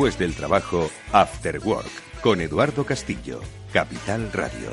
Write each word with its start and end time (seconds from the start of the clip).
Después 0.00 0.18
del 0.18 0.34
trabajo, 0.34 0.90
After 1.12 1.58
Work, 1.58 2.22
con 2.22 2.40
Eduardo 2.40 2.86
Castillo, 2.86 3.38
Capital 3.70 4.32
Radio. 4.32 4.70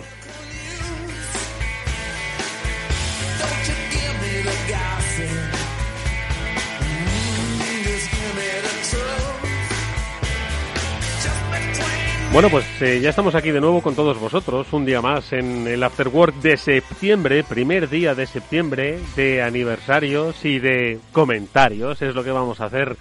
Bueno, 12.31 12.49
pues 12.49 12.65
eh, 12.81 13.01
ya 13.01 13.09
estamos 13.09 13.35
aquí 13.35 13.51
de 13.51 13.59
nuevo 13.59 13.81
con 13.81 13.95
todos 13.95 14.17
vosotros, 14.17 14.71
un 14.71 14.85
día 14.85 15.01
más 15.01 15.33
en 15.33 15.67
el 15.67 15.83
After 15.83 16.07
Work 16.07 16.35
de 16.35 16.55
septiembre, 16.55 17.43
primer 17.43 17.89
día 17.89 18.15
de 18.15 18.27
septiembre, 18.27 18.97
de 19.17 19.41
aniversarios 19.41 20.45
y 20.45 20.59
de 20.59 20.99
comentarios, 21.11 22.01
es 22.01 22.15
lo 22.15 22.23
que 22.23 22.31
vamos 22.31 22.61
a 22.61 22.65
hacer 22.65 22.95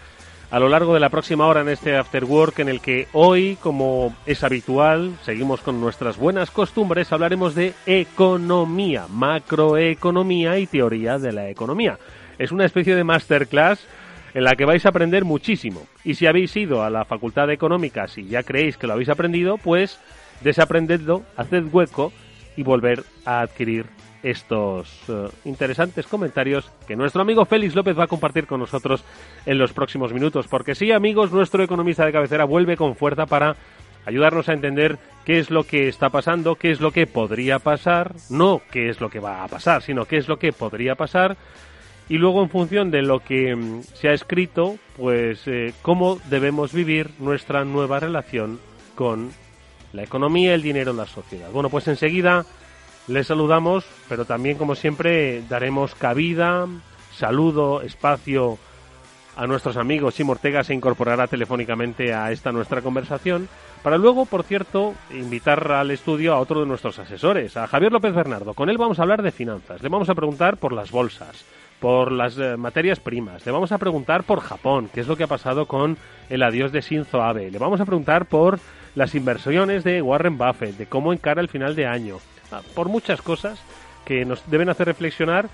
a 0.50 0.60
lo 0.60 0.68
largo 0.68 0.94
de 0.94 1.00
la 1.00 1.08
próxima 1.08 1.46
hora 1.46 1.60
en 1.60 1.68
este 1.68 1.96
After 1.96 2.24
Work 2.24 2.60
en 2.60 2.68
el 2.68 2.80
que 2.80 3.08
hoy, 3.12 3.56
como 3.60 4.14
es 4.26 4.44
habitual, 4.44 5.16
seguimos 5.22 5.60
con 5.60 5.80
nuestras 5.80 6.16
buenas 6.16 6.50
costumbres, 6.50 7.12
hablaremos 7.12 7.54
de 7.54 7.74
economía, 7.84 9.06
macroeconomía 9.08 10.58
y 10.58 10.66
teoría 10.66 11.18
de 11.18 11.32
la 11.32 11.48
economía. 11.50 11.98
Es 12.38 12.52
una 12.52 12.64
especie 12.64 12.94
de 12.94 13.04
masterclass 13.04 13.86
en 14.34 14.44
la 14.44 14.54
que 14.54 14.66
vais 14.66 14.84
a 14.86 14.90
aprender 14.90 15.24
muchísimo. 15.24 15.86
Y 16.04 16.14
si 16.14 16.26
habéis 16.26 16.54
ido 16.56 16.84
a 16.84 16.90
la 16.90 17.04
Facultad 17.04 17.48
de 17.48 17.54
Económicas 17.54 18.16
y 18.18 18.26
ya 18.26 18.42
creéis 18.42 18.76
que 18.76 18.86
lo 18.86 18.92
habéis 18.92 19.08
aprendido, 19.08 19.58
pues 19.58 19.98
desaprendedlo, 20.42 21.22
haced 21.36 21.64
hueco 21.72 22.12
y 22.56 22.62
volver 22.62 23.02
a 23.24 23.40
adquirir 23.40 23.86
estos 24.30 24.88
eh, 25.08 25.28
interesantes 25.44 26.06
comentarios 26.06 26.70
que 26.86 26.96
nuestro 26.96 27.22
amigo 27.22 27.44
Félix 27.44 27.74
López 27.74 27.98
va 27.98 28.04
a 28.04 28.08
compartir 28.08 28.46
con 28.46 28.60
nosotros 28.60 29.04
en 29.44 29.58
los 29.58 29.72
próximos 29.72 30.12
minutos. 30.12 30.48
Porque 30.48 30.74
sí, 30.74 30.92
amigos, 30.92 31.32
nuestro 31.32 31.62
economista 31.62 32.04
de 32.04 32.12
cabecera 32.12 32.44
vuelve 32.44 32.76
con 32.76 32.96
fuerza 32.96 33.26
para 33.26 33.56
ayudarnos 34.04 34.48
a 34.48 34.52
entender 34.52 34.98
qué 35.24 35.38
es 35.38 35.50
lo 35.50 35.64
que 35.64 35.88
está 35.88 36.10
pasando, 36.10 36.56
qué 36.56 36.70
es 36.70 36.80
lo 36.80 36.90
que 36.90 37.06
podría 37.06 37.58
pasar, 37.58 38.14
no 38.30 38.62
qué 38.70 38.88
es 38.88 39.00
lo 39.00 39.10
que 39.10 39.20
va 39.20 39.44
a 39.44 39.48
pasar, 39.48 39.82
sino 39.82 40.04
qué 40.06 40.16
es 40.16 40.28
lo 40.28 40.38
que 40.38 40.52
podría 40.52 40.94
pasar 40.94 41.36
y 42.08 42.18
luego 42.18 42.42
en 42.42 42.50
función 42.50 42.90
de 42.90 43.02
lo 43.02 43.20
que 43.20 43.54
mm, 43.54 43.82
se 43.82 44.08
ha 44.08 44.12
escrito, 44.12 44.76
pues 44.96 45.40
eh, 45.46 45.72
cómo 45.82 46.20
debemos 46.30 46.72
vivir 46.72 47.10
nuestra 47.18 47.64
nueva 47.64 48.00
relación 48.00 48.60
con 48.94 49.30
la 49.92 50.04
economía, 50.04 50.54
el 50.54 50.62
dinero, 50.62 50.92
la 50.92 51.06
sociedad. 51.06 51.50
Bueno, 51.50 51.68
pues 51.68 51.88
enseguida 51.88 52.44
les 53.08 53.26
saludamos, 53.26 53.84
pero 54.08 54.24
también 54.24 54.58
como 54.58 54.74
siempre 54.74 55.42
daremos 55.48 55.94
cabida, 55.94 56.66
saludo, 57.12 57.82
espacio 57.82 58.58
a 59.36 59.46
nuestros 59.46 59.76
amigos. 59.76 60.14
Sim 60.14 60.30
Ortega 60.30 60.64
se 60.64 60.74
incorporará 60.74 61.26
telefónicamente 61.26 62.14
a 62.14 62.32
esta 62.32 62.52
nuestra 62.52 62.82
conversación, 62.82 63.48
para 63.82 63.98
luego, 63.98 64.26
por 64.26 64.42
cierto, 64.42 64.94
invitar 65.10 65.70
al 65.72 65.90
estudio 65.90 66.34
a 66.34 66.40
otro 66.40 66.60
de 66.60 66.66
nuestros 66.66 66.98
asesores, 66.98 67.56
a 67.56 67.66
Javier 67.66 67.92
López 67.92 68.14
Bernardo. 68.14 68.54
Con 68.54 68.68
él 68.70 68.78
vamos 68.78 68.98
a 68.98 69.02
hablar 69.02 69.22
de 69.22 69.30
finanzas, 69.30 69.82
le 69.82 69.88
vamos 69.88 70.08
a 70.08 70.14
preguntar 70.14 70.56
por 70.56 70.72
las 70.72 70.90
bolsas 70.90 71.44
por 71.80 72.10
las 72.10 72.38
eh, 72.38 72.56
materias 72.56 73.00
primas. 73.00 73.44
Le 73.44 73.52
vamos 73.52 73.72
a 73.72 73.78
preguntar 73.78 74.24
por 74.24 74.40
Japón, 74.40 74.88
qué 74.92 75.00
es 75.00 75.08
lo 75.08 75.16
que 75.16 75.24
ha 75.24 75.28
pasado 75.28 75.66
con 75.66 75.96
el 76.30 76.42
adiós 76.42 76.72
de 76.72 76.80
Shinzo 76.80 77.22
Abe. 77.22 77.50
Le 77.50 77.58
vamos 77.58 77.80
a 77.80 77.84
preguntar 77.84 78.26
por 78.26 78.58
las 78.94 79.14
inversiones 79.14 79.84
de 79.84 80.00
Warren 80.00 80.38
Buffett, 80.38 80.76
de 80.76 80.86
cómo 80.86 81.12
encara 81.12 81.42
el 81.42 81.48
final 81.48 81.76
de 81.76 81.86
año, 81.86 82.18
por 82.74 82.88
muchas 82.88 83.22
cosas 83.22 83.60
que 84.04 84.24
nos 84.24 84.48
deben 84.50 84.68
hacer 84.68 84.86
reflexionar 84.86 85.48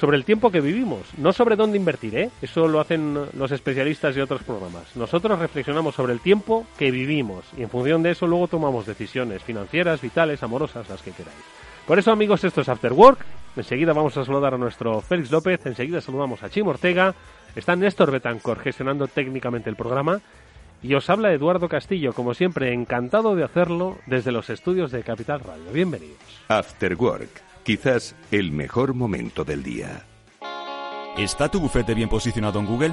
sobre 0.00 0.16
el 0.16 0.24
tiempo 0.24 0.50
que 0.50 0.62
vivimos, 0.62 1.02
no 1.18 1.32
sobre 1.32 1.56
dónde 1.56 1.76
invertir, 1.76 2.16
¿eh? 2.16 2.30
Eso 2.40 2.66
lo 2.66 2.80
hacen 2.80 3.18
los 3.36 3.52
especialistas 3.52 4.16
y 4.16 4.20
otros 4.20 4.42
programas. 4.42 4.96
Nosotros 4.96 5.38
reflexionamos 5.38 5.94
sobre 5.94 6.14
el 6.14 6.20
tiempo 6.20 6.66
que 6.78 6.90
vivimos 6.90 7.44
y 7.58 7.62
en 7.62 7.68
función 7.68 8.02
de 8.02 8.12
eso 8.12 8.26
luego 8.26 8.48
tomamos 8.48 8.86
decisiones 8.86 9.42
financieras, 9.42 10.00
vitales, 10.00 10.42
amorosas, 10.42 10.88
las 10.88 11.02
que 11.02 11.10
queráis. 11.10 11.36
Por 11.86 11.98
eso, 11.98 12.12
amigos, 12.12 12.44
esto 12.44 12.62
es 12.62 12.68
After 12.68 12.92
Work. 12.92 13.18
Enseguida 13.56 13.92
vamos 13.92 14.16
a 14.16 14.24
saludar 14.24 14.54
a 14.54 14.58
nuestro 14.58 15.00
Félix 15.00 15.30
López. 15.30 15.66
Enseguida 15.66 16.00
saludamos 16.00 16.42
a 16.42 16.48
Chim 16.48 16.66
Ortega. 16.68 17.14
Está 17.54 17.76
Néstor 17.76 18.10
Betancor 18.10 18.60
gestionando 18.60 19.06
técnicamente 19.06 19.68
el 19.68 19.76
programa. 19.76 20.20
Y 20.82 20.94
os 20.94 21.10
habla 21.10 21.32
Eduardo 21.32 21.68
Castillo, 21.68 22.14
como 22.14 22.32
siempre, 22.32 22.72
encantado 22.72 23.36
de 23.36 23.44
hacerlo 23.44 23.98
desde 24.06 24.32
los 24.32 24.48
estudios 24.48 24.90
de 24.90 25.02
Capital 25.02 25.40
Radio. 25.40 25.72
Bienvenidos. 25.72 26.16
After 26.48 26.94
Work, 26.94 27.42
quizás 27.64 28.16
el 28.30 28.50
mejor 28.50 28.94
momento 28.94 29.44
del 29.44 29.62
día. 29.62 30.06
¿Está 31.18 31.48
tu 31.50 31.60
bufete 31.60 31.92
bien 31.92 32.08
posicionado 32.08 32.60
en 32.60 32.66
Google? 32.66 32.92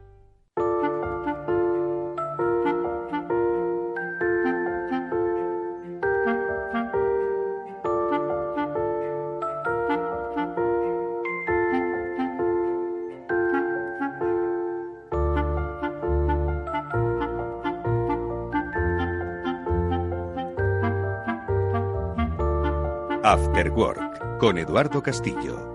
After 23.31 23.69
Work 23.69 24.39
con 24.39 24.57
Eduardo 24.57 25.01
Castillo. 25.01 25.73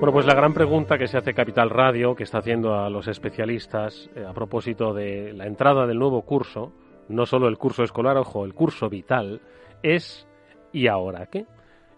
Bueno, 0.00 0.12
pues 0.12 0.26
la 0.26 0.34
gran 0.34 0.52
pregunta 0.52 0.98
que 0.98 1.06
se 1.06 1.16
hace 1.16 1.32
Capital 1.32 1.70
Radio, 1.70 2.16
que 2.16 2.24
está 2.24 2.38
haciendo 2.38 2.74
a 2.74 2.90
los 2.90 3.06
especialistas 3.06 4.10
eh, 4.16 4.24
a 4.28 4.32
propósito 4.32 4.92
de 4.92 5.32
la 5.32 5.46
entrada 5.46 5.86
del 5.86 6.00
nuevo 6.00 6.22
curso, 6.22 6.72
no 7.08 7.24
solo 7.24 7.46
el 7.46 7.56
curso 7.56 7.84
escolar, 7.84 8.16
ojo, 8.16 8.44
el 8.44 8.52
curso 8.52 8.88
vital, 8.88 9.40
es 9.80 10.26
¿y 10.72 10.88
ahora 10.88 11.26
qué? 11.26 11.46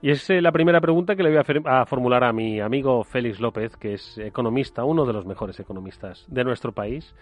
Y 0.03 0.11
es 0.11 0.29
eh, 0.29 0.43
la 0.43 0.53
primera 0.53 0.83
pregunta 0.83 1.17
que 1.17 1.23
le 1.23 1.31
voy 1.31 1.63
a, 1.65 1.87
formular 1.87 2.25
a 2.25 2.35
mi 2.35 2.61
amigo 2.61 3.05
Félix 3.05 3.41
López, 3.41 3.75
que 3.79 3.95
es 3.95 4.19
economista, 4.19 4.85
uno 4.85 5.07
de 5.07 5.15
los 5.15 5.25
mejores 5.25 5.59
economistas 5.59 6.27
de 6.29 6.45
nuestro 6.45 6.73
país. 6.73 7.15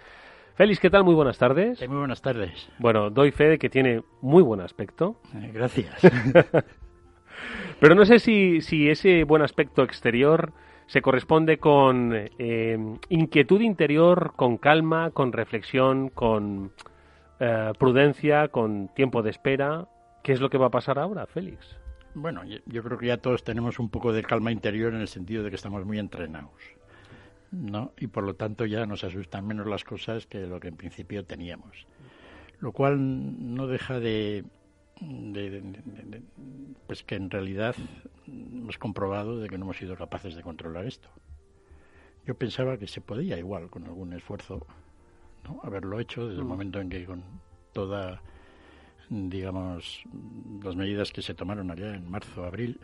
Félix, 0.60 0.78
¿qué 0.78 0.90
tal? 0.90 1.04
Muy 1.04 1.14
buenas 1.14 1.38
tardes. 1.38 1.88
muy 1.88 1.96
buenas 1.96 2.20
tardes. 2.20 2.68
Bueno, 2.78 3.08
doy 3.08 3.30
fe 3.30 3.44
de 3.44 3.58
que 3.58 3.70
tiene 3.70 4.02
muy 4.20 4.42
buen 4.42 4.60
aspecto. 4.60 5.18
Eh, 5.34 5.52
gracias. 5.54 6.02
Pero 7.80 7.94
no 7.94 8.04
sé 8.04 8.18
si, 8.18 8.60
si, 8.60 8.90
ese 8.90 9.24
buen 9.24 9.40
aspecto 9.40 9.82
exterior 9.82 10.52
se 10.84 11.00
corresponde 11.00 11.56
con 11.56 12.12
eh, 12.14 12.78
inquietud 13.08 13.62
interior, 13.62 14.34
con 14.36 14.58
calma, 14.58 15.12
con 15.12 15.32
reflexión, 15.32 16.10
con 16.10 16.72
eh, 17.38 17.72
prudencia, 17.78 18.48
con 18.48 18.88
tiempo 18.88 19.22
de 19.22 19.30
espera. 19.30 19.88
¿Qué 20.22 20.32
es 20.32 20.42
lo 20.42 20.50
que 20.50 20.58
va 20.58 20.66
a 20.66 20.70
pasar 20.70 20.98
ahora, 20.98 21.24
Félix? 21.24 21.78
Bueno, 22.12 22.42
yo 22.44 22.82
creo 22.82 22.98
que 22.98 23.06
ya 23.06 23.16
todos 23.16 23.44
tenemos 23.44 23.78
un 23.78 23.88
poco 23.88 24.12
de 24.12 24.22
calma 24.22 24.52
interior 24.52 24.92
en 24.92 25.00
el 25.00 25.08
sentido 25.08 25.42
de 25.42 25.48
que 25.48 25.56
estamos 25.56 25.86
muy 25.86 25.98
entrenados. 25.98 26.52
¿No? 27.50 27.92
Y 27.98 28.06
por 28.06 28.24
lo 28.24 28.34
tanto 28.34 28.66
ya 28.66 28.86
nos 28.86 29.04
asustan 29.04 29.46
menos 29.46 29.66
las 29.66 29.84
cosas 29.84 30.26
que 30.26 30.46
lo 30.46 30.60
que 30.60 30.68
en 30.68 30.76
principio 30.76 31.24
teníamos. 31.24 31.86
Lo 32.60 32.72
cual 32.72 33.54
no 33.54 33.66
deja 33.66 34.00
de, 34.00 34.44
pues 36.86 37.02
que 37.02 37.14
en 37.14 37.30
realidad 37.30 37.74
hemos 38.26 38.78
comprobado 38.78 39.38
de 39.38 39.48
que 39.48 39.58
no 39.58 39.64
hemos 39.64 39.78
sido 39.78 39.96
capaces 39.96 40.34
de 40.34 40.42
controlar 40.42 40.86
esto. 40.86 41.08
Yo 42.26 42.34
pensaba 42.34 42.76
que 42.76 42.86
se 42.86 43.00
podía 43.00 43.38
igual 43.38 43.70
con 43.70 43.84
algún 43.84 44.12
esfuerzo 44.12 44.66
¿no? 45.44 45.60
haberlo 45.64 45.98
hecho 46.00 46.26
desde 46.26 46.40
el 46.40 46.44
mm. 46.44 46.48
momento 46.48 46.80
en 46.80 46.90
que 46.90 47.04
con 47.06 47.24
toda 47.72 48.22
digamos 49.08 50.04
las 50.62 50.76
medidas 50.76 51.10
que 51.12 51.22
se 51.22 51.34
tomaron 51.34 51.70
allá 51.70 51.94
en 51.94 52.08
marzo 52.08 52.44
abril 52.44 52.78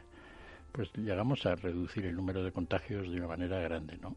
pues 0.73 0.91
llegamos 0.95 1.47
a 1.47 1.55
reducir 1.55 2.07
el 2.07 2.17
número 2.17 2.43
de 2.43 2.51
contagios 2.51 3.09
de 3.11 3.17
una 3.17 3.29
manera 3.29 3.61
grande, 3.61 3.97
¿no? 3.99 4.17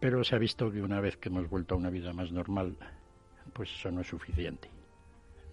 Pero 0.00 0.24
se 0.24 0.34
ha 0.34 0.38
visto 0.38 0.70
que 0.70 0.82
una 0.82 1.00
vez 1.00 1.16
que 1.16 1.28
hemos 1.28 1.48
vuelto 1.48 1.74
a 1.74 1.78
una 1.78 1.90
vida 1.90 2.12
más 2.12 2.32
normal, 2.32 2.76
pues 3.52 3.70
eso 3.72 3.90
no 3.90 4.02
es 4.02 4.06
suficiente. 4.06 4.68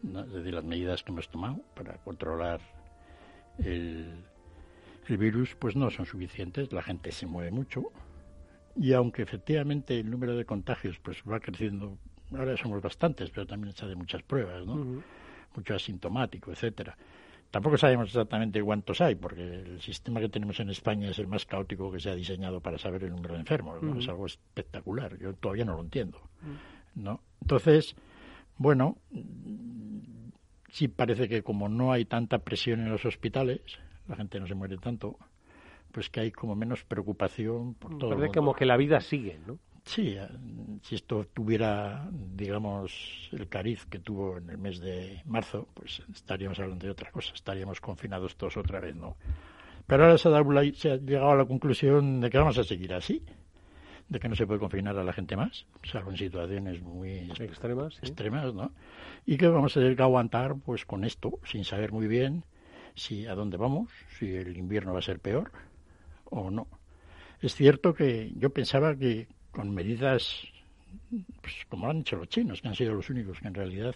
¿no? 0.02 0.22
Es 0.22 0.34
decir, 0.34 0.54
las 0.54 0.64
medidas 0.64 1.04
que 1.04 1.12
hemos 1.12 1.30
tomado 1.30 1.60
para 1.76 1.94
controlar 2.04 2.60
el, 3.60 4.14
el 5.08 5.18
virus, 5.18 5.56
pues 5.56 5.76
no 5.76 5.90
son 5.90 6.06
suficientes. 6.06 6.72
La 6.74 6.82
gente 6.82 7.12
se 7.12 7.26
mueve 7.26 7.52
mucho 7.52 7.92
y 8.76 8.94
aunque 8.94 9.22
efectivamente 9.22 10.00
el 10.00 10.10
número 10.10 10.36
de 10.36 10.46
contagios 10.46 10.98
pues 11.00 11.22
va 11.30 11.40
creciendo, 11.40 11.98
ahora 12.32 12.58
somos 12.58 12.82
bastantes, 12.82 13.30
pero 13.30 13.46
también 13.46 13.74
se 13.74 13.86
hacen 13.86 13.98
muchas 13.98 14.24
pruebas, 14.24 14.66
¿no? 14.66 15.04
Mucho 15.56 15.76
asintomático, 15.76 16.52
etcétera. 16.52 16.98
Tampoco 17.54 17.78
sabemos 17.78 18.08
exactamente 18.08 18.64
cuántos 18.64 19.00
hay, 19.00 19.14
porque 19.14 19.44
el 19.44 19.80
sistema 19.80 20.20
que 20.20 20.28
tenemos 20.28 20.60
en 20.60 20.72
España 20.72 21.12
es 21.12 21.20
el 21.20 21.28
más 21.28 21.46
caótico 21.46 21.92
que 21.92 22.00
se 22.00 22.10
ha 22.10 22.16
diseñado 22.16 22.62
para 22.62 22.80
saber 22.80 23.04
el 23.04 23.12
número 23.12 23.36
de 23.36 23.42
enfermos. 23.42 23.80
¿no? 23.80 24.00
Es 24.00 24.10
algo 24.10 24.26
espectacular. 24.26 25.20
Yo 25.20 25.36
todavía 25.36 25.64
no 25.64 25.76
lo 25.76 25.82
entiendo. 25.82 26.20
¿no? 26.96 27.22
Entonces, 27.42 27.96
bueno, 28.58 28.98
sí 30.70 30.88
parece 30.88 31.30
que 31.30 31.44
como 31.44 31.70
no 31.70 31.92
hay 31.92 32.06
tanta 32.06 32.40
presión 32.40 32.80
en 32.80 32.90
los 32.90 33.06
hospitales, 33.06 33.62
la 34.08 34.16
gente 34.16 34.40
no 34.40 34.48
se 34.48 34.56
muere 34.56 34.78
tanto, 34.78 35.20
pues 35.92 36.10
que 36.10 36.22
hay 36.22 36.32
como 36.32 36.56
menos 36.56 36.84
preocupación 36.84 37.76
por 37.76 38.00
todo. 38.00 38.18
Parece 38.18 38.34
como 38.34 38.56
que 38.56 38.66
la 38.66 38.78
vida 38.78 39.00
sigue, 39.00 39.40
¿no? 39.46 39.60
Sí, 39.86 40.16
eh, 40.18 40.28
si 40.82 40.96
esto 40.96 41.26
tuviera, 41.34 42.08
digamos, 42.12 43.30
el 43.34 43.48
cariz 43.50 43.86
que 43.86 44.00
tuvo 44.00 44.38
en 44.38 44.50
el 44.50 44.58
mes 44.58 44.80
de 44.80 45.22
marzo, 45.26 45.68
pues 45.74 46.02
estaríamos 46.14 46.60
hablando 46.60 46.86
de 46.86 46.92
otra 46.92 47.12
cosa, 47.12 47.34
estaríamos 47.34 47.82
confinados 47.82 48.36
todos 48.38 48.58
otra 48.58 48.80
vez, 48.80 48.96
¿no? 48.96 49.18
Pero 49.88 50.06
ahora 50.06 50.18
se 50.18 50.30
ha, 50.30 50.32
dado 50.32 50.52
la- 50.52 50.74
se 50.74 50.92
ha 50.92 50.98
llegado 50.98 51.32
a 51.32 51.36
la 51.38 51.46
conclusión 51.46 52.22
de 52.22 52.30
que 52.30 52.38
vamos 52.40 52.58
a 52.58 52.64
seguir 52.66 52.94
así, 52.94 53.24
de 54.10 54.20
que 54.20 54.30
no 54.30 54.36
se 54.36 54.48
puede 54.48 54.60
confinar 54.60 54.98
a 54.98 55.04
la 55.04 55.14
gente 55.14 55.38
más, 55.38 55.66
salvo 55.84 56.12
en 56.12 56.18
situaciones 56.18 56.82
muy 56.82 57.32
Extremas, 57.40 57.96
sí. 57.96 58.08
extremas, 58.08 58.54
¿no? 58.54 58.74
Y 59.26 59.38
que 59.38 59.48
vamos 59.48 59.78
a 59.78 59.82
tener 59.82 59.96
que 59.98 60.04
aguantar, 60.04 60.56
pues, 60.66 60.86
con 60.86 61.04
esto, 61.06 61.40
sin 61.46 61.66
saber 61.66 61.92
muy 61.94 62.08
bien 62.08 62.46
si 62.96 63.28
a 63.28 63.36
dónde 63.36 63.58
vamos, 63.58 63.92
si 64.20 64.34
el 64.36 64.58
invierno 64.58 64.94
va 64.94 65.00
a 65.00 65.04
ser 65.04 65.20
peor 65.20 65.52
o 66.26 66.52
no. 66.52 66.68
Es 67.42 67.56
cierto 67.56 67.94
que 67.94 68.32
yo 68.38 68.52
pensaba 68.52 68.96
que 68.96 69.28
con 69.54 69.74
medidas, 69.74 70.46
pues, 71.42 71.54
como 71.70 71.86
lo 71.86 71.92
han 71.92 72.00
hecho 72.00 72.18
los 72.18 72.28
chinos, 72.28 72.62
que 72.62 72.68
han 72.68 72.76
sido 72.76 72.94
los 72.94 73.10
únicos 73.10 73.40
que 73.40 73.48
en 73.48 73.54
realidad 73.54 73.96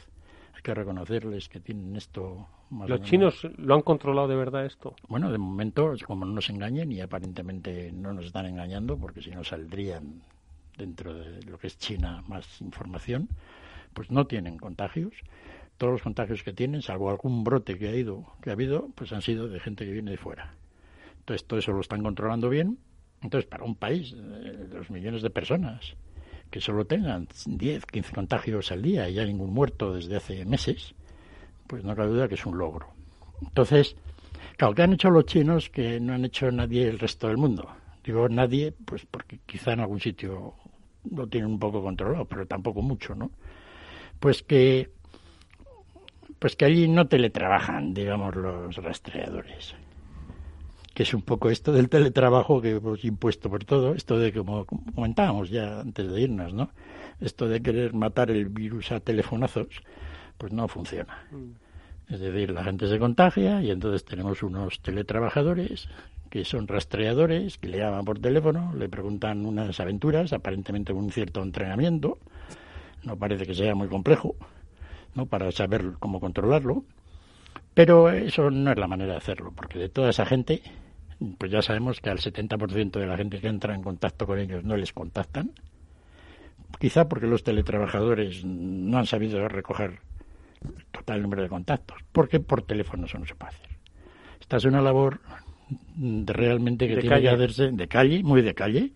hay 0.56 0.62
que 0.62 0.74
reconocerles 0.74 1.50
que 1.50 1.60
tienen 1.60 1.96
esto 1.96 2.48
más 2.70 2.90
¿Los 2.90 3.02
chinos 3.02 3.48
lo 3.58 3.76
han 3.76 3.82
controlado 3.82 4.28
de 4.28 4.36
verdad 4.36 4.66
esto? 4.66 4.96
bueno, 5.08 5.32
de 5.32 5.38
momento, 5.38 5.94
como 6.06 6.26
no 6.26 6.34
nos 6.34 6.50
engañen, 6.50 6.92
y 6.92 7.02
aparentemente 7.02 7.92
no 7.92 8.14
nos 8.14 8.26
están 8.26 8.46
engañando, 8.46 8.98
porque 8.98 9.22
si 9.22 9.32
no 9.32 9.44
saldrían 9.44 10.22
dentro 10.78 11.14
de 11.14 11.44
lo 11.44 11.58
que 11.58 11.68
es 11.68 11.78
China 11.78 12.24
más 12.28 12.62
información, 12.62 13.30
pues 13.94 14.12
no 14.12 14.28
tienen 14.28 14.58
contagios. 14.58 15.14
Todos 15.78 15.94
los 15.94 16.02
contagios 16.02 16.44
que 16.44 16.54
tienen, 16.54 16.82
salvo 16.82 17.10
algún 17.10 17.44
brote 17.44 17.78
que 17.78 17.88
ha 17.88 17.96
ido, 17.96 18.26
que 18.42 18.50
ha 18.50 18.54
habido, 18.54 18.90
pues 18.96 19.12
han 19.14 19.22
sido 19.22 19.48
de 19.48 19.60
gente 19.60 19.86
que 19.86 19.92
viene 19.92 20.12
de 20.12 20.18
fuera. 20.18 20.54
Entonces 21.20 21.46
todo 21.46 21.60
eso 21.60 21.72
lo 21.72 21.82
están 21.82 22.04
controlando 22.04 22.50
bien. 22.50 22.78
Entonces, 23.22 23.50
para 23.50 23.64
un 23.64 23.76
país 23.76 24.14
eh, 24.14 24.68
de 24.70 24.78
los 24.78 24.90
millones 24.90 25.22
de 25.22 25.30
personas 25.30 25.96
que 26.52 26.62
solo 26.62 26.86
tengan 26.86 27.28
10, 27.46 27.86
15 27.86 28.14
contagios 28.14 28.72
al 28.72 28.82
día 28.82 29.10
y 29.10 29.20
hay 29.20 29.28
ningún 29.28 29.54
muerto 29.54 29.94
desde 29.94 30.16
hace 30.16 30.46
meses, 30.46 30.96
pues 31.68 31.84
no 31.84 31.96
cabe 31.96 32.10
duda 32.10 32.28
que 32.28 32.36
es 32.36 32.46
un 32.46 32.58
logro. 32.58 32.88
Entonces, 33.42 33.96
claro, 34.56 34.74
¿qué 34.74 34.84
han 34.84 34.94
hecho 34.94 35.10
los 35.10 35.26
chinos 35.26 35.70
que 35.70 36.00
no 36.00 36.14
han 36.14 36.26
hecho 36.26 36.50
nadie 36.52 36.88
el 36.88 37.00
resto 37.00 37.28
del 37.28 37.38
mundo? 37.38 37.68
Digo 38.04 38.30
nadie, 38.30 38.74
pues 38.86 39.06
porque 39.06 39.40
quizá 39.46 39.74
en 39.74 39.82
algún 39.82 40.00
sitio 40.00 40.54
lo 41.12 41.28
tienen 41.28 41.52
un 41.52 41.60
poco 41.60 41.82
controlado, 41.82 42.26
pero 42.26 42.46
tampoco 42.46 42.82
mucho, 42.82 43.16
¿no? 43.16 43.32
Pues 44.20 44.44
que 44.44 44.92
pues 46.40 46.56
que 46.56 46.66
allí 46.66 46.88
no 46.88 47.08
teletrabajan, 47.08 47.94
digamos, 47.94 48.36
los 48.36 48.76
rastreadores. 48.78 49.76
Que 50.98 51.04
es 51.04 51.14
un 51.14 51.22
poco 51.22 51.52
esto 51.52 51.72
del 51.74 51.90
teletrabajo 51.90 52.60
que 52.60 52.72
hemos 52.72 53.06
impuesto 53.06 53.52
por 53.52 53.64
todo, 53.64 53.94
esto 53.94 54.18
de 54.18 54.34
como 54.34 54.66
comentábamos 54.66 55.52
ya 55.52 55.82
antes 55.82 56.12
de 56.12 56.22
irnos, 56.22 56.56
¿no? 56.56 56.72
Esto 57.22 57.48
de 57.48 57.62
querer 57.62 57.94
matar 57.94 58.32
el 58.32 58.46
virus 58.46 58.92
a 58.92 59.00
telefonazos, 59.00 59.84
pues 60.40 60.52
no 60.54 60.68
funciona. 60.68 61.16
Es 62.10 62.20
decir, 62.20 62.50
la 62.50 62.64
gente 62.64 62.88
se 62.88 62.98
contagia 62.98 63.62
y 63.62 63.70
entonces 63.70 64.06
tenemos 64.06 64.42
unos 64.42 64.80
teletrabajadores 64.80 65.88
que 66.32 66.44
son 66.44 66.68
rastreadores, 66.68 67.60
que 67.60 67.68
le 67.68 67.78
llaman 67.78 68.04
por 68.04 68.18
teléfono, 68.18 68.74
le 68.74 68.90
preguntan 68.90 69.46
unas 69.46 69.80
aventuras, 69.80 70.34
aparentemente 70.34 70.94
con 70.94 71.04
un 71.04 71.12
cierto 71.12 71.44
entrenamiento, 71.44 72.18
no 73.04 73.18
parece 73.18 73.46
que 73.46 73.54
sea 73.54 73.76
muy 73.76 73.88
complejo, 73.88 74.36
¿no? 75.14 75.28
Para 75.28 75.52
saber 75.52 75.92
cómo 76.00 76.20
controlarlo, 76.20 76.86
pero 77.76 78.10
eso 78.10 78.50
no 78.50 78.72
es 78.72 78.78
la 78.80 78.88
manera 78.88 79.12
de 79.12 79.18
hacerlo, 79.20 79.54
porque 79.56 79.78
de 79.78 79.90
toda 79.90 80.10
esa 80.10 80.26
gente, 80.26 80.64
pues 81.38 81.52
ya 81.52 81.62
sabemos 81.62 82.00
que 82.00 82.10
al 82.10 82.20
70% 82.20 83.00
de 83.00 83.08
la 83.08 83.18
gente 83.18 83.40
que 83.40 83.48
entra 83.48 83.74
en 83.74 83.82
contacto 83.84 84.26
con 84.26 84.40
ellos 84.40 84.64
no 84.64 84.78
les 84.78 84.94
contactan, 84.94 85.52
quizá 86.80 87.08
porque 87.08 87.28
los 87.28 87.44
teletrabajadores 87.44 88.44
no 88.46 88.98
han 88.98 89.06
sabido 89.06 89.48
recoger 89.48 90.00
el 90.64 90.86
total 90.92 91.22
número 91.22 91.44
de 91.44 91.50
contactos, 91.50 91.98
porque 92.12 92.40
por 92.40 92.62
teléfono 92.64 93.06
eso 93.06 93.18
no 93.18 93.26
se 93.26 93.36
puede 93.36 93.54
hacer. 93.56 93.70
Esta 94.40 94.58
es 94.58 94.66
una 94.66 94.82
labor 94.82 95.20
de 95.96 96.34
realmente 96.34 96.88
que 96.88 96.96
De 96.96 97.02
tiene 97.02 97.16
calle. 97.16 97.28
que 97.28 97.36
hacerse 97.36 97.72
de 97.72 97.88
calle, 97.88 98.24
muy 98.24 98.42
de 98.42 98.54
calle, 98.54 98.94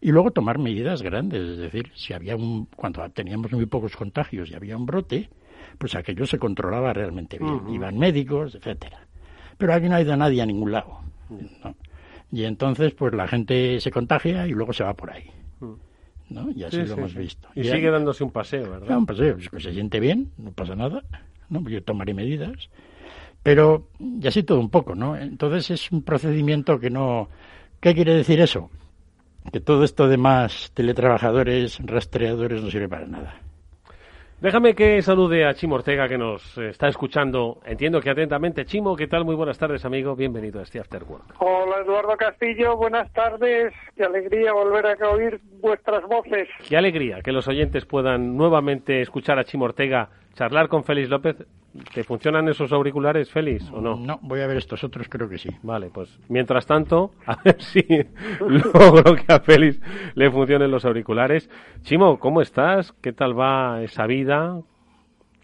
y 0.00 0.10
luego 0.10 0.30
tomar 0.30 0.58
medidas 0.58 1.02
grandes, 1.02 1.42
es 1.42 1.58
decir, 1.58 1.90
si 1.94 2.12
había 2.12 2.36
un, 2.36 2.66
cuando 2.76 3.08
teníamos 3.10 3.52
muy 3.52 3.66
pocos 3.66 3.96
contagios 3.96 4.50
y 4.50 4.54
había 4.54 4.76
un 4.76 4.86
brote, 4.86 5.30
pues 5.78 5.94
aquello 5.94 6.26
se 6.26 6.38
controlaba 6.38 6.92
realmente 6.92 7.38
bien, 7.38 7.68
iban 7.72 7.98
médicos, 7.98 8.54
etcétera. 8.54 9.06
Pero 9.58 9.74
aquí 9.74 9.88
no 9.88 9.96
ha 9.96 10.02
ido 10.02 10.16
nadie 10.16 10.42
a 10.42 10.46
ningún 10.46 10.72
lado, 10.72 11.00
¿no? 11.64 11.74
Y 12.30 12.44
entonces, 12.44 12.94
pues 12.94 13.12
la 13.14 13.28
gente 13.28 13.78
se 13.80 13.90
contagia 13.90 14.46
y 14.46 14.52
luego 14.52 14.72
se 14.72 14.84
va 14.84 14.94
por 14.94 15.10
ahí, 15.10 15.24
¿no? 16.30 16.50
Y 16.50 16.64
así 16.64 16.76
Sí, 16.76 16.82
lo 16.82 16.86
sí, 16.86 16.92
hemos 16.94 17.12
sí. 17.12 17.18
visto. 17.18 17.48
Y 17.54 17.64
sigue 17.64 17.90
dándose 17.90 18.24
un 18.24 18.30
paseo, 18.30 18.70
¿verdad? 18.70 18.88
Ah, 18.92 18.98
un 18.98 19.06
paseo, 19.06 19.36
pues 19.50 19.62
se 19.62 19.72
siente 19.72 20.00
bien, 20.00 20.30
no 20.38 20.50
pasa 20.52 20.74
nada, 20.74 21.02
¿no? 21.50 21.68
Yo 21.68 21.82
tomaré 21.82 22.14
medidas. 22.14 22.70
Pero, 23.42 23.88
y 23.98 24.26
así 24.26 24.44
todo 24.44 24.60
un 24.60 24.70
poco, 24.70 24.94
¿no? 24.94 25.16
Entonces 25.16 25.70
es 25.70 25.90
un 25.92 26.02
procedimiento 26.02 26.78
que 26.78 26.90
no... 26.90 27.28
¿Qué 27.80 27.92
quiere 27.94 28.14
decir 28.14 28.40
eso? 28.40 28.70
Que 29.52 29.58
todo 29.58 29.82
esto 29.82 30.06
de 30.06 30.16
más 30.16 30.70
teletrabajadores, 30.72 31.80
rastreadores, 31.84 32.62
no 32.62 32.70
sirve 32.70 32.88
para 32.88 33.06
nada. 33.06 33.41
Déjame 34.42 34.74
que 34.74 35.00
salude 35.02 35.46
a 35.46 35.54
Chimo 35.54 35.76
Ortega 35.76 36.08
que 36.08 36.18
nos 36.18 36.58
está 36.58 36.88
escuchando. 36.88 37.60
Entiendo 37.64 38.00
que 38.00 38.10
atentamente. 38.10 38.64
Chimo, 38.64 38.96
¿qué 38.96 39.06
tal? 39.06 39.24
Muy 39.24 39.36
buenas 39.36 39.56
tardes, 39.56 39.84
amigo. 39.84 40.16
Bienvenido 40.16 40.58
a 40.58 40.64
este 40.64 40.80
After 40.80 41.04
Work. 41.04 41.36
Hola 41.38 41.76
Eduardo 41.84 42.16
Castillo, 42.16 42.76
buenas 42.76 43.08
tardes. 43.12 43.72
Qué 43.94 44.02
alegría 44.02 44.52
volver 44.52 44.84
a 45.00 45.10
oír 45.10 45.40
vuestras 45.60 46.02
voces. 46.08 46.48
Qué 46.68 46.76
alegría 46.76 47.20
que 47.22 47.30
los 47.30 47.46
oyentes 47.46 47.84
puedan 47.84 48.36
nuevamente 48.36 49.00
escuchar 49.00 49.38
a 49.38 49.44
Chimo 49.44 49.66
Ortega 49.66 50.08
charlar 50.34 50.66
con 50.66 50.82
Félix 50.82 51.08
López. 51.08 51.36
¿Te 51.94 52.04
funcionan 52.04 52.48
esos 52.48 52.70
auriculares, 52.72 53.30
Félix, 53.30 53.70
o 53.70 53.80
no? 53.80 53.96
No, 53.96 54.18
voy 54.22 54.40
a 54.40 54.46
ver 54.46 54.58
estos 54.58 54.84
otros, 54.84 55.08
creo 55.08 55.28
que 55.28 55.38
sí. 55.38 55.48
Vale, 55.62 55.88
pues 55.92 56.18
mientras 56.28 56.66
tanto, 56.66 57.12
a 57.26 57.36
ver 57.42 57.60
si 57.62 57.82
logro 58.40 59.14
que 59.16 59.32
a 59.32 59.40
Félix 59.40 59.80
le 60.14 60.30
funcionen 60.30 60.70
los 60.70 60.84
auriculares. 60.84 61.48
Chimo, 61.82 62.18
¿cómo 62.18 62.42
estás? 62.42 62.92
¿Qué 63.02 63.12
tal 63.12 63.38
va 63.38 63.82
esa 63.82 64.06
vida? 64.06 64.60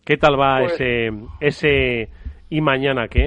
¿Qué 0.05 0.17
tal 0.19 0.39
va 0.39 0.61
Pues- 0.61 0.75
ese, 0.75 1.13
ese 1.41 2.09
y 2.51 2.61
mañana 2.61 3.09
qué? 3.09 3.27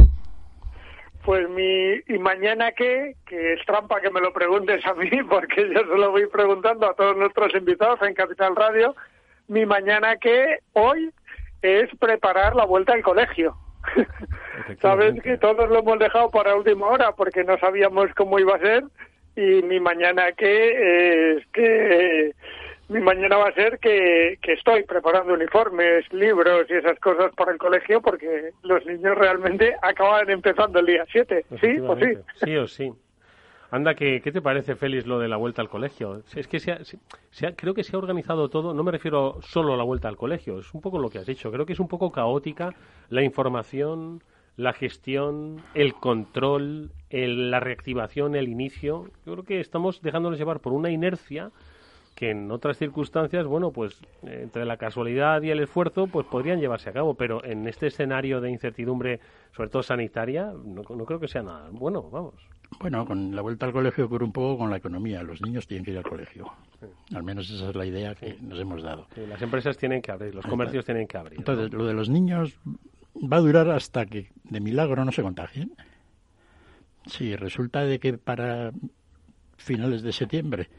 Pues 1.23 1.47
mi 1.49 1.93
y 2.07 2.17
mañana 2.17 2.71
qué, 2.71 3.15
que 3.27 3.53
es 3.53 3.65
trampa 3.67 4.01
que 4.01 4.09
me 4.09 4.19
lo 4.21 4.33
preguntes 4.33 4.83
a 4.87 4.93
mí, 4.95 5.09
porque 5.29 5.69
yo 5.73 5.79
se 5.81 5.97
lo 5.97 6.11
voy 6.11 6.25
preguntando 6.27 6.87
a 6.89 6.93
todos 6.95 7.15
nuestros 7.15 7.53
invitados 7.55 7.99
en 8.01 8.13
Capital 8.15 8.55
Radio. 8.55 8.95
Mi 9.47 9.65
mañana 9.65 10.15
qué 10.17 10.59
hoy 10.73 11.11
es 11.61 11.89
preparar 11.97 12.55
la 12.55 12.65
vuelta 12.65 12.93
al 12.93 13.03
colegio. 13.03 13.55
Sabes 14.81 15.21
que 15.21 15.37
todos 15.37 15.69
lo 15.69 15.79
hemos 15.79 15.99
dejado 15.99 16.29
para 16.29 16.55
última 16.55 16.87
hora 16.87 17.13
porque 17.13 17.43
no 17.43 17.57
sabíamos 17.57 18.13
cómo 18.15 18.39
iba 18.39 18.55
a 18.55 18.59
ser 18.59 18.83
y 19.35 19.63
mi 19.63 19.79
mañana 19.79 20.31
que 20.33 21.37
es 21.37 21.47
que 21.47 22.33
mi 22.89 22.99
mañana 22.99 23.37
va 23.37 23.47
a 23.47 23.53
ser 23.53 23.79
que, 23.79 24.37
que 24.41 24.53
estoy 24.53 24.83
preparando 24.83 25.33
uniformes, 25.33 26.05
libros 26.11 26.65
y 26.69 26.73
esas 26.73 26.99
cosas 26.99 27.33
para 27.35 27.53
el 27.53 27.57
colegio 27.57 28.01
porque 28.01 28.51
los 28.63 28.85
niños 28.85 29.17
realmente 29.17 29.75
acaban 29.81 30.29
empezando 30.29 30.79
el 30.79 30.85
día 30.85 31.05
7. 31.11 31.45
¿Sí 31.61 31.79
o 31.79 31.95
sí? 31.95 32.17
Sí 32.43 32.57
o 32.57 32.67
sí. 32.67 32.91
Anda, 33.71 33.95
que, 33.95 34.19
¿qué 34.21 34.31
te 34.33 34.41
parece, 34.41 34.75
Félix, 34.75 35.05
lo 35.07 35.17
de 35.19 35.29
la 35.29 35.37
vuelta 35.37 35.61
al 35.61 35.69
colegio? 35.69 36.23
Es 36.35 36.47
que 36.47 36.59
se 36.59 36.73
ha- 36.73 36.83
se- 36.83 37.47
ha- 37.47 37.55
creo 37.55 37.73
que 37.73 37.83
se 37.85 37.95
ha 37.95 37.99
organizado 37.99 38.49
todo, 38.49 38.73
no 38.73 38.83
me 38.83 38.91
refiero 38.91 39.37
solo 39.41 39.73
a 39.73 39.77
la 39.77 39.83
vuelta 39.83 40.09
al 40.09 40.17
colegio, 40.17 40.59
es 40.59 40.73
un 40.73 40.81
poco 40.81 40.99
lo 40.99 41.09
que 41.09 41.19
has 41.19 41.25
dicho, 41.25 41.49
creo 41.51 41.65
que 41.65 41.71
es 41.73 41.79
un 41.79 41.87
poco 41.87 42.11
caótica 42.11 42.73
la 43.09 43.23
información, 43.23 44.21
la 44.57 44.73
gestión, 44.73 45.61
el 45.73 45.93
control, 45.93 46.91
la 47.09 47.59
reactivación, 47.61 48.35
el 48.35 48.49
inicio. 48.49 49.05
Yo 49.25 49.33
creo 49.33 49.45
que 49.45 49.59
estamos 49.61 50.01
dejándonos 50.01 50.37
llevar 50.37 50.59
por 50.59 50.73
una 50.73 50.89
inercia 50.91 51.51
que 52.15 52.31
en 52.31 52.51
otras 52.51 52.77
circunstancias, 52.77 53.47
bueno, 53.47 53.71
pues 53.71 54.01
entre 54.21 54.65
la 54.65 54.75
casualidad 54.75 55.41
y 55.43 55.49
el 55.49 55.61
esfuerzo, 55.61 56.07
pues 56.07 56.27
podrían 56.27 56.59
llevarse 56.59 56.89
a 56.89 56.93
cabo, 56.93 57.13
pero 57.15 57.43
en 57.45 57.65
este 57.69 57.87
escenario 57.87 58.41
de 58.41 58.51
incertidumbre, 58.51 59.21
sobre 59.55 59.69
todo 59.69 59.81
sanitaria, 59.81 60.51
no, 60.65 60.83
creo 60.83 61.19
que 61.21 61.29
sea 61.29 61.41
nada 61.41 61.69
bueno, 61.71 62.03
vamos. 62.11 62.33
Bueno, 62.79 63.05
con 63.05 63.35
la 63.35 63.41
vuelta 63.41 63.65
al 63.65 63.73
colegio 63.73 64.05
ocurre 64.05 64.25
un 64.25 64.31
poco 64.31 64.59
con 64.59 64.69
la 64.69 64.77
economía. 64.77 65.21
Los 65.23 65.41
niños 65.41 65.67
tienen 65.67 65.85
que 65.85 65.91
ir 65.91 65.97
al 65.97 66.03
colegio. 66.03 66.51
Al 67.13 67.23
menos 67.23 67.49
esa 67.49 67.69
es 67.69 67.75
la 67.75 67.85
idea 67.85 68.15
que 68.15 68.37
nos 68.41 68.59
hemos 68.59 68.81
dado. 68.81 69.07
las 69.15 69.41
empresas 69.41 69.77
tienen 69.77 70.01
que 70.01 70.11
abrir, 70.11 70.33
los 70.33 70.45
comercios 70.45 70.85
tienen 70.85 71.07
que 71.07 71.17
abrir. 71.17 71.39
Entonces, 71.39 71.71
lo 71.71 71.85
de 71.85 71.93
los 71.93 72.09
niños 72.09 72.57
va 73.15 73.37
a 73.37 73.41
durar 73.41 73.69
hasta 73.69 74.05
que 74.05 74.31
de 74.43 74.59
milagro 74.59 75.05
no 75.05 75.11
se 75.11 75.21
contagien. 75.21 75.73
Si 77.05 77.35
resulta 77.35 77.81
de 77.81 77.99
que 77.99 78.17
para 78.17 78.71
finales 79.57 80.01
de 80.01 80.11
septiembre 80.11 80.69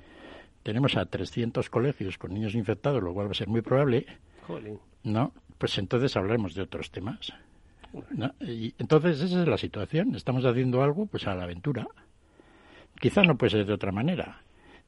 tenemos 0.62 0.96
a 0.96 1.06
300 1.06 1.68
colegios 1.70 2.18
con 2.18 2.32
niños 2.32 2.54
infectados, 2.54 3.02
lo 3.02 3.12
cual 3.12 3.26
va 3.26 3.32
a 3.32 3.34
ser 3.34 3.48
muy 3.48 3.62
probable, 3.62 4.06
¿no? 5.04 5.32
Pues 5.58 5.78
entonces 5.78 6.16
hablaremos 6.16 6.54
de 6.54 6.62
otros 6.62 6.90
temas. 6.90 7.32
Y 8.40 8.74
entonces 8.78 9.20
esa 9.20 9.42
es 9.42 9.48
la 9.48 9.58
situación. 9.58 10.14
Estamos 10.14 10.44
haciendo 10.44 10.82
algo 10.82 11.06
pues 11.06 11.26
a 11.26 11.34
la 11.34 11.44
aventura. 11.44 11.86
Quizá 13.00 13.22
no 13.22 13.36
puede 13.36 13.50
ser 13.50 13.66
de 13.66 13.72
otra 13.72 13.92
manera, 13.92 14.42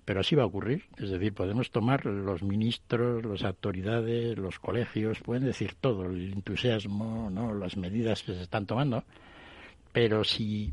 pero 0.05 0.21
así 0.21 0.35
va 0.35 0.45
a 0.45 0.47
ocurrir. 0.47 0.85
Es 0.99 1.11
decir, 1.11 1.35
podemos 1.35 1.71
tomar 1.71 2.07
los 2.07 2.43
ministros, 2.43 3.25
las 3.25 3.43
autoridades, 3.43 4.39
los 4.39 4.59
colegios, 4.59 5.21
pueden 5.21 5.45
decir 5.45 5.75
todo, 5.81 6.07
el 6.07 6.33
entusiasmo, 6.33 7.31
¿no? 7.31 7.55
las 7.55 7.77
medidas 7.77 8.23
que 8.23 8.35
se 8.35 8.43
están 8.43 8.67
tomando, 8.67 9.05
pero 9.93 10.25
si 10.25 10.73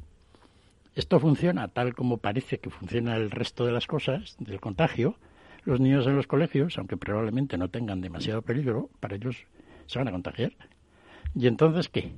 esto 0.96 1.20
funciona 1.20 1.68
tal 1.70 1.96
como 1.96 2.18
parece 2.18 2.60
que 2.60 2.70
funciona 2.70 3.16
el 3.16 3.32
resto 3.32 3.66
de 3.66 3.72
las 3.72 3.88
cosas 3.88 4.36
del 4.40 4.60
contagio, 4.60 5.16
los 5.64 5.80
niños 5.80 6.06
en 6.08 6.16
los 6.16 6.28
colegios, 6.28 6.78
aunque 6.78 6.98
probablemente 6.98 7.58
no 7.58 7.70
tengan 7.70 8.02
demasiado 8.02 8.42
peligro, 8.42 8.90
para 9.00 9.16
ellos 9.16 9.46
se 9.86 10.00
van 10.00 10.08
a 10.08 10.12
contagiar. 10.12 10.54
¿Y 11.36 11.48
entonces 11.48 11.90
qué? 11.90 12.12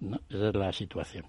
¿No? 0.00 0.20
Esa 0.28 0.48
es 0.48 0.54
la 0.54 0.72
situación. 0.72 1.26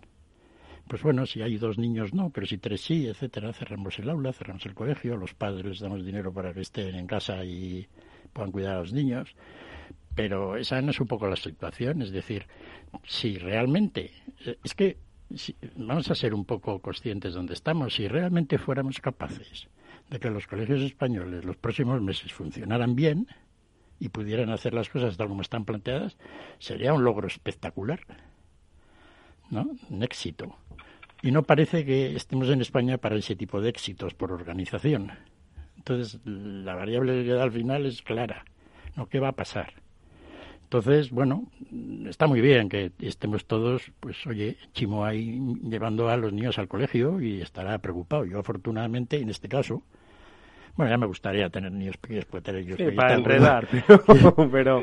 Pues 0.88 1.04
bueno, 1.04 1.26
si 1.26 1.42
hay 1.42 1.58
dos 1.58 1.78
niños 1.78 2.14
no, 2.14 2.30
pero 2.32 2.46
si 2.46 2.58
tres 2.58 2.82
sí, 2.82 3.08
etcétera, 3.08 3.54
cerramos 3.54 3.98
el 4.00 4.10
aula, 4.10 4.34
cerramos 4.34 4.66
el 4.66 4.74
colegio, 4.74 5.16
los 5.16 5.34
padres 5.34 5.66
les 5.66 5.80
damos 5.80 6.06
dinero 6.06 6.34
para 6.34 6.54
que 6.54 6.62
estén 6.62 6.96
en 6.96 7.08
casa 7.08 7.44
y 7.46 7.88
puedan 8.34 8.52
cuidar 8.52 8.76
a 8.76 8.80
los 8.80 8.94
niños. 8.94 9.34
Pero 10.16 10.58
esa 10.58 10.82
no 10.82 10.92
es 10.92 11.00
un 11.00 11.08
poco 11.08 11.28
la 11.28 11.38
situación, 11.38 12.02
es 12.02 12.12
decir, 12.12 12.46
si 13.06 13.38
realmente, 13.38 14.12
eh, 14.46 14.58
es 14.64 14.76
que 14.76 14.98
vamos 15.78 16.12
a 16.12 16.16
ser 16.16 16.34
un 16.34 16.44
poco 16.46 16.80
conscientes 16.80 17.34
de 17.34 17.38
dónde 17.38 17.54
estamos. 17.54 17.96
Si 17.96 18.08
realmente 18.08 18.58
fuéramos 18.58 19.00
capaces 19.00 19.70
de 20.10 20.20
que 20.20 20.30
los 20.30 20.46
colegios 20.46 20.82
españoles 20.82 21.46
los 21.46 21.56
próximos 21.56 22.02
meses 22.02 22.34
funcionaran 22.34 22.96
bien 22.96 23.28
y 24.02 24.10
pudieran 24.10 24.50
hacer 24.50 24.74
las 24.74 24.90
cosas 24.90 25.16
tal 25.16 25.28
como 25.28 25.44
están 25.44 25.64
planteadas, 25.64 26.18
sería 26.58 26.92
un 26.92 27.04
logro 27.04 27.28
espectacular, 27.28 28.02
¿no? 29.52 29.70
Un 29.90 30.04
éxito. 30.04 30.58
Y 31.22 31.30
no 31.32 31.44
parece 31.44 31.86
que 31.86 32.16
estemos 32.16 32.50
en 32.50 32.62
España 32.62 32.98
para 32.98 33.16
ese 33.16 33.36
tipo 33.36 33.62
de 33.62 33.70
éxitos 33.70 34.16
por 34.16 34.32
organización. 34.32 35.12
Entonces, 35.78 36.20
la 36.26 36.74
variable 36.74 37.14
que 37.14 37.26
queda 37.26 37.44
al 37.44 37.52
final 37.52 37.86
es 37.86 38.02
clara. 38.02 38.44
¿no? 38.96 39.08
¿Qué 39.08 39.20
va 39.20 39.30
a 39.30 39.34
pasar? 39.34 39.74
Entonces, 40.64 41.12
bueno, 41.12 41.52
está 42.10 42.26
muy 42.26 42.42
bien 42.42 42.70
que 42.70 42.92
estemos 43.00 43.46
todos, 43.46 43.92
pues 44.00 44.26
oye, 44.26 44.58
Chimo 44.74 45.06
ahí 45.06 45.40
llevando 45.62 46.10
a 46.10 46.18
los 46.18 46.34
niños 46.34 46.58
al 46.58 46.68
colegio 46.68 47.22
y 47.22 47.40
estará 47.42 47.78
preocupado. 47.78 48.26
Yo 48.26 48.40
afortunadamente, 48.40 49.18
en 49.18 49.30
este 49.30 49.48
caso, 49.48 49.84
bueno, 50.76 50.92
ya 50.92 50.98
me 50.98 51.06
gustaría 51.06 51.50
tener 51.50 51.72
niños 51.72 51.98
pequeños, 51.98 52.26
puede 52.26 52.44
tener 52.44 52.66
yo. 52.66 52.78
Sí, 52.78 52.92
para 52.96 53.16
enredar, 53.16 53.68
pero, 54.52 54.82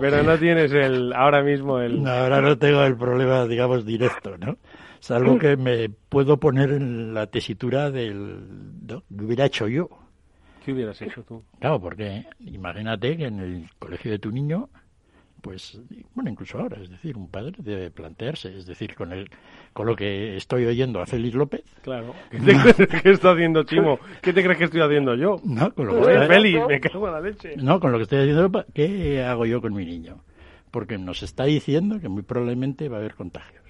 pero, 0.00 0.22
no 0.22 0.38
tienes 0.38 0.72
el, 0.72 1.12
ahora 1.12 1.42
mismo 1.42 1.78
el... 1.80 2.02
No, 2.02 2.10
ahora 2.10 2.40
no 2.40 2.58
tengo 2.58 2.82
el 2.82 2.96
problema, 2.96 3.46
digamos, 3.46 3.84
directo, 3.84 4.36
¿no? 4.38 4.56
Es 5.00 5.10
algo 5.10 5.38
que 5.38 5.56
me 5.56 5.88
puedo 5.88 6.38
poner 6.38 6.72
en 6.72 7.14
la 7.14 7.26
tesitura 7.26 7.90
del, 7.90 8.86
¿no? 8.86 9.02
que 9.16 9.24
hubiera 9.24 9.46
hecho 9.46 9.68
yo. 9.68 9.88
¿Qué 10.64 10.72
hubieras 10.72 11.00
hecho 11.00 11.22
tú? 11.22 11.44
Claro, 11.60 11.80
porque 11.80 12.26
imagínate 12.40 13.16
que 13.16 13.26
en 13.26 13.38
el 13.38 13.70
colegio 13.78 14.10
de 14.10 14.18
tu 14.18 14.32
niño 14.32 14.68
pues 15.46 15.80
bueno 16.12 16.28
incluso 16.28 16.58
ahora 16.58 16.76
es 16.82 16.90
decir 16.90 17.16
un 17.16 17.30
padre 17.30 17.52
debe 17.58 17.88
plantearse 17.92 18.48
es 18.48 18.66
decir 18.66 18.96
con 18.96 19.12
el 19.12 19.30
con 19.72 19.86
lo 19.86 19.94
que 19.94 20.36
estoy 20.36 20.66
oyendo 20.66 21.00
a 21.00 21.06
Félix 21.06 21.36
López 21.36 21.62
claro 21.82 22.16
¿qué 22.32 22.38
te 22.40 22.56
crees 22.56 23.02
que 23.02 23.10
está 23.10 23.30
haciendo 23.30 23.62
Chimo? 23.62 24.00
¿qué 24.22 24.32
te 24.32 24.42
crees 24.42 24.58
que 24.58 24.64
estoy 24.64 24.80
haciendo 24.80 25.14
yo? 25.14 25.36
no 25.44 25.72
con 25.72 25.86
lo 25.86 25.94
que 25.94 26.14
estoy... 26.14 26.26
Félix 26.26 26.66
me 26.66 26.80
cago 26.80 27.06
en 27.06 27.12
la 27.12 27.20
leche 27.20 27.54
no 27.58 27.78
con 27.78 27.92
lo 27.92 27.98
que 27.98 28.02
estoy 28.02 28.18
haciendo 28.18 28.64
¿qué 28.74 29.22
hago 29.22 29.46
yo 29.46 29.60
con 29.60 29.72
mi 29.72 29.86
niño? 29.86 30.16
porque 30.72 30.98
nos 30.98 31.22
está 31.22 31.44
diciendo 31.44 32.00
que 32.00 32.08
muy 32.08 32.22
probablemente 32.22 32.88
va 32.88 32.96
a 32.96 33.00
haber 33.00 33.14
contagios 33.14 33.62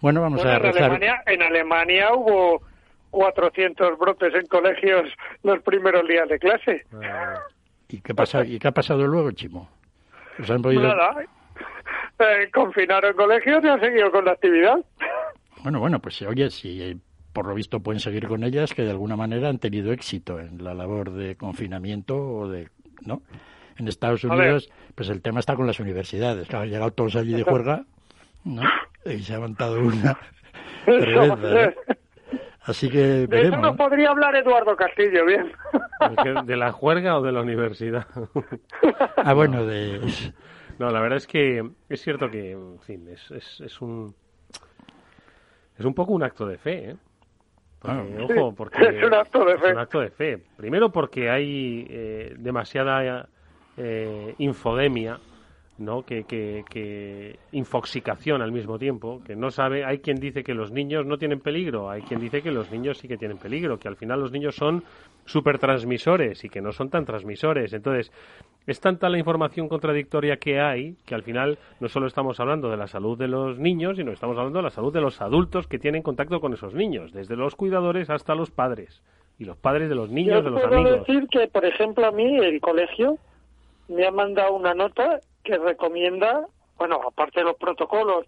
bueno 0.00 0.20
vamos 0.20 0.44
a 0.44 0.56
rezar. 0.60 0.76
en 0.76 0.84
Alemania, 0.84 1.22
en 1.26 1.42
Alemania 1.42 2.14
hubo 2.14 2.62
400 3.10 3.98
brotes 3.98 4.32
en 4.36 4.46
colegios 4.46 5.10
los 5.42 5.60
primeros 5.62 6.06
días 6.06 6.28
de 6.28 6.38
clase 6.38 6.86
¿Y 7.88 8.02
qué, 8.02 8.14
pasa, 8.14 8.44
¿Y 8.44 8.60
qué 8.60 8.68
ha 8.68 8.70
pasado 8.70 9.04
luego, 9.04 9.32
Chimo? 9.32 9.68
Nada. 10.80 11.24
Eh, 12.18 12.50
confinaron 12.52 13.14
colegios 13.14 13.64
y 13.64 13.68
han 13.68 13.80
seguido 13.80 14.10
con 14.10 14.24
la 14.24 14.32
actividad. 14.32 14.78
Bueno, 15.62 15.80
bueno, 15.80 16.00
pues 16.00 16.20
oye, 16.22 16.50
si 16.50 16.82
eh, 16.82 16.96
por 17.32 17.46
lo 17.46 17.54
visto 17.54 17.80
pueden 17.80 18.00
seguir 18.00 18.26
con 18.26 18.44
ellas, 18.44 18.74
que 18.74 18.82
de 18.82 18.90
alguna 18.90 19.16
manera 19.16 19.48
han 19.48 19.58
tenido 19.58 19.92
éxito 19.92 20.38
en 20.38 20.62
la 20.62 20.74
labor 20.74 21.12
de 21.12 21.36
confinamiento 21.36 22.16
o 22.16 22.48
de, 22.48 22.68
¿no? 23.04 23.22
En 23.78 23.88
Estados 23.88 24.24
Unidos, 24.24 24.70
pues 24.94 25.08
el 25.08 25.22
tema 25.22 25.40
está 25.40 25.56
con 25.56 25.66
las 25.66 25.80
universidades. 25.80 26.48
Claro, 26.48 26.64
han 26.64 26.70
llegado 26.70 26.92
todos 26.92 27.16
allí 27.16 27.32
de 27.32 27.44
juerga, 27.44 27.84
¿no? 28.44 28.62
Y 29.06 29.20
se 29.20 29.34
ha 29.34 29.40
montado 29.40 29.80
una 29.80 30.18
Así 32.62 32.90
que 32.90 33.26
De 33.26 33.42
eso 33.42 33.56
no 33.56 33.74
podría 33.74 34.10
hablar 34.10 34.36
Eduardo 34.36 34.76
Castillo, 34.76 35.24
bien. 35.24 35.52
¿De 36.44 36.56
la 36.56 36.72
juerga 36.72 37.18
o 37.18 37.22
de 37.22 37.32
la 37.32 37.40
universidad? 37.40 38.06
ah, 39.16 39.32
bueno, 39.32 39.64
de... 39.64 40.00
No, 40.78 40.90
la 40.90 41.00
verdad 41.00 41.16
es 41.16 41.26
que 41.26 41.68
es 41.88 42.00
cierto 42.00 42.30
que, 42.30 42.52
en 42.52 42.80
fin, 42.80 43.08
es, 43.08 43.30
es, 43.30 43.60
es 43.60 43.80
un... 43.80 44.14
Es 45.78 45.84
un 45.86 45.94
poco 45.94 46.12
un 46.12 46.22
acto 46.22 46.46
de 46.46 46.58
fe, 46.58 46.90
¿eh? 46.90 46.96
Ah. 47.82 48.02
ojo, 48.22 48.54
porque 48.54 48.78
es 48.82 49.02
un 49.02 49.14
acto 49.14 49.44
de 49.44 49.56
fe. 49.56 49.66
Es 49.68 49.72
un 49.72 49.78
acto 49.78 50.00
de 50.00 50.10
fe. 50.10 50.38
Primero 50.56 50.92
porque 50.92 51.30
hay 51.30 51.86
eh, 51.88 52.34
demasiada 52.38 53.26
eh, 53.76 54.34
infodemia 54.38 55.18
¿no? 55.80 56.02
Que, 56.02 56.24
que, 56.24 57.38
infoxicación 57.52 58.42
al 58.42 58.52
mismo 58.52 58.78
tiempo, 58.78 59.20
que 59.24 59.34
no 59.34 59.50
sabe, 59.50 59.84
hay 59.84 59.98
quien 59.98 60.16
dice 60.18 60.44
que 60.44 60.54
los 60.54 60.70
niños 60.70 61.06
no 61.06 61.16
tienen 61.16 61.40
peligro, 61.40 61.90
hay 61.90 62.02
quien 62.02 62.20
dice 62.20 62.42
que 62.42 62.50
los 62.50 62.70
niños 62.70 62.98
sí 62.98 63.08
que 63.08 63.16
tienen 63.16 63.38
peligro, 63.38 63.78
que 63.78 63.88
al 63.88 63.96
final 63.96 64.20
los 64.20 64.30
niños 64.30 64.54
son 64.54 64.84
supertransmisores 65.24 66.44
y 66.44 66.48
que 66.48 66.60
no 66.60 66.72
son 66.72 66.90
tan 66.90 67.04
transmisores. 67.04 67.72
Entonces, 67.72 68.12
es 68.66 68.80
tanta 68.80 69.08
la 69.08 69.18
información 69.18 69.68
contradictoria 69.68 70.36
que 70.36 70.60
hay 70.60 70.96
que 71.06 71.14
al 71.14 71.22
final 71.22 71.58
no 71.80 71.88
solo 71.88 72.06
estamos 72.06 72.38
hablando 72.40 72.68
de 72.68 72.76
la 72.76 72.86
salud 72.86 73.18
de 73.18 73.28
los 73.28 73.58
niños, 73.58 73.96
sino 73.96 74.12
estamos 74.12 74.36
hablando 74.36 74.58
de 74.58 74.64
la 74.64 74.70
salud 74.70 74.92
de 74.92 75.00
los 75.00 75.20
adultos 75.20 75.66
que 75.66 75.78
tienen 75.78 76.02
contacto 76.02 76.40
con 76.40 76.52
esos 76.52 76.74
niños, 76.74 77.12
desde 77.12 77.36
los 77.36 77.56
cuidadores 77.56 78.10
hasta 78.10 78.34
los 78.34 78.50
padres 78.50 79.02
y 79.38 79.44
los 79.44 79.56
padres 79.56 79.88
de 79.88 79.94
los 79.94 80.10
niños, 80.10 80.44
de 80.44 80.50
los 80.50 80.62
amigos. 80.62 81.06
decir 81.06 81.26
que, 81.28 81.48
por 81.48 81.64
ejemplo, 81.64 82.06
a 82.06 82.12
mí 82.12 82.36
el 82.36 82.60
colegio 82.60 83.16
me 83.88 84.06
ha 84.06 84.10
mandado 84.10 84.54
una 84.54 84.74
nota 84.74 85.20
que 85.44 85.56
recomienda, 85.58 86.46
bueno, 86.76 87.00
aparte 87.06 87.40
de 87.40 87.46
los 87.46 87.56
protocolos 87.56 88.26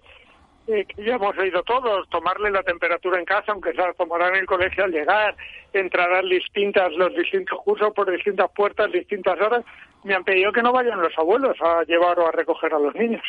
eh, 0.69 0.85
que 0.85 1.05
ya 1.05 1.17
hemos 1.17 1.37
oído 1.37 1.63
todos, 1.65 2.09
tomarle 2.09 2.51
la 2.51 2.63
temperatura 2.63 3.19
en 3.19 3.25
casa, 3.25 3.51
aunque 3.51 3.73
se 3.73 3.79
la 3.79 3.93
tomarán 3.95 4.35
en 4.35 4.43
el 4.43 4.47
colegio 4.47 4.85
al 4.85 4.93
llegar, 4.93 5.37
entrarán 5.73 6.29
distintas, 6.29 6.93
los 6.93 7.13
distintos 7.17 7.59
cursos 7.65 7.93
por 7.95 8.09
distintas 8.11 8.49
puertas, 8.55 8.93
distintas 8.93 9.41
horas, 9.41 9.65
me 10.05 10.15
han 10.15 10.23
pedido 10.23 10.53
que 10.53 10.63
no 10.63 10.73
vayan 10.73 11.01
los 11.01 11.13
abuelos 11.19 11.57
a 11.61 11.83
llevar 11.83 12.19
o 12.21 12.29
a 12.29 12.33
recoger 12.33 12.73
a 12.75 12.79
los 12.79 12.95
niños. 12.95 13.23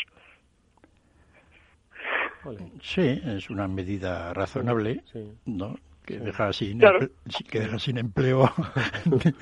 Sí, 2.82 3.22
es 3.26 3.50
una 3.50 3.68
medida 3.68 4.34
razonable, 4.34 5.02
¿no? 5.46 5.76
que 6.06 6.20
deja 6.20 6.52
sin 6.52 6.80
que 7.50 7.60
deja 7.62 7.80
sin 7.80 7.98
empleo. 7.98 8.52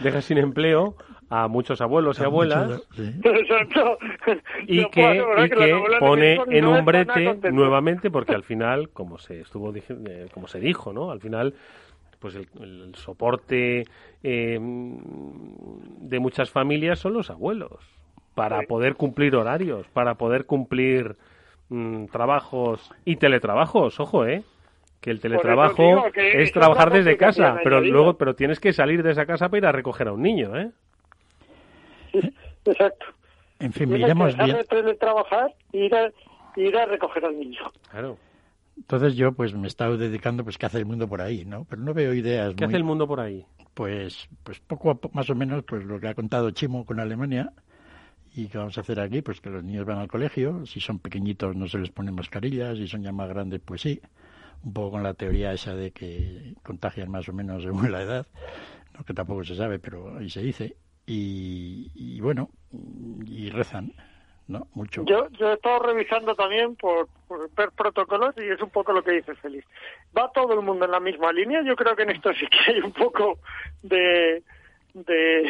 Deja 0.00 0.22
sin 0.22 0.38
empleo 0.38 0.96
a 1.34 1.48
muchos 1.48 1.80
abuelos 1.80 2.20
y 2.20 2.24
abuelas 2.24 2.82
y 4.66 4.84
que, 4.90 5.24
pone 5.98 6.38
en 6.50 6.66
un 6.66 6.84
brete 6.84 7.50
nuevamente 7.50 8.10
porque 8.10 8.34
al 8.34 8.42
final 8.42 8.90
como 8.90 9.16
se 9.16 9.40
estuvo 9.40 9.72
eh, 9.74 10.26
como 10.34 10.46
se 10.46 10.60
dijo 10.60 10.92
no 10.92 11.10
al 11.10 11.20
final 11.20 11.54
pues 12.18 12.36
el, 12.36 12.94
soporte 12.96 13.84
eh, 14.22 14.58
de 14.60 16.18
muchas 16.20 16.50
familias 16.50 17.00
son 17.00 17.14
los 17.14 17.30
abuelos. 17.30 17.80
Para 18.34 18.62
poder 18.62 18.94
cumplir 18.94 19.34
horarios 19.34 19.86
para 19.88 20.14
poder 20.14 20.46
cumplir 20.46 21.16
mm, 21.68 22.06
trabajos 22.06 22.90
y 23.04 23.16
teletrabajos, 23.16 24.00
ojo, 24.00 24.24
¿eh? 24.24 24.42
Que 25.00 25.10
el 25.10 25.20
teletrabajo 25.20 26.04
es 26.14 26.52
trabajar 26.52 26.92
desde 26.92 27.16
casa, 27.16 27.58
pero 27.64 27.80
luego 27.80 28.16
pero 28.16 28.34
tienes 28.34 28.60
que 28.60 28.72
salir 28.72 29.02
de 29.02 29.10
esa 29.10 29.26
casa 29.26 29.48
para 29.48 29.58
ir 29.58 29.66
a 29.66 29.72
recoger 29.72 30.08
a 30.08 30.12
un 30.12 30.22
niño, 30.22 30.56
¿eh? 30.56 30.70
exacto. 32.64 33.06
En 33.58 33.72
fin, 33.72 33.88
miremos 33.88 34.36
bien. 34.36 34.56
teletrabajar 34.68 35.54
y 35.72 35.84
ir 35.84 35.94
a, 35.94 36.10
ir 36.56 36.76
a 36.76 36.86
recoger 36.86 37.24
al 37.24 37.38
niño. 37.38 37.60
Claro. 37.90 38.18
Entonces 38.76 39.14
yo 39.14 39.32
pues 39.32 39.54
me 39.54 39.64
he 39.64 39.68
estado 39.68 39.96
dedicando 39.96 40.44
pues 40.44 40.58
qué 40.58 40.66
hace 40.66 40.78
el 40.78 40.86
mundo 40.86 41.06
por 41.08 41.20
ahí, 41.20 41.44
¿no? 41.44 41.64
Pero 41.64 41.82
no 41.82 41.94
veo 41.94 42.14
ideas 42.14 42.54
¿Qué 42.56 42.64
hace 42.64 42.76
el 42.76 42.84
mundo 42.84 43.06
por 43.06 43.20
ahí? 43.20 43.44
Pues 43.74 44.28
pues 44.42 44.60
poco 44.60 44.90
a 44.90 44.94
poco, 44.94 45.14
más 45.14 45.28
o 45.30 45.34
menos 45.34 45.62
pues 45.64 45.84
lo 45.84 46.00
que 46.00 46.08
ha 46.08 46.14
contado 46.14 46.50
Chimo 46.50 46.84
con 46.84 46.98
Alemania 46.98 47.52
y 48.34 48.48
que 48.48 48.58
vamos 48.58 48.76
a 48.78 48.80
hacer 48.80 48.98
aquí 48.98 49.20
pues 49.22 49.40
que 49.40 49.50
los 49.50 49.62
niños 49.62 49.84
van 49.84 49.98
al 49.98 50.08
colegio, 50.08 50.64
si 50.66 50.80
son 50.80 50.98
pequeñitos 50.98 51.54
no 51.54 51.68
se 51.68 51.78
les 51.78 51.90
ponen 51.90 52.14
mascarillas, 52.14 52.78
si 52.78 52.88
son 52.88 53.02
ya 53.02 53.12
más 53.12 53.28
grandes 53.28 53.60
pues 53.60 53.82
sí. 53.82 54.00
Un 54.64 54.72
poco 54.72 54.92
con 54.92 55.02
la 55.02 55.14
teoría 55.14 55.52
esa 55.52 55.74
de 55.74 55.90
que 55.90 56.54
contagian 56.62 57.10
más 57.10 57.28
o 57.28 57.32
menos 57.32 57.62
según 57.62 57.90
la 57.92 58.02
edad, 58.02 58.26
¿no? 58.96 59.04
que 59.04 59.12
tampoco 59.12 59.44
se 59.44 59.54
sabe, 59.54 59.78
pero 59.78 60.18
ahí 60.18 60.30
se 60.30 60.42
dice. 60.42 60.76
Y, 61.06 61.90
y 61.94 62.20
bueno, 62.20 62.48
y 63.26 63.50
rezan, 63.50 63.92
¿no? 64.48 64.68
Mucho. 64.74 65.04
Yo, 65.04 65.28
yo 65.30 65.50
he 65.50 65.54
estado 65.54 65.80
revisando 65.80 66.34
también 66.34 66.76
por, 66.76 67.08
por 67.26 67.50
ver 67.54 67.70
protocolos 67.76 68.34
y 68.38 68.48
es 68.48 68.60
un 68.62 68.70
poco 68.70 68.92
lo 68.92 69.02
que 69.02 69.12
dice 69.12 69.34
Félix. 69.36 69.66
¿Va 70.16 70.30
todo 70.32 70.54
el 70.54 70.60
mundo 70.62 70.84
en 70.84 70.90
la 70.92 71.00
misma 71.00 71.32
línea? 71.32 71.62
Yo 71.64 71.74
creo 71.76 71.96
que 71.96 72.02
en 72.04 72.10
esto 72.10 72.32
sí 72.34 72.46
que 72.46 72.72
hay 72.72 72.80
un 72.80 72.92
poco 72.92 73.38
de 73.82 74.42
de 74.94 75.48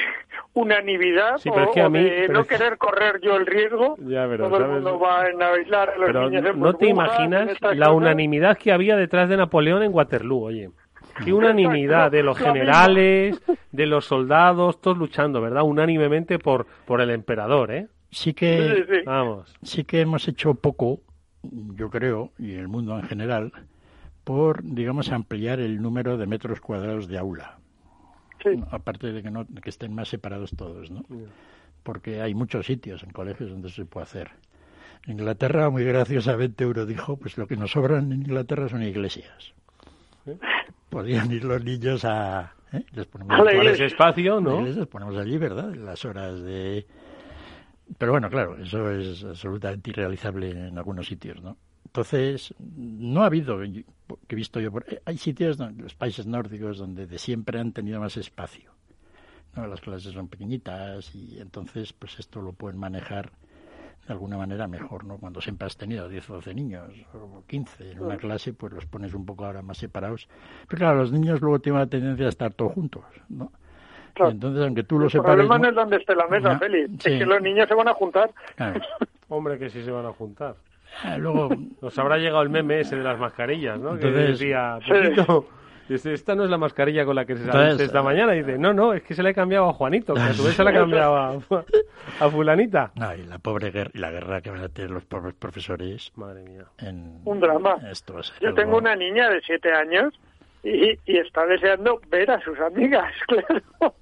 unanimidad 0.55 1.37
Sí, 1.39 1.51
pero 1.51 1.65
es 1.65 1.71
que 1.75 1.81
a 1.81 1.89
o 1.89 1.91
mí- 1.91 1.99
de 2.05 2.29
no 2.29 2.43
es- 2.43 2.47
querer 2.47 2.79
correr 2.79 3.21
yo 3.21 3.35
el 3.37 3.45
riesgo. 3.45 3.97
Ya, 3.99 4.25
pero, 4.29 4.49
Todo 4.49 4.59
el 4.65 4.69
mundo 4.71 5.01
va 5.01 5.29
en 5.29 5.43
aislar 5.43 5.91
a 5.91 5.97
los 5.97 6.07
Pero 6.07 6.31
niños 6.31 6.47
en 6.47 6.61
no 6.61 6.75
te 6.75 6.87
imaginas 6.87 7.61
la 7.61 7.69
cosas. 7.71 7.89
unanimidad 7.93 8.57
que 8.57 8.71
había 8.71 8.97
detrás 8.97 9.29
de 9.29 9.37
Napoleón 9.37 9.83
en 9.83 9.93
Waterloo, 9.93 10.45
oye. 10.45 10.71
Qué 11.25 11.33
unanimidad 11.33 12.11
de 12.11 12.23
los 12.23 12.39
generales, 12.39 13.41
de 13.71 13.87
los 13.87 14.05
soldados, 14.07 14.81
todos 14.81 14.99
luchando, 14.99 15.41
¿verdad? 15.41 15.63
Unánimemente 15.63 16.39
por, 16.39 16.67
por 16.87 17.01
el 17.01 17.11
emperador, 17.11 17.73
¿eh? 17.73 17.89
Sí 18.11 18.31
Sí, 18.31 18.35
que 18.35 18.87
sí. 18.89 18.99
Vamos. 19.07 19.55
sí 19.63 19.85
que 19.85 20.01
hemos 20.01 20.29
hecho 20.29 20.55
poco, 20.55 21.01
yo 21.43 21.91
creo, 21.91 22.33
y 22.39 22.53
el 22.55 22.69
mundo 22.69 22.99
en 22.99 23.05
general, 23.05 23.53
por, 24.25 24.63
digamos, 24.63 25.11
ampliar 25.11 25.61
el 25.61 25.81
número 25.81 26.19
de 26.19 26.27
metros 26.27 26.61
cuadrados 26.61 27.09
de 27.09 27.19
aula. 27.19 27.59
Sí. 28.43 28.63
Aparte 28.71 29.13
de 29.13 29.23
que, 29.23 29.31
no, 29.31 29.47
que 29.47 29.71
estén 29.71 29.95
más 29.95 30.09
separados 30.09 30.51
todos, 30.57 30.91
¿no? 30.91 31.05
Porque 31.83 32.21
hay 32.21 32.35
muchos 32.35 32.67
sitios 32.67 33.03
en 33.03 33.11
colegios 33.11 33.51
donde 33.51 33.71
se 33.71 33.85
puede 33.85 34.05
hacer. 34.05 34.31
Inglaterra, 35.07 35.71
muy 35.71 35.85
graciosamente, 35.85 36.65
Euro 36.65 36.87
dijo, 36.87 37.17
pues 37.17 37.37
lo 37.39 37.47
que 37.47 37.57
nos 37.57 37.73
sobran 37.73 38.13
en 38.13 38.23
Inglaterra 38.23 38.69
son 38.69 38.83
iglesias. 38.83 39.55
Podían 40.89 41.33
ir 41.33 41.45
los 41.45 41.63
niños 41.65 42.05
a... 42.05 42.53
¿eh? 42.73 42.85
Les 42.93 43.07
ponemos 43.07 43.35
A 43.35 43.39
la 43.39 43.51
Con 43.51 43.61
iglesia. 43.61 43.87
ese 43.87 43.95
espacio, 43.95 44.41
¿no? 44.41 44.61
iglesias, 44.61 44.87
ponemos 44.87 45.17
allí, 45.17 45.39
¿verdad? 45.39 45.73
En 45.73 45.85
Las 45.85 46.05
horas 46.05 46.43
de... 46.43 46.87
Pero 47.99 48.13
bueno, 48.13 48.31
claro, 48.31 48.57
eso 48.57 48.91
es 48.91 49.25
absolutamente 49.25 49.91
irrealizable 49.91 50.51
en 50.51 50.79
algunos 50.79 51.07
sitios, 51.07 51.43
¿no? 51.43 51.57
Entonces, 51.85 52.55
no 52.59 53.23
ha 53.23 53.27
habido, 53.27 53.59
que 53.61 53.85
he 54.31 54.35
visto 54.35 54.61
yo, 54.61 54.73
por, 54.73 54.87
hay 55.05 55.19
sitios, 55.19 55.59
donde, 55.59 55.83
los 55.83 55.95
países 55.95 56.27
nórdicos, 56.27 56.79
donde 56.79 57.07
de 57.07 57.19
siempre 57.19 57.61
han 57.61 57.73
tenido 57.73 58.01
más 58.01 58.17
espacio. 58.17 58.73
¿no? 59.55 59.67
Las 59.67 59.83
clases 59.83 60.15
son 60.15 60.29
pequeñitas 60.29 61.15
y 61.15 61.39
entonces, 61.39 61.93
pues 61.93 62.19
esto 62.19 62.41
lo 62.41 62.55
pueden 62.55 62.79
manejar 62.79 63.33
de 64.07 64.13
alguna 64.13 64.37
manera 64.37 64.67
mejor, 64.67 65.05
¿no? 65.05 65.17
Cuando 65.19 65.41
siempre 65.41 65.67
has 65.67 65.77
tenido 65.77 66.09
10 66.09 66.31
o 66.31 66.35
12 66.35 66.55
niños 66.55 66.91
o 67.15 67.45
15 67.47 67.93
en 67.93 68.01
una 68.01 68.17
clase, 68.17 68.53
pues 68.53 68.73
los 68.73 68.85
pones 68.87 69.15
un 69.15 69.25
poco 69.25 69.45
ahora 69.45 69.63
más 69.63 69.79
separados. 69.79 70.29
Pero 70.69 70.79
claro, 70.81 70.99
los 70.99 71.13
niños 71.13 71.41
luego 71.41 71.61
tienen 71.61 71.81
la 71.81 71.87
tendencia 71.87 72.27
a 72.27 72.29
estar 72.31 72.53
todos 72.53 72.73
juntos, 72.73 73.05
¿no? 73.29 73.53
Claro. 74.15 74.31
Y 74.33 74.35
entonces, 74.35 74.63
aunque 74.65 74.83
tú 74.83 74.99
lo 74.99 75.05
El 75.07 75.11
separes... 75.13 75.47
problema 75.47 75.59
¿no? 75.59 75.69
es 75.69 75.75
donde 75.75 75.97
esté 75.97 76.15
la 76.17 76.27
mesa, 76.27 76.53
No, 76.55 76.59
Félix. 76.59 76.91
sí. 77.03 77.13
Es 77.13 77.19
que 77.21 77.27
los 77.27 77.41
niños 77.41 77.67
se 77.69 77.75
van 77.75 77.89
a 77.89 77.95
juntar. 77.95 78.31
Claro. 78.57 78.81
Hombre, 79.29 79.59
que 79.59 79.71
sí 79.71 79.83
se 79.83 79.91
van 79.91 80.05
a 80.07 80.13
juntar. 80.13 80.57
Ah, 81.05 81.17
Luego, 81.17 81.49
Nos 81.81 81.99
habrá 81.99 82.19
llegado 82.19 82.43
el 82.43 82.51
meme 82.51 82.81
ese 82.81 82.97
de 82.97 83.03
las 83.05 83.19
mascarillas, 83.19 83.79
¿no? 83.81 83.97
Que 83.99 84.09
Entonces- 84.09 84.39
decía, 84.41 84.79
Sí. 84.85 84.93
Dice, 85.93 86.13
esta 86.13 86.35
no 86.35 86.45
es 86.45 86.51
la 86.51 86.59
mascarilla 86.59 87.05
con 87.05 87.15
la 87.17 87.25
que 87.25 87.37
se 87.37 87.45
salió 87.45 87.61
Entonces, 87.63 87.87
esta 87.87 88.01
eh, 88.01 88.03
mañana. 88.03 88.35
Y 88.35 88.39
dice, 88.43 88.59
no, 88.59 88.73
no, 88.73 88.93
es 88.95 89.03
que 89.03 89.15
se 89.15 89.23
la 89.23 89.31
he 89.31 89.35
cambiado 89.35 89.69
a 89.69 89.73
Juanito, 89.73 90.15
que 90.15 90.21
a 90.21 90.33
su 90.33 90.45
vez 90.45 90.55
se 90.55 90.65
la 90.65 90.71
ha 90.71 90.75
cambiado 90.83 91.17
a, 91.17 91.39
a 92.21 92.31
fulanita. 92.31 92.93
no, 92.97 93.15
y 93.15 93.23
la 93.25 93.39
pobre 93.39 93.71
guerra, 93.71 93.91
y 93.95 93.99
la 93.99 94.11
guerra 94.11 94.41
que 94.41 94.51
van 94.51 94.63
a 94.63 94.69
tener 94.69 94.91
los 94.91 95.05
pobres 95.05 95.35
profesores 95.35 96.11
Madre 96.17 96.43
mía. 96.43 96.65
en... 96.79 97.21
Un 97.25 97.41
drama. 97.41 97.77
Esto 97.91 98.15
va 98.15 98.21
a 98.21 98.23
ser 98.23 98.35
Yo 98.41 98.49
algo- 98.49 98.61
tengo 98.61 98.77
una 98.79 98.97
niña 98.97 99.29
de 99.31 99.41
siete 99.43 99.73
años 99.73 100.13
y, 100.63 100.93
y 101.05 101.17
está 101.19 101.45
deseando 101.47 102.01
ver 102.09 102.31
a 102.31 102.41
sus 102.41 102.59
amigas, 102.61 103.13
claro. 103.29 103.95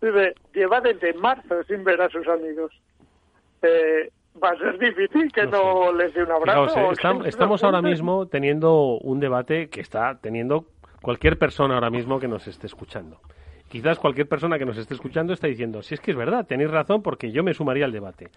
Dice, 0.00 0.34
lleva 0.54 0.80
desde 0.80 1.12
marzo 1.14 1.62
sin 1.64 1.84
ver 1.84 2.00
a 2.02 2.08
sus 2.08 2.26
amigos. 2.28 2.72
Eh, 3.62 4.10
va 4.42 4.50
a 4.50 4.56
ser 4.56 4.78
difícil 4.78 5.32
que 5.32 5.46
no, 5.46 5.92
les 5.92 6.12
dé 6.14 6.22
un 6.22 6.30
abrazo. 6.32 6.68
Fijaos, 6.68 6.72
o 6.72 6.88
que 6.90 6.94
estam- 7.02 7.16
no 7.18 7.22
se 7.24 7.28
estamos 7.30 7.64
ahora 7.64 7.82
mismo 7.82 8.26
teniendo 8.26 8.98
un 8.98 9.18
debate 9.20 9.68
que 9.68 9.80
está 9.80 10.18
teniendo 10.20 10.66
cualquier 11.00 11.38
persona 11.38 11.74
ahora 11.74 11.90
mismo 11.90 12.20
que 12.20 12.28
nos 12.28 12.46
esté 12.46 12.66
escuchando. 12.66 13.18
Quizás 13.68 13.98
cualquier 13.98 14.28
persona 14.28 14.58
que 14.58 14.66
nos 14.66 14.76
esté 14.76 14.94
escuchando 14.94 15.32
está 15.32 15.46
diciendo, 15.46 15.82
si 15.82 15.94
es 15.94 16.00
que 16.00 16.10
es 16.10 16.16
verdad, 16.16 16.46
tenéis 16.46 16.70
razón 16.70 17.02
porque 17.02 17.32
yo 17.32 17.42
me 17.42 17.54
sumaría 17.54 17.84
al 17.86 17.92
debate. 17.92 18.28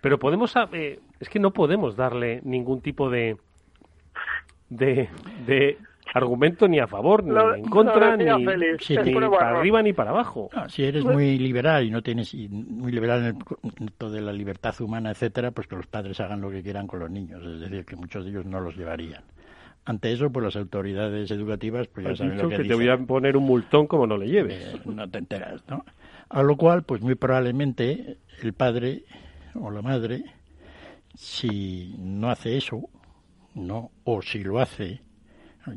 Pero 0.00 0.18
podemos, 0.18 0.54
eh, 0.72 1.00
es 1.18 1.28
que 1.28 1.38
no 1.40 1.50
podemos 1.52 1.96
darle 1.96 2.40
ningún 2.44 2.80
tipo 2.80 3.10
de, 3.10 3.36
de, 4.68 5.08
de 5.46 5.78
argumento 6.12 6.68
ni 6.68 6.78
a 6.78 6.86
favor, 6.86 7.24
ni 7.24 7.30
Lo- 7.32 7.54
en 7.54 7.64
contra, 7.64 8.16
ni, 8.16 8.24
ni 8.24 8.44
para 9.30 9.58
arriba 9.58 9.82
ni 9.82 9.92
para 9.92 10.10
abajo. 10.10 10.50
No, 10.54 10.68
si 10.68 10.84
eres 10.84 11.04
muy 11.04 11.38
liberal 11.38 11.84
y 11.84 11.90
no 11.90 12.02
tienes 12.02 12.34
y 12.34 12.48
muy 12.48 12.92
liberal 12.92 13.20
en 13.20 13.26
el 13.36 13.44
concepto 13.44 14.10
de 14.10 14.20
la 14.20 14.32
libertad 14.32 14.74
humana, 14.80 15.10
etcétera, 15.10 15.50
pues 15.50 15.66
que 15.66 15.76
los 15.76 15.86
padres 15.86 16.20
hagan 16.20 16.40
lo 16.40 16.50
que 16.50 16.62
quieran 16.62 16.86
con 16.86 17.00
los 17.00 17.10
niños, 17.10 17.42
es 17.44 17.60
decir, 17.60 17.84
que 17.84 17.96
muchos 17.96 18.24
de 18.24 18.30
ellos 18.30 18.44
no 18.46 18.60
los 18.60 18.76
llevarían. 18.76 19.22
Ante 19.86 20.12
eso, 20.12 20.30
pues 20.30 20.44
las 20.44 20.56
autoridades 20.56 21.30
educativas, 21.30 21.88
pues 21.88 22.06
ya 22.06 22.12
Has 22.12 22.18
saben 22.18 22.32
dicho 22.34 22.44
lo 22.44 22.48
que, 22.50 22.56
que 22.62 22.68
te 22.68 22.74
voy 22.74 22.88
a 22.88 22.96
poner 22.98 23.36
un 23.36 23.44
multón 23.44 23.86
como 23.86 24.06
no 24.06 24.16
le 24.16 24.28
lleves. 24.28 24.74
Eh, 24.74 24.80
no 24.86 25.08
te 25.10 25.18
enteras, 25.18 25.62
¿no? 25.68 25.84
A 26.30 26.42
lo 26.42 26.56
cual, 26.56 26.84
pues 26.84 27.02
muy 27.02 27.16
probablemente 27.16 28.16
el 28.42 28.52
padre 28.54 29.04
o 29.54 29.70
la 29.70 29.82
madre, 29.82 30.24
si 31.14 31.94
no 31.98 32.30
hace 32.30 32.56
eso, 32.56 32.88
no, 33.54 33.90
o 34.04 34.22
si 34.22 34.42
lo 34.42 34.58
hace, 34.58 35.00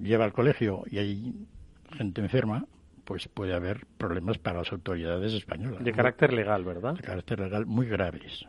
lleva 0.01 0.25
al 0.25 0.33
colegio 0.33 0.83
y 0.89 0.97
hay 0.97 1.33
gente 1.97 2.21
enferma, 2.21 2.65
pues 3.05 3.27
puede 3.29 3.53
haber 3.53 3.85
problemas 3.97 4.37
para 4.37 4.59
las 4.59 4.71
autoridades 4.71 5.33
españolas. 5.33 5.83
De 5.83 5.93
carácter 5.93 6.33
legal, 6.33 6.65
¿verdad? 6.65 6.95
de 6.95 7.03
carácter 7.03 7.39
legal 7.39 7.65
muy 7.65 7.87
graves, 7.87 8.45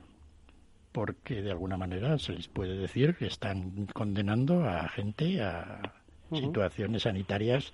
porque 0.92 1.42
de 1.42 1.51
alguna 1.51 1.77
manera 1.77 2.18
se 2.18 2.33
les 2.33 2.48
puede 2.48 2.77
decir 2.77 3.14
que 3.14 3.27
están 3.27 3.87
condenando 3.94 4.68
a 4.68 4.88
gente 4.88 5.40
a 5.42 5.94
situaciones 6.33 7.03
sanitarias 7.03 7.72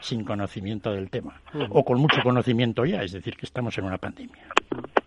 sin 0.00 0.24
conocimiento 0.24 0.92
del 0.92 1.10
tema, 1.10 1.40
o 1.70 1.84
con 1.84 2.00
mucho 2.00 2.22
conocimiento 2.22 2.84
ya, 2.84 3.02
es 3.02 3.12
decir, 3.12 3.36
que 3.36 3.46
estamos 3.46 3.76
en 3.78 3.84
una 3.84 3.98
pandemia, 3.98 4.46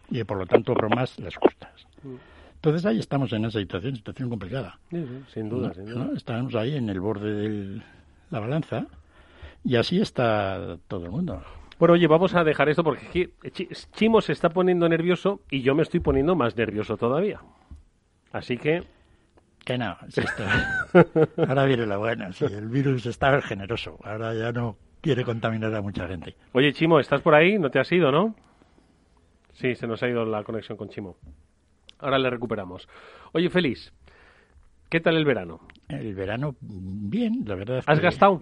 y 0.09 0.23
por 0.23 0.37
lo 0.37 0.45
tanto 0.45 0.73
bromas 0.73 1.19
las 1.19 1.35
justas. 1.35 1.87
Entonces 2.55 2.85
ahí 2.85 2.99
estamos 2.99 3.31
en 3.33 3.45
esa 3.45 3.59
situación, 3.59 3.95
situación 3.95 4.29
complicada. 4.29 4.79
Sí, 4.89 5.05
sí, 5.05 5.23
sin 5.33 5.49
duda, 5.49 5.67
¿no? 5.69 5.73
sin 5.75 5.85
duda. 5.85 6.05
¿no? 6.05 6.13
Estamos 6.15 6.55
ahí 6.55 6.75
en 6.75 6.89
el 6.89 6.99
borde 6.99 7.31
de 7.33 7.81
la 8.31 8.39
balanza, 8.39 8.87
y 9.63 9.75
así 9.75 9.99
está 10.01 10.77
todo 10.87 11.05
el 11.05 11.11
mundo. 11.11 11.43
Bueno, 11.77 11.93
oye, 11.93 12.07
vamos 12.07 12.33
a 12.35 12.43
dejar 12.43 12.69
esto 12.69 12.83
porque 12.83 13.05
es 13.05 13.11
que 13.11 13.51
Chi- 13.51 13.67
Chimo 13.93 14.21
se 14.21 14.31
está 14.31 14.49
poniendo 14.49 14.87
nervioso 14.87 15.41
y 15.51 15.61
yo 15.61 15.75
me 15.75 15.83
estoy 15.83 15.99
poniendo 15.99 16.35
más 16.35 16.55
nervioso 16.55 16.95
todavía. 16.97 17.41
Así 18.31 18.57
que, 18.57 18.83
Que 19.65 19.77
no, 19.77 19.97
si 20.09 20.21
esto- 20.21 20.43
ahora 21.47 21.65
viene 21.65 21.85
la 21.85 21.97
buena. 21.97 22.31
Si 22.33 22.45
el 22.45 22.67
virus 22.69 23.05
está 23.05 23.41
generoso, 23.41 23.97
ahora 24.03 24.33
ya 24.33 24.51
no 24.51 24.77
quiere 25.01 25.23
contaminar 25.23 25.73
a 25.75 25.81
mucha 25.81 26.07
gente. 26.07 26.35
oye, 26.53 26.71
Chimo, 26.73 26.99
¿estás 26.99 27.21
por 27.21 27.35
ahí? 27.35 27.59
¿No 27.59 27.69
te 27.69 27.79
has 27.79 27.91
ido, 27.91 28.11
no? 28.11 28.35
Sí, 29.53 29.75
se 29.75 29.85
nos 29.87 30.01
ha 30.03 30.07
ido 30.07 30.25
la 30.25 30.43
conexión 30.43 30.77
con 30.77 30.89
Chimo. 30.89 31.17
Ahora 31.99 32.17
le 32.19 32.29
recuperamos. 32.29 32.87
Oye, 33.33 33.49
Félix, 33.49 33.93
¿qué 34.89 34.99
tal 34.99 35.15
el 35.17 35.25
verano? 35.25 35.61
El 35.87 36.13
verano, 36.15 36.55
bien, 36.61 37.43
la 37.45 37.55
verdad. 37.55 37.77
es 37.79 37.87
¿Has 37.87 37.99
que, 37.99 38.05
gastado 38.05 38.41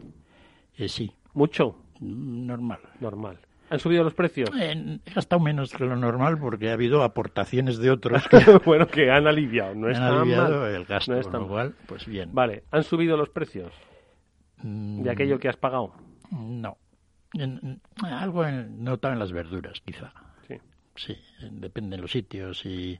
eh, 0.78 0.90
sí, 0.90 1.12
mucho? 1.34 1.78
normal. 2.00 2.80
Normal. 3.00 3.38
¿Han 3.70 3.80
subido 3.80 4.04
los 4.04 4.14
precios? 4.14 4.50
Eh, 4.60 5.00
he 5.06 5.14
gastado 5.14 5.40
menos 5.42 5.72
que 5.74 5.84
lo 5.86 5.96
normal 5.96 6.38
porque 6.38 6.70
ha 6.70 6.74
habido 6.74 7.02
aportaciones 7.04 7.78
de 7.80 7.90
otros 7.92 8.28
que 8.28 8.38
bueno, 8.66 8.88
que 8.88 9.10
han 9.10 9.26
aliviado, 9.26 9.74
no 9.74 9.88
han 9.88 9.94
está 9.94 10.08
aliviado 10.22 10.62
mal. 10.62 10.70
el 10.76 10.86
gasto, 10.86 11.12
No 11.14 11.20
está 11.20 11.40
mal. 11.40 11.74
pues 11.88 12.06
bien. 12.06 12.30
Vale, 12.34 12.64
¿han 12.72 12.84
subido 12.84 13.18
los 13.18 13.30
precios 13.30 13.72
Mm, 14.58 15.02
de 15.04 15.10
aquello 15.10 15.40
que 15.40 15.50
has 15.50 15.58
pagado? 15.58 15.94
No. 16.32 16.78
En- 17.34 17.60
en- 17.64 17.82
algo 18.06 18.46
en- 18.46 18.84
notado 18.84 19.14
en 19.14 19.20
las 19.20 19.32
verduras, 19.32 19.82
quizá. 19.82 20.14
Sí. 20.48 20.56
Sí, 20.96 21.18
depende 21.52 21.96
de 21.98 22.02
los 22.02 22.12
sitios 22.12 22.66
y 22.66 23.00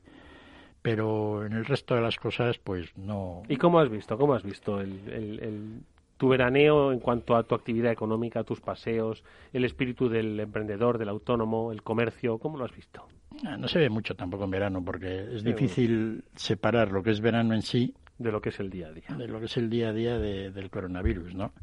pero 0.84 1.46
en 1.46 1.54
el 1.54 1.64
resto 1.64 1.94
de 1.94 2.02
las 2.02 2.18
cosas, 2.18 2.58
pues 2.58 2.94
no. 2.98 3.42
¿Y 3.48 3.56
cómo 3.56 3.78
has 3.78 3.88
visto? 3.88 4.18
¿Cómo 4.18 4.34
has 4.34 4.42
visto 4.42 4.82
el, 4.82 4.90
el, 5.08 5.80
tu 6.18 6.28
veraneo 6.28 6.92
en 6.92 7.00
cuanto 7.00 7.36
a 7.36 7.42
tu 7.44 7.54
actividad 7.54 7.90
económica, 7.90 8.44
tus 8.44 8.60
paseos, 8.60 9.24
el 9.54 9.64
espíritu 9.64 10.10
del 10.10 10.38
emprendedor, 10.38 10.98
del 10.98 11.08
autónomo, 11.08 11.72
el 11.72 11.80
comercio? 11.80 12.36
¿Cómo 12.36 12.58
lo 12.58 12.66
has 12.66 12.76
visto? 12.76 13.08
Ah, 13.46 13.56
no 13.56 13.66
se 13.66 13.78
ve 13.78 13.88
mucho 13.88 14.14
tampoco 14.14 14.44
en 14.44 14.50
verano, 14.50 14.84
porque 14.84 15.34
es 15.34 15.42
difícil 15.42 16.22
separar 16.34 16.92
lo 16.92 17.02
que 17.02 17.12
es 17.12 17.22
verano 17.22 17.54
en 17.54 17.62
sí 17.62 17.94
de 18.18 18.30
lo 18.30 18.42
que 18.42 18.50
es 18.50 18.60
el 18.60 18.68
día 18.68 18.88
a 18.88 18.92
día. 18.92 19.08
De 19.16 19.26
lo 19.26 19.38
que 19.38 19.46
es 19.46 19.56
el 19.56 19.70
día 19.70 19.88
a 19.88 19.92
día 19.94 20.18
del 20.18 20.68
coronavirus, 20.68 21.34
¿no? 21.34 21.54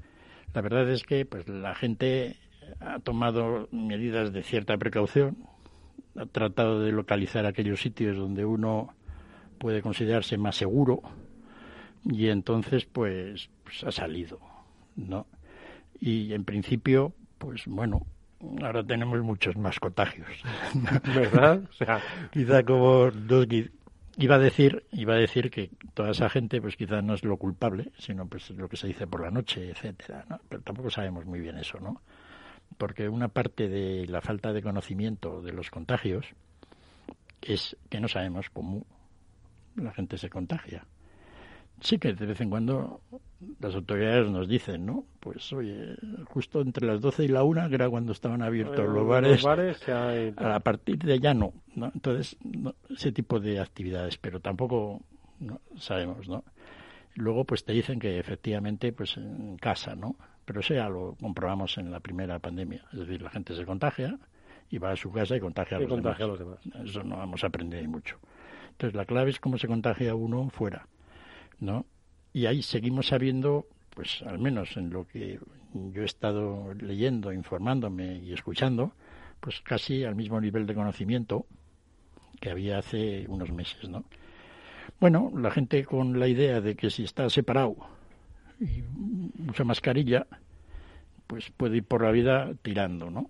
La 0.56 0.62
verdad 0.62 0.90
es 0.90 1.04
que 1.04 1.28
pues 1.28 1.48
la 1.48 1.76
gente 1.76 2.38
ha 2.80 2.98
tomado 2.98 3.70
medidas 3.72 4.34
de 4.34 4.42
cierta 4.42 4.76
precaución, 4.78 5.38
ha 6.16 6.26
tratado 6.26 6.80
de 6.82 6.92
localizar 6.92 7.46
aquellos 7.46 7.82
sitios 7.82 8.18
donde 8.18 8.46
uno 8.46 8.96
puede 9.62 9.84
considerarse 9.84 10.40
más 10.40 10.56
seguro 10.56 11.04
y 12.04 12.30
entonces 12.30 12.86
pues, 12.86 13.48
pues 13.64 13.84
ha 13.84 13.92
salido, 13.92 14.40
¿no? 14.96 15.28
Y 16.00 16.34
en 16.34 16.46
principio, 16.46 17.14
pues 17.38 17.68
bueno, 17.68 18.08
ahora 18.64 18.84
tenemos 18.84 19.22
muchos 19.22 19.56
más 19.56 19.80
contagios. 19.80 20.28
¿Verdad? 21.16 21.62
O 21.70 21.74
sea, 21.74 22.02
quizá 22.32 22.64
como 22.64 23.12
dos, 23.12 23.46
iba 24.18 24.36
a 24.36 24.40
decir, 24.40 24.84
iba 24.94 25.14
a 25.14 25.18
decir 25.18 25.52
que 25.52 25.70
toda 25.94 26.10
esa 26.10 26.28
gente, 26.28 26.60
pues 26.60 26.76
quizá 26.76 27.04
no 27.04 27.14
es 27.14 27.24
lo 27.24 27.38
culpable, 27.38 27.92
sino 28.00 28.26
pues 28.28 28.50
lo 28.50 28.68
que 28.68 28.78
se 28.78 28.88
dice 28.88 29.06
por 29.06 29.22
la 29.22 29.30
noche, 29.30 29.70
etcétera, 29.70 30.26
¿no? 30.28 30.40
Pero 30.50 30.64
tampoco 30.64 30.90
sabemos 30.90 31.28
muy 31.28 31.40
bien 31.40 31.60
eso, 31.60 31.80
¿no? 31.80 32.02
Porque 32.80 33.08
una 33.08 33.28
parte 33.28 33.70
de 33.70 34.08
la 34.08 34.22
falta 34.22 34.54
de 34.54 34.64
conocimiento 34.64 35.44
de 35.44 35.54
los 35.54 35.70
contagios 35.70 36.26
es 37.44 37.78
que 37.92 38.00
no 38.00 38.08
sabemos 38.08 38.50
cómo 38.50 38.88
la 39.76 39.92
gente 39.92 40.18
se 40.18 40.30
contagia. 40.30 40.86
Sí 41.80 41.98
que 41.98 42.14
de 42.14 42.26
vez 42.28 42.40
en 42.42 42.50
cuando 42.50 43.02
las 43.60 43.74
autoridades 43.74 44.30
nos 44.30 44.48
dicen, 44.48 44.86
¿no? 44.86 45.06
Pues 45.20 45.52
oye, 45.52 45.96
justo 46.26 46.62
entre 46.62 46.86
las 46.86 47.02
12 47.02 47.24
y 47.24 47.28
la 47.28 47.44
1, 47.44 47.70
que 47.70 47.76
era 47.76 47.90
cuando 47.90 48.12
estaban 48.12 48.44
abiertos 48.44 48.88
los 48.88 49.08
bares, 49.08 49.44
a 50.38 50.60
partir 50.60 51.00
de 51.00 51.14
allá 51.14 51.34
no, 51.34 51.54
¿no? 51.76 51.92
Entonces, 51.94 52.38
ese 52.90 53.12
tipo 53.12 53.40
de 53.40 53.60
actividades, 53.60 54.18
pero 54.18 54.40
tampoco 54.40 55.02
sabemos, 55.78 56.28
¿no? 56.28 56.44
Luego, 57.16 57.46
pues 57.46 57.66
te 57.66 57.74
dicen 57.74 58.00
que 58.00 58.20
efectivamente, 58.20 58.94
pues 58.94 59.18
en 59.18 59.58
casa, 59.58 59.96
¿no? 59.96 60.16
Pero 60.46 60.62
eso 60.62 60.74
ya 60.74 60.88
lo 60.88 61.16
comprobamos 61.20 61.78
en 61.78 61.92
la 61.92 62.00
primera 62.00 62.40
pandemia. 62.40 62.86
Es 62.94 63.00
decir, 63.00 63.22
la 63.22 63.30
gente 63.30 63.56
se 63.56 63.66
contagia 63.66 64.18
y 64.70 64.78
va 64.78 64.92
a 64.92 64.96
su 64.96 65.12
casa 65.12 65.36
y 65.36 65.40
contagia, 65.40 65.78
a, 65.78 65.82
los 65.82 65.90
contagia 65.90 66.26
a 66.26 66.28
los 66.28 66.40
demás. 66.40 66.60
Eso 66.84 67.04
no 67.04 67.18
vamos 67.18 67.44
a 67.44 67.48
aprender 67.48 67.88
mucho. 67.88 68.18
Entonces, 68.82 68.98
la 68.98 69.06
clave 69.06 69.30
es 69.30 69.40
cómo 69.40 69.60
se 69.60 69.68
contagia 69.68 70.16
uno 70.16 70.50
fuera, 70.50 70.88
¿no? 71.60 71.86
Y 72.34 72.48
ahí 72.48 72.64
seguimos 72.64 73.10
sabiendo, 73.10 73.68
pues 73.92 74.24
al 74.24 74.40
menos 74.40 74.76
en 74.76 74.90
lo 74.90 75.06
que 75.08 75.40
yo 75.72 76.02
he 76.02 76.06
estado 76.06 76.74
leyendo, 76.74 77.32
informándome 77.32 78.16
y 78.16 78.34
escuchando, 78.34 78.94
pues 79.40 79.62
casi 79.62 80.04
al 80.04 80.16
mismo 80.16 80.42
nivel 80.42 80.66
de 80.66 80.74
conocimiento 80.74 81.46
que 82.40 82.50
había 82.50 82.80
hace 82.80 83.28
unos 83.28 83.52
meses, 83.52 83.88
¿no? 83.88 84.04
Bueno, 85.00 85.32
la 85.38 85.52
gente 85.52 85.86
con 85.86 86.20
la 86.20 86.28
idea 86.28 86.60
de 86.60 86.76
que 86.76 86.90
si 86.90 87.04
está 87.04 87.30
separado 87.30 87.76
y 88.60 88.82
usa 89.48 89.64
mascarilla, 89.64 90.26
pues 91.28 91.52
puede 91.52 91.78
ir 91.78 91.84
por 91.84 92.02
la 92.02 92.10
vida 92.10 92.52
tirando, 92.64 93.12
¿no? 93.12 93.30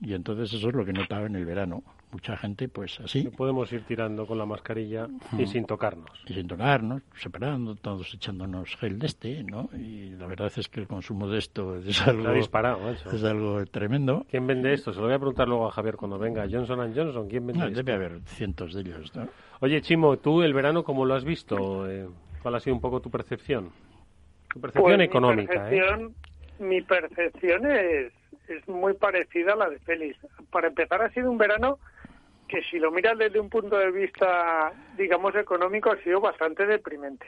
Y 0.00 0.14
entonces 0.14 0.52
eso 0.52 0.68
es 0.68 0.74
lo 0.76 0.84
que 0.84 0.92
notaba 0.92 1.26
en 1.26 1.34
el 1.34 1.44
verano 1.44 1.82
mucha 2.12 2.36
gente 2.36 2.68
pues 2.68 3.00
así. 3.00 3.28
podemos 3.28 3.72
ir 3.72 3.84
tirando 3.84 4.26
con 4.26 4.38
la 4.38 4.46
mascarilla 4.46 5.08
y 5.38 5.46
sin 5.46 5.64
tocarnos. 5.64 6.10
Y 6.26 6.34
sin 6.34 6.46
tocarnos, 6.46 7.02
separando, 7.16 7.74
todos 7.74 8.12
echándonos 8.14 8.76
gel 8.76 8.98
de 8.98 9.06
este, 9.06 9.42
¿no? 9.42 9.70
Y 9.72 10.10
la 10.10 10.26
verdad 10.26 10.52
es 10.54 10.68
que 10.68 10.80
el 10.80 10.86
consumo 10.86 11.28
de 11.28 11.38
esto 11.38 11.76
es 11.78 12.06
algo... 12.06 12.32
disparado, 12.32 12.90
Es 12.90 13.24
algo 13.24 13.64
tremendo. 13.66 14.26
¿Quién 14.30 14.46
vende 14.46 14.72
esto? 14.74 14.92
Se 14.92 15.00
lo 15.00 15.06
voy 15.06 15.14
a 15.14 15.18
preguntar 15.18 15.48
luego 15.48 15.66
a 15.66 15.70
Javier 15.72 15.96
cuando 15.96 16.18
venga. 16.18 16.46
Johnson 16.50 16.92
Johnson, 16.94 17.28
¿quién 17.28 17.46
vende 17.46 17.64
esto? 17.66 17.76
Debe 17.76 17.92
haber 17.94 18.20
cientos 18.26 18.74
de 18.74 18.82
ellos, 18.82 19.14
¿no? 19.16 19.28
Oye, 19.60 19.80
Chimo, 19.80 20.18
¿tú 20.18 20.42
el 20.42 20.52
verano 20.52 20.84
cómo 20.84 21.04
lo 21.04 21.14
has 21.14 21.24
visto? 21.24 21.88
Eh, 21.90 22.06
¿Cuál 22.42 22.56
ha 22.56 22.60
sido 22.60 22.74
un 22.76 22.82
poco 22.82 23.00
tu 23.00 23.10
percepción? 23.10 23.70
Tu 24.52 24.60
percepción 24.60 24.96
pues 24.96 25.08
económica, 25.08 25.54
mi 25.70 25.76
¿eh? 25.76 25.80
percepción, 25.80 26.14
Mi 26.58 26.82
percepción 26.82 27.66
es, 27.70 28.12
es 28.48 28.68
muy 28.68 28.94
parecida 28.94 29.54
a 29.54 29.56
la 29.56 29.70
de 29.70 29.78
Félix. 29.78 30.18
Para 30.50 30.68
empezar, 30.68 31.00
ha 31.00 31.08
sido 31.10 31.30
un 31.30 31.38
verano 31.38 31.78
que 32.52 32.62
si 32.64 32.78
lo 32.78 32.90
miras 32.90 33.16
desde 33.16 33.40
un 33.40 33.48
punto 33.48 33.78
de 33.78 33.90
vista, 33.90 34.70
digamos, 34.98 35.34
económico, 35.34 35.90
ha 35.90 35.96
sido 36.02 36.20
bastante 36.20 36.66
deprimente, 36.66 37.26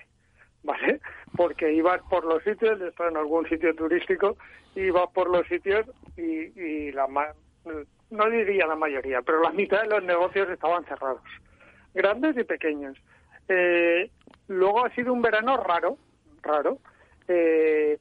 ¿vale? 0.63 1.01
Porque 1.35 1.73
ibas 1.73 2.03
por 2.11 2.27
los 2.27 2.43
sitios, 2.43 2.79
estás 2.83 3.11
en 3.11 3.17
algún 3.17 3.49
sitio 3.49 3.75
turístico, 3.75 4.37
ibas 4.75 5.09
por 5.15 5.31
los 5.31 5.47
sitios 5.47 5.87
y, 6.19 6.93
la 6.93 7.07
no 8.11 8.31
diría 8.31 8.67
la 8.67 8.77
mayoría, 8.77 9.23
pero 9.23 9.41
la 9.41 9.51
mitad 9.53 9.81
de 9.81 9.89
los 9.89 10.05
negocios 10.05 10.51
estaban 10.51 10.85
cerrados, 10.85 11.23
grandes 11.95 12.37
y 12.37 12.45
pequeños. 12.45 12.99
Eh, 13.49 14.11
luego 14.49 14.85
ha 14.85 14.91
sido 14.91 15.15
un 15.15 15.23
verano 15.23 15.57
raro, 15.57 15.97
raro. 16.43 16.77
Eh, 17.29 17.99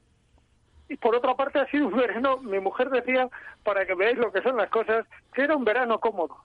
y 0.90 0.96
por 0.98 1.16
otra 1.16 1.34
parte 1.34 1.58
ha 1.58 1.66
sido 1.70 1.86
un 1.86 1.96
verano, 1.96 2.36
mi 2.36 2.60
mujer 2.60 2.90
decía, 2.90 3.30
para 3.62 3.86
que 3.86 3.94
veáis 3.94 4.18
lo 4.18 4.30
que 4.30 4.42
son 4.42 4.58
las 4.58 4.68
cosas, 4.68 5.06
que 5.32 5.40
era 5.40 5.56
un 5.56 5.64
verano 5.64 5.98
cómodo 5.98 6.36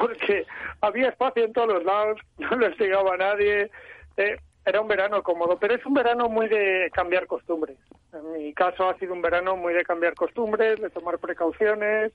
porque 0.00 0.46
había 0.80 1.08
espacio 1.08 1.44
en 1.44 1.52
todos 1.52 1.68
los 1.68 1.84
lados, 1.84 2.20
no 2.38 2.56
les 2.56 2.78
llegaba 2.78 3.14
a 3.14 3.18
nadie, 3.18 3.70
eh, 4.16 4.36
era 4.64 4.80
un 4.80 4.88
verano 4.88 5.22
cómodo, 5.22 5.58
pero 5.58 5.74
es 5.74 5.86
un 5.86 5.94
verano 5.94 6.28
muy 6.28 6.48
de 6.48 6.90
cambiar 6.92 7.26
costumbres. 7.26 7.76
En 8.12 8.32
mi 8.32 8.52
caso 8.52 8.88
ha 8.88 8.98
sido 8.98 9.12
un 9.12 9.22
verano 9.22 9.56
muy 9.56 9.72
de 9.72 9.84
cambiar 9.84 10.14
costumbres, 10.14 10.80
de 10.80 10.90
tomar 10.90 11.18
precauciones, 11.18 12.12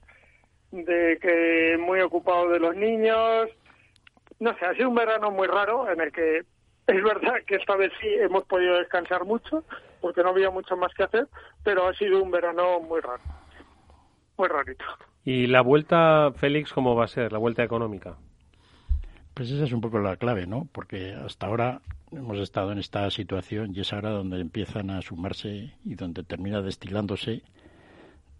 de 0.72 1.17
que 1.22 1.78
muy 1.80 2.02
ocupado 2.02 2.50
de 2.50 2.60
los 2.60 2.76
niños. 2.76 3.50
No 4.39 4.58
sé, 4.58 4.65
ha 4.65 4.74
sido 4.74 4.89
un 4.89 4.96
verano 4.96 5.32
muy 5.32 5.48
raro 5.48 5.89
en 5.89 6.02
el 6.02 6.12
que 6.12 6.39
es 6.88 7.04
verdad 7.04 7.36
que 7.48 7.56
esta 7.56 7.76
vez 7.78 7.91
sí 8.02 8.08
hemos 8.08 8.44
podido 8.46 8.78
descansar 8.80 9.24
mucho, 9.24 9.63
porque 10.02 10.22
no 10.22 10.30
había 10.30 10.50
mucho 10.50 10.76
más 10.76 10.94
que 10.94 11.04
hacer, 11.04 11.28
pero 11.63 11.88
ha 11.88 11.94
sido 11.94 12.22
un 12.22 12.32
verano 12.32 12.82
muy 12.82 13.00
raro, 13.00 13.24
muy 14.36 14.50
rarito. 14.50 14.84
¿Y 15.24 15.46
la 15.48 15.62
vuelta, 15.62 16.32
Félix, 16.36 16.74
cómo 16.74 16.96
va 16.96 17.06
a 17.06 17.08
ser, 17.08 17.32
la 17.32 17.38
vuelta 17.38 17.64
económica? 17.64 18.18
Pues 19.36 19.52
esa 19.52 19.66
es 19.66 19.72
un 19.72 19.82
poco 19.82 20.00
la 20.00 20.18
clave, 20.18 20.48
¿no? 20.48 20.68
Porque 20.72 21.14
hasta 21.14 21.46
ahora 21.46 21.82
hemos 22.12 22.40
estado 22.40 22.72
en 22.72 22.80
esta 22.80 23.10
situación 23.12 23.72
y 23.76 23.82
es 23.82 23.94
ahora 23.94 24.10
donde 24.10 24.42
empiezan 24.42 24.90
a 24.90 25.02
sumarse 25.02 25.74
y 25.86 25.96
donde 25.96 26.24
termina 26.24 26.62
destilándose 26.62 27.44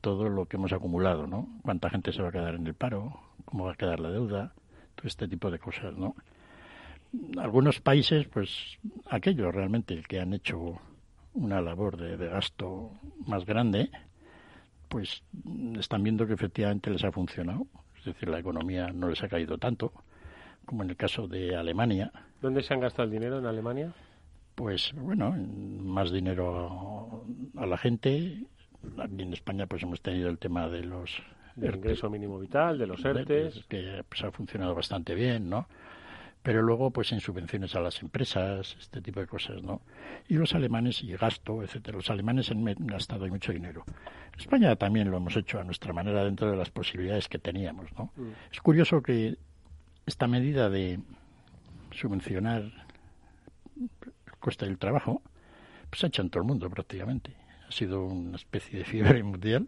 todo 0.02 0.28
lo 0.28 0.48
que 0.48 0.58
hemos 0.58 0.74
acumulado, 0.74 1.28
¿no? 1.28 1.48
Cuánta 1.62 1.92
gente 1.92 2.12
se 2.12 2.24
va 2.24 2.30
a 2.30 2.32
quedar 2.32 2.56
en 2.56 2.66
el 2.66 2.74
paro, 2.74 3.20
cómo 3.46 3.66
va 3.66 3.74
a 3.74 3.78
quedar 3.78 4.00
la 4.00 4.10
deuda, 4.10 4.54
todo 4.96 5.08
este 5.08 5.28
tipo 5.28 5.52
de 5.52 5.60
cosas, 5.60 5.96
¿no? 5.96 6.16
Algunos 7.38 7.80
países, 7.80 8.28
pues 8.28 8.80
aquellos 9.08 9.54
realmente 9.54 10.02
que 10.08 10.20
han 10.20 10.34
hecho 10.34 10.80
una 11.34 11.62
labor 11.62 11.98
de, 11.98 12.18
de 12.18 12.28
gasto 12.28 12.90
más 13.28 13.46
grande, 13.46 13.92
pues 14.92 15.24
están 15.80 16.04
viendo 16.04 16.28
que 16.28 16.34
efectivamente 16.34 16.92
les 16.92 17.04
ha 17.06 17.14
funcionado. 17.14 17.66
Es 17.98 18.06
decir, 18.06 18.28
la 18.28 18.40
economía 18.40 18.92
no 18.92 19.08
les 19.08 19.24
ha 19.24 19.30
caído 19.30 19.58
tanto 19.58 19.94
como 20.66 20.84
en 20.84 20.90
el 20.90 20.98
caso 20.98 21.28
de 21.28 21.56
Alemania. 21.56 22.12
¿Dónde 22.42 22.62
se 22.62 22.74
han 22.74 22.82
gastado 22.82 23.06
el 23.06 23.12
dinero 23.12 23.40
en 23.40 23.46
Alemania? 23.46 23.94
Pues 24.54 24.92
bueno, 24.94 25.32
más 25.32 26.12
dinero 26.12 27.24
a 27.56 27.66
la 27.66 27.78
gente. 27.78 28.46
Aquí 28.98 29.22
en 29.22 29.32
España 29.32 29.66
pues 29.66 29.82
hemos 29.84 30.02
tenido 30.02 30.30
el 30.30 30.38
tema 30.38 30.68
de 30.68 30.84
los... 30.84 31.24
Del 31.56 31.76
ingreso 31.76 32.10
mínimo 32.10 32.38
vital, 32.38 32.78
de 32.78 32.88
los 32.88 33.04
ERTES. 33.04 33.66
Que 33.70 34.04
pues, 34.08 34.24
ha 34.24 34.32
funcionado 34.32 34.76
bastante 34.76 35.16
bien, 35.16 35.50
¿no? 35.50 35.68
Pero 36.44 36.62
luego 36.62 36.92
pues 36.92 37.12
en 37.12 37.20
subvenciones 37.20 37.76
a 37.76 37.80
las 37.80 38.02
empresas, 38.02 38.76
este 38.80 39.02
tipo 39.02 39.20
de 39.20 39.28
cosas, 39.28 39.62
¿no? 39.62 39.82
Y 40.28 40.36
los 40.36 40.56
alemanes 40.56 41.04
y 41.04 41.12
gasto, 41.14 41.62
etcétera. 41.62 41.98
Los 41.98 42.10
alemanes 42.10 42.50
han 42.50 42.64
gastado 42.88 43.28
mucho 43.28 43.52
dinero. 43.52 43.86
España 44.38 44.76
también 44.76 45.12
lo 45.12 45.18
hemos 45.18 45.36
hecho 45.36 45.60
a 45.60 45.64
nuestra 45.64 45.94
manera 45.94 46.24
dentro 46.24 46.50
de 46.50 46.58
las 46.58 46.72
posibilidades 46.72 47.28
que 47.28 47.38
teníamos, 47.38 47.92
¿no? 47.94 48.12
Mm. 48.16 48.32
Es 48.52 48.60
curioso 48.62 49.02
que 49.04 49.38
esta 50.06 50.28
medida 50.28 50.70
de 50.70 51.00
subvencionar 51.92 52.64
el 53.80 54.34
coste 54.40 54.66
del 54.66 54.78
trabajo 54.78 55.22
pues 55.90 56.00
se 56.00 56.06
ha 56.08 56.10
hecho 56.10 56.22
en 56.22 56.30
todo 56.30 56.42
el 56.42 56.48
mundo 56.48 56.70
prácticamente. 56.70 57.36
Ha 57.68 57.72
sido 57.72 58.06
una 58.06 58.38
especie 58.38 58.80
de 58.80 58.86
fiebre 58.86 59.22
mundial. 59.24 59.68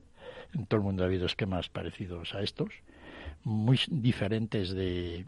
En 0.53 0.65
todo 0.65 0.79
el 0.79 0.83
mundo 0.83 1.03
ha 1.03 1.05
habido 1.05 1.25
esquemas 1.25 1.69
parecidos 1.69 2.33
a 2.33 2.41
estos, 2.41 2.69
muy 3.43 3.79
diferentes 3.89 4.71
de 4.71 5.25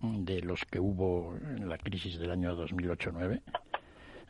de 0.00 0.40
los 0.42 0.64
que 0.64 0.78
hubo 0.78 1.36
en 1.36 1.68
la 1.68 1.78
crisis 1.78 2.18
del 2.18 2.30
año 2.30 2.56
2008-9. 2.56 3.40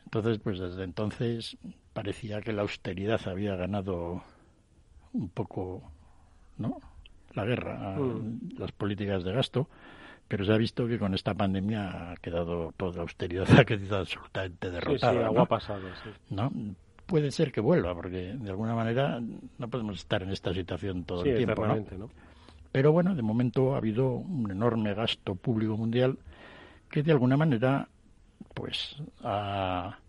Entonces, 0.05 0.39
pues 0.39 0.59
desde 0.59 0.83
entonces 0.83 1.57
parecía 1.93 2.41
que 2.41 2.53
la 2.53 2.63
austeridad 2.63 3.21
había 3.27 3.55
ganado 3.55 4.23
un 5.13 5.29
poco, 5.29 5.83
¿no? 6.57 6.79
La 7.33 7.45
guerra, 7.45 7.95
mm. 7.99 8.57
las 8.57 8.71
políticas 8.71 9.23
de 9.23 9.33
gasto, 9.33 9.69
pero 10.27 10.45
se 10.45 10.53
ha 10.53 10.57
visto 10.57 10.87
que 10.87 10.97
con 10.97 11.13
esta 11.13 11.35
pandemia 11.35 12.11
ha 12.11 12.15
quedado 12.17 12.73
toda 12.75 12.95
la 12.95 13.01
austeridad 13.01 13.47
ha 13.59 13.65
quedado 13.65 13.97
absolutamente 13.97 14.71
derrotada. 14.71 15.13
Sí, 15.13 15.19
sí, 15.19 15.23
agua 15.23 15.45
pasado, 15.45 15.87
sí. 16.03 16.09
¿no? 16.29 16.51
Puede 17.05 17.31
ser 17.31 17.51
que 17.51 17.61
vuelva, 17.61 17.95
porque 17.95 18.35
de 18.35 18.49
alguna 18.49 18.75
manera 18.75 19.19
no 19.19 19.67
podemos 19.67 19.97
estar 19.97 20.21
en 20.23 20.31
esta 20.31 20.53
situación 20.53 21.03
todo 21.03 21.23
el 21.23 21.37
tiempo. 21.37 21.65
¿no? 21.65 21.75
¿no? 21.75 22.09
Pero 22.71 22.91
bueno, 22.91 23.15
de 23.15 23.21
momento 23.21 23.73
ha 23.73 23.77
habido 23.77 24.11
un 24.11 24.51
enorme 24.51 24.93
gasto 24.93 25.35
público 25.35 25.75
mundial 25.77 26.19
que 26.89 27.03
de 27.03 27.11
alguna 27.11 27.37
manera 27.37 27.89
pues 28.53 28.97
ha 29.23 29.99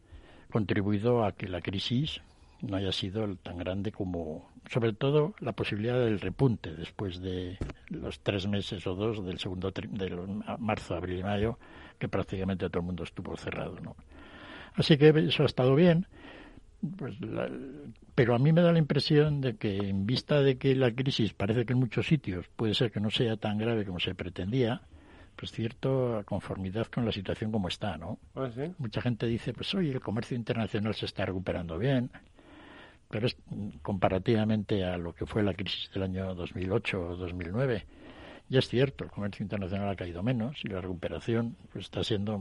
contribuido 0.50 1.24
a 1.24 1.32
que 1.32 1.48
la 1.48 1.60
crisis 1.60 2.20
no 2.62 2.76
haya 2.76 2.92
sido 2.92 3.36
tan 3.36 3.58
grande 3.58 3.92
como, 3.92 4.50
sobre 4.70 4.92
todo, 4.92 5.34
la 5.40 5.52
posibilidad 5.52 5.98
del 5.98 6.20
repunte 6.20 6.74
después 6.74 7.20
de 7.20 7.58
los 7.88 8.20
tres 8.20 8.46
meses 8.46 8.86
o 8.86 8.94
dos 8.94 9.24
del 9.24 9.38
segundo 9.38 9.70
de 9.70 10.38
marzo, 10.58 10.94
abril 10.94 11.20
y 11.20 11.22
mayo, 11.22 11.58
que 11.98 12.08
prácticamente 12.08 12.68
todo 12.68 12.80
el 12.80 12.86
mundo 12.86 13.04
estuvo 13.04 13.36
cerrado, 13.36 13.78
¿no? 13.80 13.96
Así 14.74 14.98
que 14.98 15.08
eso 15.08 15.42
ha 15.42 15.46
estado 15.46 15.74
bien, 15.74 16.06
pues 16.96 17.16
pero 18.14 18.34
a 18.34 18.38
mí 18.38 18.52
me 18.52 18.62
da 18.62 18.72
la 18.72 18.78
impresión 18.78 19.40
de 19.40 19.56
que 19.56 19.76
en 19.76 20.06
vista 20.06 20.40
de 20.40 20.56
que 20.56 20.74
la 20.74 20.90
crisis 20.92 21.32
parece 21.32 21.64
que 21.64 21.72
en 21.74 21.78
muchos 21.78 22.06
sitios 22.06 22.46
puede 22.56 22.74
ser 22.74 22.90
que 22.90 23.00
no 23.00 23.10
sea 23.10 23.36
tan 23.36 23.58
grave 23.58 23.84
como 23.84 24.00
se 24.00 24.14
pretendía, 24.14 24.82
pues 25.36 25.52
cierto 25.52 26.22
conformidad 26.26 26.86
con 26.86 27.04
la 27.06 27.12
situación 27.12 27.50
como 27.50 27.68
está, 27.68 27.96
¿no? 27.96 28.18
¿Ah, 28.34 28.50
Mucha 28.78 29.00
gente 29.00 29.26
dice, 29.26 29.52
pues 29.52 29.74
oye, 29.74 29.90
el 29.90 30.00
comercio 30.00 30.36
internacional 30.36 30.94
se 30.94 31.06
está 31.06 31.24
recuperando 31.24 31.78
bien, 31.78 32.10
pero 33.08 33.26
es 33.26 33.36
comparativamente 33.82 34.84
a 34.84 34.96
lo 34.96 35.14
que 35.14 35.26
fue 35.26 35.42
la 35.42 35.54
crisis 35.54 35.90
del 35.92 36.04
año 36.04 36.34
2008 36.34 37.00
o 37.00 37.16
2009. 37.16 37.86
Ya 38.48 38.58
es 38.58 38.68
cierto, 38.68 39.04
el 39.04 39.10
comercio 39.10 39.42
internacional 39.42 39.88
ha 39.88 39.96
caído 39.96 40.22
menos 40.22 40.56
y 40.64 40.68
la 40.68 40.80
recuperación 40.80 41.56
pues, 41.72 41.86
está 41.86 42.04
siendo, 42.04 42.40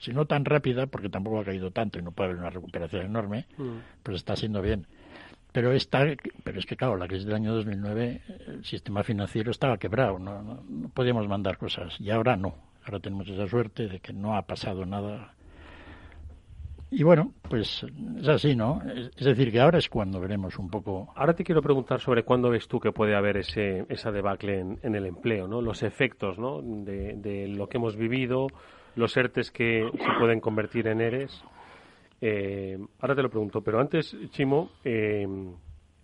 si 0.00 0.12
no 0.12 0.26
tan 0.26 0.44
rápida, 0.44 0.86
porque 0.86 1.08
tampoco 1.08 1.40
ha 1.40 1.44
caído 1.44 1.70
tanto 1.70 1.98
y 1.98 2.02
no 2.02 2.12
puede 2.12 2.30
haber 2.30 2.40
una 2.40 2.50
recuperación 2.50 3.06
enorme, 3.06 3.46
mm. 3.56 3.76
pues 4.02 4.18
está 4.18 4.36
siendo 4.36 4.62
bien. 4.62 4.86
Pero, 5.52 5.72
está, 5.72 6.04
pero 6.44 6.58
es 6.58 6.66
que, 6.66 6.76
claro, 6.76 6.96
la 6.96 7.08
crisis 7.08 7.26
del 7.26 7.36
año 7.36 7.54
2009, 7.54 8.20
el 8.48 8.64
sistema 8.64 9.02
financiero 9.02 9.50
estaba 9.50 9.78
quebrado, 9.78 10.18
no, 10.18 10.62
no 10.68 10.88
podíamos 10.90 11.26
mandar 11.28 11.56
cosas 11.56 11.98
y 11.98 12.10
ahora 12.10 12.36
no. 12.36 12.54
Ahora 12.84 13.00
tenemos 13.00 13.26
esa 13.28 13.48
suerte 13.48 13.88
de 13.88 14.00
que 14.00 14.12
no 14.12 14.36
ha 14.36 14.42
pasado 14.42 14.84
nada 14.84 15.34
y 16.88 17.02
bueno, 17.02 17.32
pues 17.48 17.84
es 18.20 18.28
así, 18.28 18.54
¿no? 18.54 18.80
Es 19.16 19.24
decir, 19.24 19.50
que 19.50 19.60
ahora 19.60 19.78
es 19.78 19.88
cuando 19.88 20.20
veremos 20.20 20.56
un 20.58 20.70
poco. 20.70 21.12
Ahora 21.16 21.34
te 21.34 21.42
quiero 21.42 21.60
preguntar 21.60 22.00
sobre 22.00 22.22
cuándo 22.22 22.48
ves 22.48 22.68
tú 22.68 22.78
que 22.78 22.92
puede 22.92 23.16
haber 23.16 23.38
ese, 23.38 23.84
esa 23.88 24.12
debacle 24.12 24.60
en, 24.60 24.94
el 24.94 25.06
empleo, 25.06 25.48
¿no? 25.48 25.60
Los 25.60 25.82
efectos, 25.82 26.38
¿no? 26.38 26.62
De, 26.62 27.48
lo 27.48 27.68
que 27.68 27.78
hemos 27.78 27.96
vivido, 27.96 28.46
los 28.96 29.16
ERTES 29.16 29.50
que 29.52 29.88
se 29.92 30.18
pueden 30.18 30.40
convertir 30.40 30.88
en 30.88 31.00
ERES. 31.00 31.42
Eh, 32.20 32.78
ahora 33.00 33.14
te 33.14 33.22
lo 33.22 33.30
pregunto, 33.30 33.62
pero 33.62 33.78
antes, 33.78 34.16
Chimo, 34.30 34.70
eh, 34.84 35.26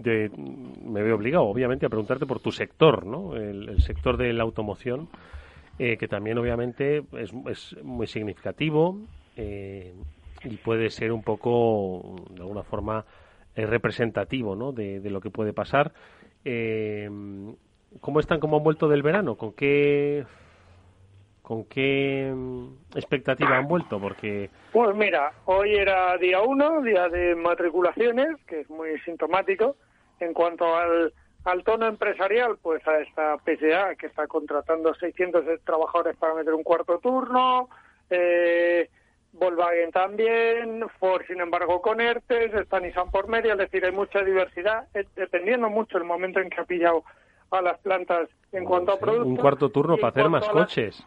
me 0.05 1.02
veo 1.02 1.16
obligado, 1.16 1.44
obviamente, 1.44 1.87
a 1.87 1.88
preguntarte 1.88 2.26
por 2.26 2.40
tu 2.40 2.52
sector, 2.52 3.07
¿no? 3.07 3.37
El, 3.37 3.81
sector 3.81 4.16
de 4.16 4.33
la 4.33 4.42
automoción, 4.42 5.09
eh, 5.78 5.96
que 5.96 6.09
también, 6.09 6.38
obviamente, 6.38 7.05
es, 7.12 7.33
es 7.48 7.76
muy 7.83 8.07
significativo. 8.07 8.98
Eh, 9.37 9.94
y 10.44 10.57
puede 10.57 10.90
ser 10.90 11.12
un 11.12 11.22
poco, 11.22 12.16
de 12.31 12.40
alguna 12.40 12.64
forma, 12.64 13.05
eh, 13.55 13.64
representativo 13.64 14.57
¿no? 14.57 14.72
de, 14.72 15.00
lo 15.09 15.20
que 15.20 15.31
puede 15.31 15.52
pasar. 15.52 15.92
¿Cómo 18.00 18.20
están, 18.20 18.40
cómo 18.40 18.57
han 18.57 18.64
vuelto 18.64 18.88
del 18.88 19.02
verano? 19.02 19.37
¿Con 19.37 19.52
qué, 19.52 20.24
con 21.42 21.64
qué 21.64 22.33
mm, 22.35 22.96
expectativa 22.96 23.59
han 23.59 23.68
vuelto? 23.68 24.00
Porque 24.00 24.48
Pues 24.72 24.94
mira, 24.94 25.33
hoy 25.44 25.74
era 25.74 26.16
día 26.16 26.40
uno, 26.40 26.81
día 26.81 27.09
de 27.09 27.35
matriculaciones, 27.35 28.37
que 28.46 28.61
es 28.61 28.70
muy 28.70 28.98
sintomático. 29.00 29.76
En 30.20 30.33
cuanto 30.33 30.76
al, 30.76 31.12
al 31.44 31.64
tono 31.64 31.87
empresarial, 31.87 32.57
pues 32.62 32.87
a 32.87 33.00
esta 33.00 33.37
PSA 33.38 33.96
que 33.96 34.07
está 34.07 34.28
contratando 34.28 34.94
600 34.94 35.44
trabajadores 35.64 36.16
para 36.16 36.35
meter 36.35 36.55
un 36.55 36.62
cuarto 36.62 36.98
turno, 37.00 37.68
eh, 38.09 38.88
Volkswagen 39.33 39.90
también, 39.90 40.85
Ford 41.00 41.22
sin 41.26 41.40
embargo 41.40 41.81
con 41.81 42.00
ERTES, 42.00 42.55
está 42.55 42.78
Nissan 42.78 43.11
por 43.11 43.28
medio, 43.28 43.52
es 43.52 43.59
decir, 43.59 43.85
hay 43.85 43.92
mucha 43.92 44.22
diversidad, 44.22 44.87
eh, 44.94 45.07
dependiendo 45.16 45.70
mucho 45.70 45.98
el 45.98 46.05
momento 46.05 46.38
en 46.38 46.50
que 46.50 46.61
ha 46.61 46.64
pillado 46.64 47.02
a 47.50 47.62
las 47.62 47.78
plantas 47.78 48.28
en 48.52 48.64
cuanto 48.64 48.92
a 48.92 48.98
productos. 48.98 49.28
Un 49.28 49.37
cuarto 49.37 49.70
turno 49.70 49.96
para 49.96 50.09
hacer 50.09 50.28
más 50.28 50.48
coches. 50.48 51.05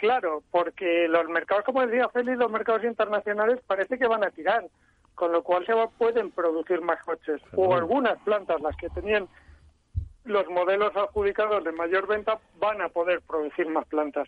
Claro, 0.00 0.42
porque 0.50 1.06
los 1.08 1.28
mercados, 1.28 1.62
como 1.62 1.86
decía 1.86 2.08
Félix, 2.08 2.38
los 2.38 2.50
mercados 2.50 2.84
internacionales 2.84 3.60
parece 3.66 3.98
que 3.98 4.06
van 4.06 4.24
a 4.24 4.30
tirar, 4.30 4.64
con 5.14 5.30
lo 5.30 5.42
cual 5.42 5.66
se 5.66 5.74
pueden 5.98 6.30
producir 6.30 6.80
más 6.80 7.02
coches. 7.04 7.42
O 7.54 7.74
algunas 7.74 8.18
plantas, 8.20 8.62
las 8.62 8.74
que 8.76 8.88
tenían 8.88 9.28
los 10.24 10.48
modelos 10.48 10.96
adjudicados 10.96 11.62
de 11.64 11.72
mayor 11.72 12.06
venta, 12.06 12.38
van 12.58 12.80
a 12.80 12.88
poder 12.88 13.20
producir 13.20 13.68
más 13.68 13.86
plantas. 13.88 14.26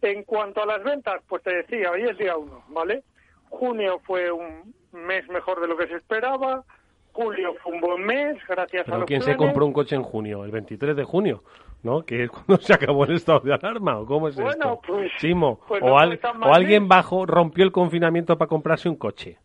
En 0.00 0.24
cuanto 0.24 0.62
a 0.62 0.66
las 0.66 0.82
ventas, 0.82 1.20
pues 1.28 1.42
te 1.42 1.54
decía, 1.54 1.90
hoy 1.90 2.04
es 2.04 2.16
día 2.16 2.38
uno, 2.38 2.64
¿vale? 2.68 3.02
Junio 3.50 4.00
fue 4.06 4.32
un 4.32 4.74
mes 4.92 5.28
mejor 5.28 5.60
de 5.60 5.68
lo 5.68 5.76
que 5.76 5.86
se 5.86 5.96
esperaba, 5.96 6.64
julio 7.12 7.54
fue 7.62 7.74
un 7.74 7.80
buen 7.82 8.06
mes, 8.06 8.38
gracias 8.48 8.88
a 8.88 8.96
los 8.96 9.06
¿quién 9.06 9.20
se 9.20 9.36
compró 9.36 9.66
un 9.66 9.74
coche 9.74 9.96
en 9.96 10.02
junio? 10.02 10.46
¿El 10.46 10.50
23 10.50 10.96
de 10.96 11.04
junio? 11.04 11.42
¿No? 11.82 12.02
¿Que 12.02 12.24
es 12.24 12.30
cuando 12.30 12.56
se 12.62 12.74
acabó 12.74 13.04
el 13.04 13.16
estado 13.16 13.40
de 13.40 13.54
alarma? 13.54 13.98
¿O 13.98 14.06
cómo 14.06 14.28
es 14.28 14.36
bueno, 14.36 14.80
Pues, 14.86 15.10
Chimo, 15.18 15.60
pues 15.66 15.82
o, 15.82 15.94
o 15.94 16.54
alguien 16.54 16.88
bajo 16.88 17.26
rompió 17.26 17.64
el 17.64 17.72
confinamiento 17.72 18.36
para 18.36 18.48
comprarse 18.48 18.88
un 18.88 18.96
coche. 18.96 19.38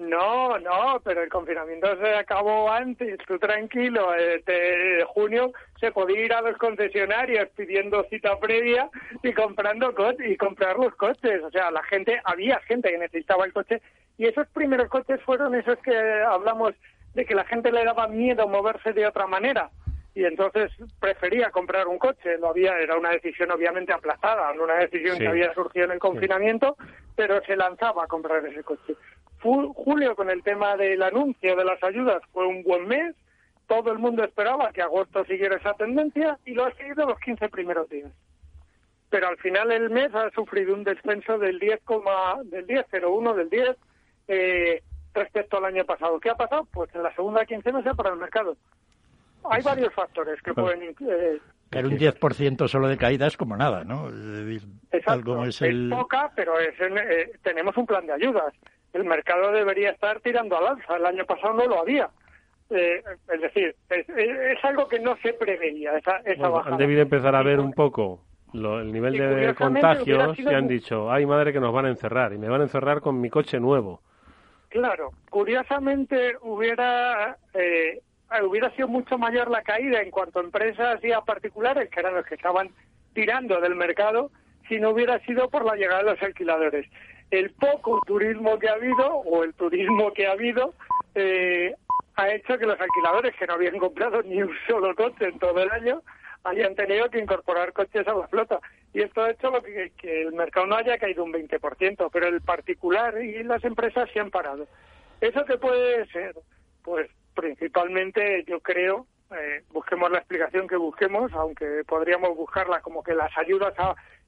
No, 0.00 0.58
no, 0.58 0.98
pero 1.04 1.22
el 1.22 1.28
confinamiento 1.28 1.94
se 1.98 2.14
acabó 2.14 2.70
antes, 2.70 3.18
tú 3.26 3.38
tranquilo. 3.38 4.14
Este 4.14 5.04
junio 5.08 5.52
se 5.78 5.92
podía 5.92 6.24
ir 6.24 6.32
a 6.32 6.40
los 6.40 6.56
concesionarios 6.56 7.50
pidiendo 7.54 8.02
cita 8.04 8.38
previa 8.38 8.88
y 9.22 9.34
comprando 9.34 9.94
coches 9.94 10.26
y 10.26 10.38
comprar 10.38 10.78
los 10.78 10.94
coches. 10.94 11.42
O 11.44 11.50
sea, 11.50 11.70
la 11.70 11.82
gente, 11.82 12.18
había 12.24 12.58
gente 12.60 12.90
que 12.90 12.96
necesitaba 12.96 13.44
el 13.44 13.52
coche 13.52 13.82
y 14.16 14.24
esos 14.24 14.48
primeros 14.48 14.88
coches 14.88 15.20
fueron 15.22 15.54
esos 15.54 15.76
que 15.80 15.94
hablamos 15.94 16.72
de 17.12 17.26
que 17.26 17.34
la 17.34 17.44
gente 17.44 17.70
le 17.70 17.84
daba 17.84 18.08
miedo 18.08 18.48
moverse 18.48 18.94
de 18.94 19.06
otra 19.06 19.26
manera 19.26 19.68
y 20.14 20.24
entonces 20.24 20.70
prefería 20.98 21.50
comprar 21.50 21.86
un 21.86 21.98
coche. 21.98 22.36
Lo 22.38 22.48
había, 22.48 22.78
era 22.78 22.96
una 22.96 23.10
decisión 23.10 23.50
obviamente 23.50 23.92
aplazada, 23.92 24.52
una 24.52 24.74
decisión 24.74 25.18
que 25.18 25.28
había 25.28 25.54
surgido 25.54 25.86
en 25.86 25.92
el 25.92 25.98
confinamiento, 25.98 26.76
pero 27.14 27.40
se 27.44 27.56
lanzaba 27.56 28.04
a 28.04 28.08
comprar 28.08 28.44
ese 28.44 28.62
coche. 28.62 28.96
Julio, 29.40 30.14
con 30.16 30.28
el 30.30 30.42
tema 30.42 30.76
del 30.76 31.02
anuncio 31.02 31.56
de 31.56 31.64
las 31.64 31.82
ayudas, 31.82 32.22
fue 32.32 32.46
un 32.46 32.62
buen 32.62 32.86
mes. 32.86 33.14
Todo 33.66 33.92
el 33.92 33.98
mundo 33.98 34.24
esperaba 34.24 34.72
que 34.72 34.82
agosto 34.82 35.24
siguiera 35.24 35.56
esa 35.56 35.74
tendencia 35.74 36.38
y 36.44 36.54
lo 36.54 36.64
ha 36.64 36.74
seguido 36.74 37.06
los 37.06 37.18
15 37.20 37.48
primeros 37.48 37.88
días. 37.88 38.10
Pero 39.08 39.28
al 39.28 39.38
final 39.38 39.70
el 39.72 39.90
mes 39.90 40.14
ha 40.14 40.30
sufrido 40.30 40.74
un 40.74 40.84
descenso 40.84 41.38
del 41.38 41.58
10, 41.58 41.80
del 42.44 42.66
10,01 42.66 43.34
del 43.34 43.48
10 43.48 43.76
eh, 44.28 44.82
respecto 45.14 45.56
al 45.56 45.64
año 45.64 45.84
pasado. 45.84 46.20
¿Qué 46.20 46.30
ha 46.30 46.34
pasado? 46.34 46.66
Pues 46.72 46.94
en 46.94 47.02
la 47.02 47.14
segunda 47.14 47.44
quincena 47.46 47.82
se 47.82 47.94
para 47.94 48.10
el 48.10 48.16
mercado. 48.16 48.56
Hay 49.48 49.62
varios 49.62 49.92
factores 49.94 50.40
que 50.42 50.52
pueden 50.52 50.82
eh, 50.82 51.38
pero 51.70 51.88
un 51.88 51.96
10% 51.98 52.68
solo 52.68 52.88
de 52.88 52.96
caída 52.96 53.28
es 53.28 53.36
como 53.36 53.56
nada, 53.56 53.84
¿no? 53.84 54.08
Exacto, 54.90 55.44
es, 55.44 55.60
poca, 55.88 56.32
pero 56.34 56.58
es 56.58 56.74
eh, 56.80 57.32
tenemos 57.42 57.76
un 57.76 57.86
plan 57.86 58.06
de 58.06 58.12
ayudas 58.12 58.52
el 58.92 59.04
mercado 59.04 59.52
debería 59.52 59.90
estar 59.90 60.20
tirando 60.20 60.56
al 60.56 60.68
alza. 60.68 60.96
El 60.96 61.06
año 61.06 61.24
pasado 61.24 61.54
no 61.54 61.66
lo 61.66 61.80
había. 61.80 62.10
Eh, 62.70 63.02
es 63.32 63.40
decir, 63.40 63.74
es, 63.88 64.64
algo 64.64 64.86
que 64.86 65.00
no 65.00 65.16
se 65.22 65.32
preveía, 65.32 65.96
esa, 65.96 66.18
esa 66.18 66.48
bajada. 66.48 66.74
Han 66.74 66.78
debido 66.78 67.02
empezar 67.02 67.34
a 67.34 67.42
ver 67.42 67.58
un 67.58 67.72
poco 67.72 68.22
el 68.54 68.92
nivel 68.92 69.14
de 69.14 69.54
contagios 69.54 70.38
y 70.38 70.46
han 70.48 70.68
dicho, 70.68 71.10
ay 71.10 71.26
madre 71.26 71.52
que 71.52 71.60
nos 71.60 71.72
van 71.72 71.86
a 71.86 71.88
encerrar 71.88 72.32
y 72.32 72.38
me 72.38 72.48
van 72.48 72.60
a 72.60 72.64
encerrar 72.64 73.00
con 73.00 73.20
mi 73.20 73.28
coche 73.28 73.58
nuevo. 73.58 74.02
Claro, 74.68 75.10
curiosamente 75.30 76.36
hubiera 76.42 77.36
eh, 77.54 78.02
hubiera 78.42 78.70
sido 78.76 78.88
mucho 78.88 79.18
mayor 79.18 79.50
la 79.50 79.62
caída 79.62 80.00
en 80.00 80.10
cuanto 80.10 80.40
a 80.40 80.42
empresas 80.42 81.02
y 81.02 81.12
a 81.12 81.20
particulares, 81.20 81.90
que 81.90 82.00
eran 82.00 82.14
los 82.14 82.26
que 82.26 82.36
estaban 82.36 82.70
tirando 83.12 83.60
del 83.60 83.74
mercado, 83.74 84.30
si 84.68 84.78
no 84.78 84.90
hubiera 84.90 85.18
sido 85.20 85.50
por 85.50 85.64
la 85.64 85.74
llegada 85.74 86.04
de 86.04 86.10
los 86.12 86.22
alquiladores 86.22 86.86
el 87.30 87.50
poco 87.52 88.00
turismo 88.06 88.58
que 88.58 88.68
ha 88.68 88.72
habido 88.72 89.06
o 89.08 89.44
el 89.44 89.54
turismo 89.54 90.12
que 90.12 90.26
ha 90.26 90.32
habido 90.32 90.74
eh, 91.14 91.74
ha 92.16 92.30
hecho 92.30 92.58
que 92.58 92.66
los 92.66 92.80
alquiladores 92.80 93.34
que 93.36 93.46
no 93.46 93.54
habían 93.54 93.78
comprado 93.78 94.22
ni 94.22 94.42
un 94.42 94.52
solo 94.68 94.94
coche 94.94 95.28
en 95.28 95.38
todo 95.38 95.62
el 95.62 95.70
año 95.70 96.02
hayan 96.44 96.74
tenido 96.74 97.08
que 97.08 97.20
incorporar 97.20 97.72
coches 97.72 98.06
a 98.08 98.14
la 98.14 98.26
flota. 98.28 98.60
Y 98.92 99.02
esto 99.02 99.22
ha 99.22 99.30
hecho 99.30 99.50
lo 99.50 99.62
que, 99.62 99.92
que 99.96 100.22
el 100.22 100.32
mercado 100.32 100.66
no 100.66 100.76
haya 100.76 100.98
caído 100.98 101.22
un 101.22 101.32
20%, 101.32 102.10
pero 102.12 102.26
el 102.26 102.40
particular 102.40 103.22
y 103.22 103.42
las 103.44 103.62
empresas 103.64 104.08
se 104.12 104.20
han 104.20 104.30
parado. 104.30 104.66
¿Eso 105.20 105.44
qué 105.44 105.56
puede 105.58 106.06
ser? 106.06 106.34
Pues 106.82 107.10
principalmente 107.34 108.44
yo 108.46 108.60
creo 108.60 109.06
eh, 109.30 109.62
busquemos 109.72 110.10
la 110.10 110.18
explicación 110.18 110.66
que 110.66 110.76
busquemos, 110.76 111.32
aunque 111.32 111.84
podríamos 111.86 112.36
buscarla 112.36 112.80
como 112.80 113.02
que 113.02 113.14
las 113.14 113.36
ayudas 113.38 113.74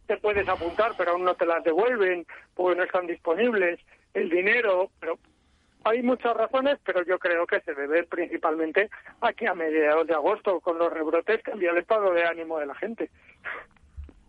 te 0.07 0.17
puedes 0.17 0.49
apuntar, 0.49 0.93
pero 0.97 1.12
aún 1.12 1.25
no 1.25 1.35
te 1.35 1.47
las 1.47 1.65
devuelven 1.65 2.25
porque 2.55 2.77
no 2.77 2.85
están 2.85 3.07
disponibles, 3.07 3.81
el 4.15 4.31
dinero, 4.31 4.91
pero 5.01 5.19
hay 5.85 6.03
muchas 6.03 6.37
razones, 6.37 6.79
pero 6.85 7.05
yo 7.05 7.19
creo 7.19 7.47
que 7.47 7.61
se 7.62 7.75
debe 7.75 8.05
principalmente 8.05 8.91
a 9.21 9.33
que 9.33 9.49
a 9.49 9.55
mediados 9.55 10.07
de 10.07 10.15
agosto, 10.15 10.61
con 10.61 10.79
los 10.79 10.93
rebrotes, 10.93 11.43
cambia 11.43 11.73
el 11.73 11.79
estado 11.79 12.12
de 12.12 12.25
ánimo 12.25 12.59
de 12.61 12.67
la 12.67 12.75
gente. 12.77 13.11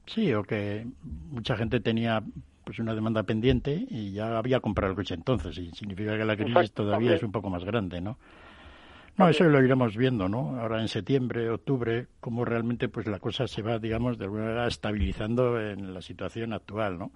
Sí, 0.08 0.34
o 0.34 0.44
que 0.44 0.86
mucha 1.30 1.56
gente 1.56 1.80
tenía 1.80 2.24
pues 2.64 2.80
una 2.80 2.96
demanda 2.96 3.24
pendiente 3.24 3.86
y 3.90 4.14
ya 4.14 4.38
había 4.38 4.60
comprado 4.60 4.92
el 4.92 4.96
coche 4.96 5.14
entonces, 5.14 5.56
y 5.58 5.70
significa 5.72 6.18
que 6.18 6.26
la 6.26 6.36
crisis 6.36 6.74
todavía 6.74 7.14
es 7.14 7.24
un 7.24 7.32
poco 7.32 7.50
más 7.50 7.64
grande, 7.64 8.02
¿no? 8.02 8.18
No, 9.16 9.30
eso 9.30 9.44
lo 9.44 9.64
iremos 9.64 9.96
viendo, 9.96 10.28
¿no? 10.28 10.60
Ahora 10.60 10.82
en 10.82 10.88
septiembre, 10.88 11.50
octubre, 11.50 12.08
cómo 12.20 12.46
realmente 12.46 12.90
pues 12.90 13.06
la 13.06 13.20
cosa 13.20 13.48
se 13.48 13.62
va, 13.62 13.78
digamos, 13.78 14.18
de 14.18 14.26
alguna 14.26 14.46
manera 14.46 14.68
estabilizando 14.68 15.62
en 15.62 15.94
la 15.94 16.02
situación 16.02 16.52
actual, 16.54 16.98
¿no? 16.98 17.12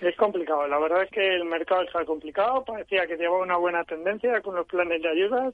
Es 0.00 0.16
complicado, 0.16 0.66
la 0.68 0.78
verdad 0.78 1.02
es 1.02 1.10
que 1.10 1.34
el 1.34 1.44
mercado 1.44 1.82
está 1.82 2.04
complicado, 2.04 2.64
parecía 2.64 3.06
que 3.06 3.16
llevaba 3.16 3.42
una 3.42 3.56
buena 3.56 3.82
tendencia 3.82 4.40
con 4.40 4.54
los 4.54 4.66
planes 4.66 5.02
de 5.02 5.08
ayudas, 5.08 5.52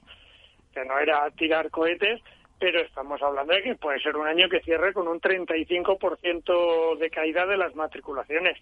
que 0.75 0.85
no 0.85 0.99
era 0.99 1.31
tirar 1.31 1.71
cohetes, 1.71 2.21
pero 2.59 2.81
estamos 2.81 3.23
hablando 3.23 3.55
de 3.55 3.63
que 3.63 3.75
puede 3.75 4.01
ser 4.01 4.17
un 4.17 4.27
año 4.27 4.49
que 4.51 4.61
cierre 4.61 4.93
con 4.93 5.09
un 5.09 5.19
35% 5.19 6.99
de 6.99 7.11
caída 7.11 7.47
de 7.47 7.57
las 7.57 7.75
matriculaciones. 7.75 8.59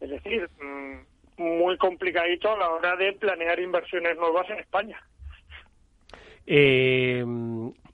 Es 0.00 0.10
decir, 0.10 0.48
mm, 0.60 1.13
muy 1.36 1.76
complicadito 1.78 2.52
a 2.52 2.58
la 2.58 2.70
hora 2.70 2.96
de 2.96 3.12
planear 3.12 3.60
inversiones 3.60 4.16
nuevas 4.16 4.48
en 4.50 4.58
España. 4.58 5.02
Eh, 6.46 7.24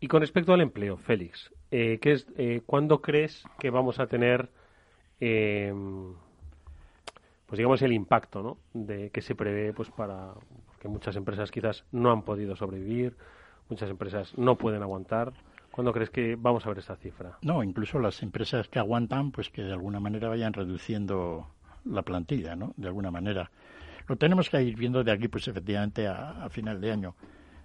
y 0.01 0.09
con 0.09 0.21
respecto 0.21 0.53
al 0.53 0.61
empleo, 0.61 0.97
Félix, 0.97 1.53
eh, 1.71 1.99
¿qué 2.01 2.13
es, 2.13 2.27
eh, 2.37 2.63
¿cuándo 2.67 3.01
crees 3.01 3.45
que 3.59 3.71
vamos 3.71 4.01
a 4.01 4.07
tener, 4.07 4.49
eh, 5.21 5.73
pues 7.47 7.59
digamos, 7.59 7.83
el 7.83 7.93
impacto 7.93 8.43
¿no? 8.43 8.59
de 8.73 9.11
que 9.11 9.21
se 9.21 9.35
prevé 9.35 9.73
pues 9.73 9.91
para 9.91 10.33
que 10.81 10.89
muchas 10.89 11.17
empresas 11.17 11.51
quizás 11.51 11.85
no 11.93 12.11
han 12.11 12.23
podido 12.23 12.57
sobrevivir, 12.57 13.15
muchas 13.69 13.91
empresas 13.91 14.37
no 14.37 14.57
pueden 14.57 14.83
aguantar. 14.83 15.33
¿Cuándo 15.71 15.93
crees 15.93 16.11
que 16.11 16.35
vamos 16.37 16.67
a 16.67 16.71
ver 16.71 16.79
esa 16.79 16.97
cifra? 16.97 17.39
No, 17.43 17.63
incluso 17.63 18.01
las 18.01 18.23
empresas 18.23 18.69
que 18.69 18.81
aguantan, 18.81 19.31
pues 19.31 19.51
que 19.51 19.63
de 19.63 19.73
alguna 19.73 20.01
manera 20.01 20.29
vayan 20.29 20.53
reduciendo 20.53 21.47
la 21.85 22.03
plantilla, 22.03 22.57
¿no? 22.57 22.73
De 22.77 22.89
alguna 22.89 23.11
manera. 23.11 23.51
Lo 24.07 24.17
tenemos 24.17 24.51
que 24.51 24.63
ir 24.63 24.77
viendo 24.77 25.05
de 25.05 25.13
aquí, 25.13 25.29
pues 25.29 25.47
efectivamente, 25.49 26.09
a, 26.09 26.49
final 26.51 26.81
de 26.81 26.93
año. 26.93 27.15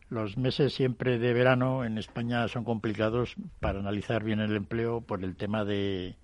Los 0.09 0.37
meses 0.37 0.73
siempre 0.73 1.17
de 1.17 1.33
verano 1.33 1.83
en 1.83 1.97
España 1.97 2.47
son 2.47 2.63
complicados 2.63 3.35
para 3.59 3.79
analizar 3.79 4.23
bien 4.23 4.39
el 4.39 4.55
empleo 4.55 5.01
por 5.01 5.23
el 5.23 5.35
tema 5.35 5.65
de 5.65 6.15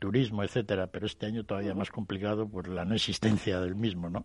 turismo, 0.00 0.42
etcétera, 0.42 0.88
pero 0.88 1.06
este 1.06 1.26
año 1.26 1.44
todavía 1.44 1.74
más 1.74 1.90
complicado 1.90 2.48
por 2.48 2.68
la 2.68 2.84
no 2.84 2.94
existencia 2.94 3.60
del 3.60 3.74
mismo, 3.76 4.10
¿no? 4.10 4.24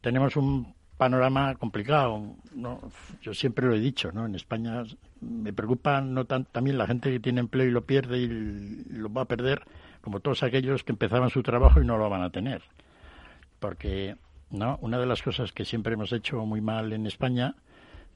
Tenemos 0.00 0.36
un 0.36 0.74
panorama 1.02 1.56
complicado. 1.56 2.36
¿no? 2.54 2.80
Yo 3.22 3.34
siempre 3.34 3.66
lo 3.66 3.74
he 3.74 3.80
dicho, 3.80 4.12
¿no? 4.12 4.24
En 4.24 4.36
España 4.36 4.84
me 5.20 5.52
preocupa 5.52 6.00
no 6.00 6.26
tan, 6.26 6.44
también 6.44 6.78
la 6.78 6.86
gente 6.86 7.10
que 7.10 7.18
tiene 7.18 7.40
empleo 7.40 7.66
y 7.66 7.72
lo 7.72 7.84
pierde 7.84 8.18
y 8.18 8.28
lo 8.88 9.12
va 9.12 9.22
a 9.22 9.24
perder, 9.24 9.64
como 10.02 10.20
todos 10.20 10.42
aquellos 10.42 10.84
que 10.84 10.92
empezaban 10.92 11.30
su 11.30 11.42
trabajo 11.42 11.80
y 11.80 11.86
no 11.86 11.96
lo 11.96 12.10
van 12.10 12.22
a 12.22 12.30
tener. 12.30 12.62
Porque, 13.58 14.16
¿no? 14.50 14.78
Una 14.82 14.98
de 14.98 15.06
las 15.06 15.22
cosas 15.22 15.52
que 15.52 15.64
siempre 15.64 15.94
hemos 15.94 16.12
hecho 16.12 16.44
muy 16.44 16.60
mal 16.60 16.92
en 16.92 17.06
España 17.06 17.54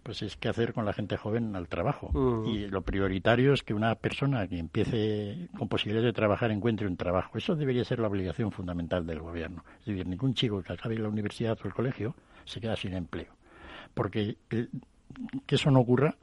pues 0.07 0.23
es 0.23 0.37
qué 0.37 0.49
hacer 0.49 0.73
con 0.73 0.85
la 0.85 0.93
gente 0.93 1.17
joven 1.17 1.57
al 1.57 1.67
trabajo. 1.67 2.13
Y 2.47 2.69
lo 2.69 2.83
prioritario 2.83 3.53
es 3.53 3.65
que 3.65 3.75
una 3.75 3.97
persona 3.97 4.47
que 4.47 4.57
empiece 4.57 5.49
con 5.59 5.67
posibilidades 5.67 6.07
de 6.07 6.13
trabajar 6.13 6.53
encuentre 6.53 6.87
un 6.87 6.97
trabajo. 6.97 7.37
Eso 7.37 7.57
debería 7.57 7.85
ser 7.85 7.99
la 7.99 8.07
obligación 8.07 8.53
fundamental 8.53 9.05
del 9.05 9.19
gobierno. 9.19 9.65
Es 9.81 9.87
decir, 9.87 10.07
ningún 10.07 10.35
chico 10.35 10.63
que 10.63 10.73
acabe 10.73 10.97
la 10.97 11.09
universidad 11.09 11.59
o 11.61 11.67
el 11.67 11.75
colegio 11.75 12.15
se 12.45 12.61
queda 12.61 12.77
sin 12.77 12.95
empleo. 12.95 13.33
Porque 13.95 14.37
que 14.49 15.55
eso 15.57 15.73
no 15.73 15.81
ocurra 15.81 16.15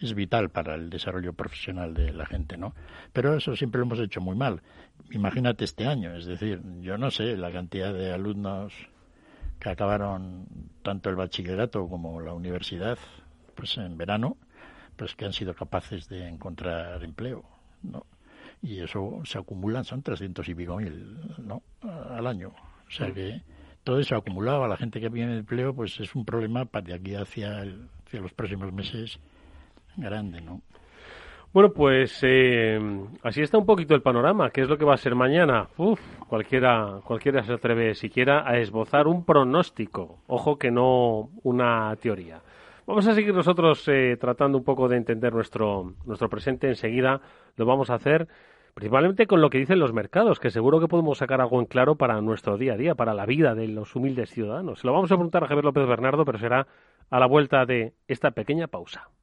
es 0.00 0.14
vital 0.14 0.50
para 0.50 0.74
el 0.74 0.90
desarrollo 0.90 1.32
profesional 1.32 1.94
de 1.94 2.12
la 2.12 2.26
gente, 2.26 2.56
¿no? 2.56 2.74
Pero 3.12 3.36
eso 3.36 3.56
siempre 3.56 3.80
lo 3.80 3.86
hemos 3.86 4.00
hecho 4.00 4.20
muy 4.20 4.36
mal. 4.36 4.62
Imagínate 5.10 5.64
este 5.64 5.86
año, 5.86 6.16
es 6.16 6.26
decir, 6.26 6.60
yo 6.80 6.98
no 6.98 7.10
sé 7.10 7.36
la 7.36 7.50
cantidad 7.50 7.92
de 7.92 8.12
alumnos 8.12 8.72
que 9.58 9.70
acabaron 9.70 10.46
tanto 10.82 11.10
el 11.10 11.16
bachillerato 11.16 11.88
como 11.88 12.20
la 12.20 12.32
universidad, 12.32 12.98
pues 13.54 13.76
en 13.78 13.96
verano, 13.96 14.36
pues 14.96 15.14
que 15.14 15.24
han 15.24 15.32
sido 15.32 15.54
capaces 15.54 16.08
de 16.08 16.28
encontrar 16.28 17.02
empleo, 17.02 17.44
¿no? 17.82 18.06
Y 18.62 18.80
eso 18.80 19.20
se 19.24 19.38
acumula, 19.38 19.84
son 19.84 20.02
300 20.02 20.48
y 20.48 20.54
pico 20.54 20.76
mil, 20.76 21.16
¿no? 21.38 21.62
Al 21.82 22.26
año. 22.26 22.48
O 22.48 22.90
sea 22.90 23.12
que 23.12 23.42
todo 23.84 24.00
eso 24.00 24.16
acumulado 24.16 24.64
a 24.64 24.68
la 24.68 24.76
gente 24.76 25.00
que 25.00 25.08
viene 25.08 25.38
empleo, 25.38 25.74
pues 25.74 25.98
es 26.00 26.14
un 26.14 26.24
problema 26.24 26.64
para 26.64 26.86
de 26.86 26.94
aquí 26.94 27.14
hacia, 27.14 27.60
hacia 27.60 28.20
los 28.20 28.32
próximos 28.32 28.72
meses 28.72 29.20
grande, 29.98 30.40
¿no? 30.40 30.62
Bueno, 31.52 31.72
pues 31.72 32.20
eh, 32.22 32.78
así 33.22 33.40
está 33.40 33.56
un 33.58 33.64
poquito 33.64 33.94
el 33.94 34.02
panorama. 34.02 34.50
¿Qué 34.50 34.60
es 34.60 34.68
lo 34.68 34.76
que 34.76 34.84
va 34.84 34.94
a 34.94 34.98
ser 34.98 35.14
mañana? 35.14 35.68
Uf, 35.78 36.00
cualquiera, 36.28 37.00
cualquiera 37.04 37.42
se 37.42 37.54
atreve 37.54 37.94
siquiera 37.94 38.48
a 38.48 38.58
esbozar 38.58 39.06
un 39.06 39.24
pronóstico. 39.24 40.18
Ojo 40.26 40.58
que 40.58 40.70
no 40.70 41.30
una 41.42 41.96
teoría. 41.96 42.42
Vamos 42.86 43.06
a 43.08 43.14
seguir 43.14 43.34
nosotros 43.34 43.86
eh, 43.88 44.16
tratando 44.20 44.58
un 44.58 44.64
poco 44.64 44.88
de 44.88 44.98
entender 44.98 45.32
nuestro, 45.32 45.94
nuestro 46.04 46.28
presente. 46.28 46.68
Enseguida 46.68 47.20
lo 47.56 47.66
vamos 47.66 47.90
a 47.90 47.94
hacer 47.94 48.28
principalmente 48.74 49.26
con 49.26 49.40
lo 49.40 49.50
que 49.50 49.58
dicen 49.58 49.80
los 49.80 49.92
mercados, 49.92 50.38
que 50.38 50.50
seguro 50.50 50.78
que 50.78 50.86
podemos 50.86 51.18
sacar 51.18 51.40
algo 51.40 51.58
en 51.58 51.66
claro 51.66 51.96
para 51.96 52.20
nuestro 52.20 52.56
día 52.56 52.74
a 52.74 52.76
día, 52.76 52.94
para 52.94 53.14
la 53.14 53.26
vida 53.26 53.54
de 53.56 53.66
los 53.66 53.96
humildes 53.96 54.30
ciudadanos. 54.30 54.80
Se 54.80 54.86
lo 54.86 54.92
vamos 54.92 55.10
a 55.10 55.16
preguntar 55.16 55.42
a 55.42 55.48
Javier 55.48 55.64
López 55.64 55.88
Bernardo, 55.88 56.24
pero 56.24 56.38
será 56.38 56.68
a 57.10 57.18
la 57.18 57.26
vuelta 57.26 57.64
de 57.64 57.94
esta 58.06 58.30
pequeña 58.30 58.68
pausa. 58.68 59.08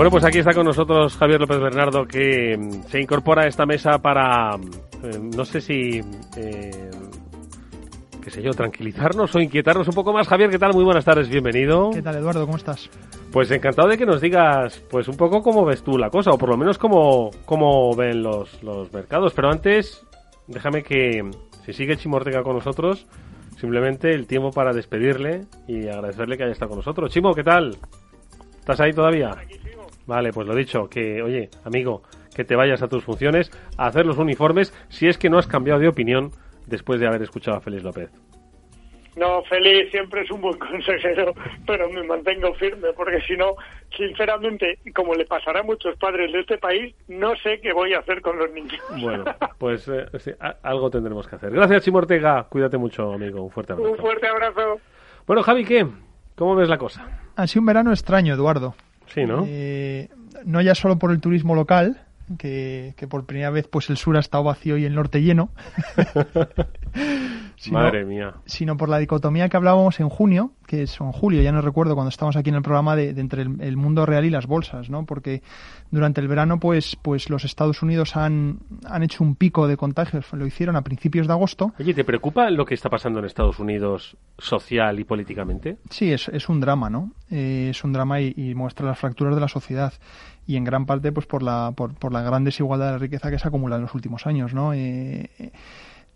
Bueno, 0.00 0.12
pues 0.12 0.24
aquí 0.24 0.38
está 0.38 0.54
con 0.54 0.64
nosotros 0.64 1.14
Javier 1.18 1.42
López 1.42 1.60
Bernardo, 1.60 2.06
que 2.06 2.56
mm, 2.56 2.84
se 2.88 3.02
incorpora 3.02 3.42
a 3.42 3.48
esta 3.48 3.66
mesa 3.66 3.98
para, 3.98 4.54
eh, 4.54 5.20
no 5.36 5.44
sé 5.44 5.60
si, 5.60 6.00
eh, 6.38 6.90
qué 8.22 8.30
sé 8.30 8.40
yo, 8.40 8.52
tranquilizarnos 8.52 9.36
o 9.36 9.40
inquietarnos 9.40 9.86
un 9.88 9.92
poco 9.92 10.14
más. 10.14 10.26
Javier, 10.26 10.48
¿qué 10.48 10.58
tal? 10.58 10.72
Muy 10.72 10.84
buenas 10.84 11.04
tardes, 11.04 11.28
bienvenido. 11.28 11.90
¿Qué 11.92 12.00
tal, 12.00 12.16
Eduardo? 12.16 12.46
¿Cómo 12.46 12.56
estás? 12.56 12.88
Pues 13.30 13.50
encantado 13.50 13.90
de 13.90 13.98
que 13.98 14.06
nos 14.06 14.22
digas, 14.22 14.82
pues 14.90 15.06
un 15.06 15.18
poco 15.18 15.42
cómo 15.42 15.66
ves 15.66 15.82
tú 15.82 15.98
la 15.98 16.08
cosa, 16.08 16.30
o 16.30 16.38
por 16.38 16.48
lo 16.48 16.56
menos 16.56 16.78
cómo, 16.78 17.28
cómo 17.44 17.94
ven 17.94 18.22
los, 18.22 18.62
los 18.62 18.90
mercados. 18.94 19.34
Pero 19.34 19.50
antes, 19.50 20.02
déjame 20.46 20.82
que, 20.82 21.30
si 21.66 21.74
sigue 21.74 21.98
Chimo 21.98 22.18
con 22.42 22.54
nosotros, 22.54 23.06
simplemente 23.58 24.14
el 24.14 24.26
tiempo 24.26 24.50
para 24.50 24.72
despedirle 24.72 25.42
y 25.68 25.88
agradecerle 25.88 26.38
que 26.38 26.44
haya 26.44 26.52
estado 26.52 26.70
con 26.70 26.78
nosotros. 26.78 27.12
Chimo, 27.12 27.34
¿qué 27.34 27.44
tal? 27.44 27.76
¿Estás 28.60 28.80
ahí 28.80 28.92
todavía? 28.92 29.36
Vale, 30.10 30.32
pues 30.32 30.44
lo 30.44 30.56
dicho, 30.56 30.88
que, 30.88 31.22
oye, 31.22 31.50
amigo, 31.62 32.02
que 32.34 32.44
te 32.44 32.56
vayas 32.56 32.82
a 32.82 32.88
tus 32.88 33.04
funciones 33.04 33.48
a 33.78 33.86
hacer 33.86 34.06
los 34.06 34.18
uniformes 34.18 34.74
si 34.88 35.06
es 35.06 35.16
que 35.16 35.30
no 35.30 35.38
has 35.38 35.46
cambiado 35.46 35.78
de 35.78 35.86
opinión 35.86 36.32
después 36.66 36.98
de 36.98 37.06
haber 37.06 37.22
escuchado 37.22 37.56
a 37.56 37.60
Félix 37.60 37.84
López. 37.84 38.10
No, 39.14 39.44
feliz 39.44 39.88
siempre 39.92 40.22
es 40.22 40.30
un 40.32 40.40
buen 40.40 40.58
consejero, 40.58 41.32
pero 41.64 41.88
me 41.90 42.02
mantengo 42.02 42.52
firme, 42.54 42.88
porque 42.96 43.20
si 43.20 43.36
no, 43.36 43.54
sinceramente, 43.96 44.80
como 44.92 45.14
le 45.14 45.26
pasará 45.26 45.60
a 45.60 45.62
muchos 45.62 45.96
padres 45.96 46.32
de 46.32 46.40
este 46.40 46.58
país, 46.58 46.92
no 47.06 47.36
sé 47.36 47.60
qué 47.60 47.72
voy 47.72 47.94
a 47.94 48.00
hacer 48.00 48.20
con 48.20 48.36
los 48.36 48.50
niños. 48.50 48.82
Bueno, 49.00 49.22
pues 49.58 49.86
eh, 49.86 50.06
sí, 50.18 50.32
algo 50.64 50.90
tendremos 50.90 51.28
que 51.28 51.36
hacer. 51.36 51.52
Gracias, 51.52 51.84
Chimo 51.84 51.98
Ortega. 51.98 52.48
Cuídate 52.48 52.78
mucho, 52.78 53.12
amigo. 53.12 53.44
Un 53.44 53.50
fuerte 53.52 53.74
abrazo. 53.74 53.92
Un 53.92 53.96
fuerte 53.96 54.26
abrazo. 54.26 54.80
Bueno, 55.24 55.44
Javi, 55.44 55.64
¿qué? 55.64 55.86
¿Cómo 56.34 56.56
ves 56.56 56.68
la 56.68 56.78
cosa? 56.78 57.06
Ha 57.36 57.46
sido 57.46 57.60
un 57.60 57.66
verano 57.66 57.92
extraño, 57.92 58.34
Eduardo. 58.34 58.74
Sí, 59.12 59.24
¿no? 59.26 59.44
Eh, 59.46 60.08
no 60.44 60.60
ya 60.60 60.74
solo 60.74 60.98
por 60.98 61.10
el 61.10 61.20
turismo 61.20 61.54
local, 61.54 62.00
que, 62.38 62.94
que 62.96 63.06
por 63.08 63.26
primera 63.26 63.50
vez 63.50 63.66
pues 63.68 63.90
el 63.90 63.96
sur 63.96 64.16
ha 64.16 64.20
estado 64.20 64.44
vacío 64.44 64.76
y 64.76 64.84
el 64.84 64.94
norte 64.94 65.22
lleno, 65.22 65.50
sino- 67.60 67.78
Madre 67.78 68.06
mía. 68.06 68.32
sino 68.46 68.76
por 68.78 68.88
la 68.88 68.96
dicotomía 68.98 69.48
que 69.50 69.56
hablábamos 69.58 70.00
en 70.00 70.08
junio, 70.08 70.52
que 70.66 70.82
es 70.84 70.98
en 71.00 71.12
julio, 71.12 71.42
ya 71.42 71.52
no 71.52 71.60
recuerdo, 71.60 71.94
cuando 71.94 72.08
estábamos 72.08 72.36
aquí 72.36 72.48
en 72.48 72.56
el 72.56 72.62
programa 72.62 72.96
de, 72.96 73.12
de 73.12 73.20
entre 73.20 73.42
el, 73.42 73.60
el 73.60 73.76
mundo 73.76 74.06
real 74.06 74.24
y 74.24 74.30
las 74.30 74.46
bolsas, 74.46 74.88
¿no? 74.88 75.04
Porque 75.04 75.42
durante 75.90 76.22
el 76.22 76.28
verano, 76.28 76.58
pues, 76.58 76.96
pues 77.02 77.28
los 77.28 77.44
Estados 77.44 77.82
Unidos 77.82 78.16
han, 78.16 78.60
han 78.88 79.02
hecho 79.02 79.22
un 79.22 79.34
pico 79.34 79.68
de 79.68 79.76
contagios, 79.76 80.32
lo 80.32 80.46
hicieron 80.46 80.74
a 80.76 80.82
principios 80.82 81.26
de 81.26 81.32
agosto. 81.34 81.72
Oye, 81.78 81.92
¿te 81.92 82.04
preocupa 82.04 82.48
lo 82.50 82.64
que 82.64 82.72
está 82.74 82.88
pasando 82.88 83.18
en 83.18 83.26
Estados 83.26 83.58
Unidos 83.58 84.16
social 84.38 84.98
y 84.98 85.04
políticamente? 85.04 85.76
Sí, 85.90 86.10
es, 86.12 86.28
es 86.28 86.48
un 86.48 86.60
drama, 86.60 86.88
¿no? 86.88 87.12
Eh, 87.30 87.68
es 87.70 87.84
un 87.84 87.92
drama 87.92 88.20
y, 88.22 88.32
y 88.36 88.54
muestra 88.54 88.86
las 88.86 88.98
fracturas 88.98 89.34
de 89.34 89.40
la 89.42 89.48
sociedad 89.48 89.92
y 90.46 90.56
en 90.56 90.64
gran 90.64 90.86
parte 90.86 91.12
pues 91.12 91.26
por 91.26 91.42
la, 91.42 91.72
por, 91.76 91.94
por 91.94 92.12
la 92.12 92.22
gran 92.22 92.42
desigualdad 92.44 92.86
de 92.86 92.92
la 92.92 92.98
riqueza 92.98 93.30
que 93.30 93.38
se 93.38 93.46
acumula 93.46 93.76
en 93.76 93.82
los 93.82 93.94
últimos 93.94 94.26
años, 94.26 94.54
¿no? 94.54 94.72
Eh, 94.72 95.28
eh, 95.38 95.52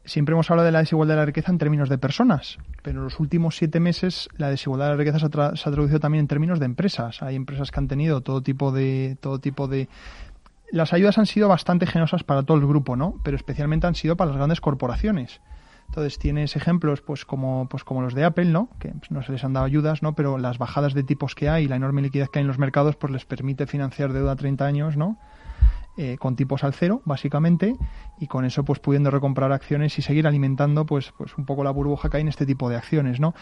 siempre 0.05 0.33
hemos 0.35 0.51
hablado 0.51 0.67
de 0.67 0.73
la 0.73 0.81
desigualdad 0.81 1.15
de 1.15 1.21
la 1.21 1.27
riqueza 1.27 1.51
en 1.51 1.59
términos 1.59 1.89
de 1.89 1.99
personas, 1.99 2.59
pero 2.83 2.99
en 2.99 3.05
los 3.05 3.21
últimos 3.21 3.57
siete 3.57 3.81
meses 3.81 4.29
la 4.37 4.49
desigualdad 4.51 4.87
de 4.87 4.93
la 4.93 4.97
riqueza 4.99 5.19
se 5.19 5.27
ha, 5.27 5.31
tra- 5.31 5.57
se 5.57 5.69
ha 5.69 5.73
traducido 5.73 6.01
también 6.01 6.21
en 6.23 6.29
términos 6.29 6.59
de 6.59 6.67
empresas. 6.67 7.23
Hay 7.23 7.37
empresas 7.37 7.71
que 7.71 7.81
han 7.81 7.89
tenido 7.89 8.21
todo 8.21 8.43
tipo 8.43 8.73
de 8.73 9.17
todo 9.21 9.39
tipo 9.39 9.69
de 9.69 9.89
las 10.73 10.93
ayudas 10.93 11.19
han 11.19 11.27
sido 11.27 11.49
bastante 11.49 11.87
generosas 11.87 12.25
para 12.25 12.43
todo 12.43 12.57
el 12.59 12.67
grupo, 12.67 12.97
¿no? 12.97 13.21
Pero 13.23 13.37
especialmente 13.37 13.87
han 13.87 13.95
sido 13.95 14.17
para 14.17 14.29
las 14.31 14.37
grandes 14.39 14.61
corporaciones. 14.61 15.41
Entonces 15.87 16.19
tienes 16.19 16.57
ejemplos 16.57 17.03
pues 17.03 17.25
como 17.25 17.69
pues 17.69 17.85
como 17.85 18.03
los 18.03 18.15
de 18.15 18.25
Apple, 18.25 18.47
¿no? 18.47 18.69
Que 18.81 18.89
pues, 18.89 19.11
no 19.11 19.23
se 19.23 19.31
les 19.33 19.45
han 19.45 19.53
dado 19.53 19.67
ayudas, 19.67 20.03
¿no? 20.03 20.15
Pero 20.15 20.39
las 20.39 20.59
bajadas 20.59 20.95
de 20.95 21.03
tipos 21.05 21.35
que 21.35 21.49
hay 21.49 21.65
y 21.65 21.69
la 21.69 21.77
enorme 21.77 22.03
liquidez 22.03 22.29
que 22.31 22.39
hay 22.39 22.43
en 22.43 22.49
los 22.49 22.59
mercados 22.59 22.97
pues 22.97 23.13
les 23.13 23.25
permite 23.25 23.67
financiar 23.67 24.13
deuda 24.13 24.33
a 24.33 24.37
30 24.37 24.65
años, 24.67 24.97
¿no? 24.97 25.17
Eh, 25.97 26.17
con 26.19 26.35
tipos 26.35 26.65
al 26.65 26.75
cero, 26.75 27.03
básicamente, 27.05 27.77
y 28.19 28.27
con 28.27 28.45
eso 28.45 28.65
pues 28.65 28.81
pudiendo 28.81 29.13
recomprar 29.13 29.53
acciones 29.53 29.97
y 29.97 30.03
seguir 30.03 30.27
alimentando 30.27 30.85
pues 30.87 31.13
pues 31.17 31.39
un 31.39 31.45
poco 31.45 31.63
la 31.63 31.71
burbuja 31.71 32.11
que 32.11 32.17
hay 32.17 32.23
en 32.23 32.29
este 32.29 32.47
tipo 32.47 32.69
de 32.69 32.75
acciones, 32.75 33.21
¿no? 33.21 33.33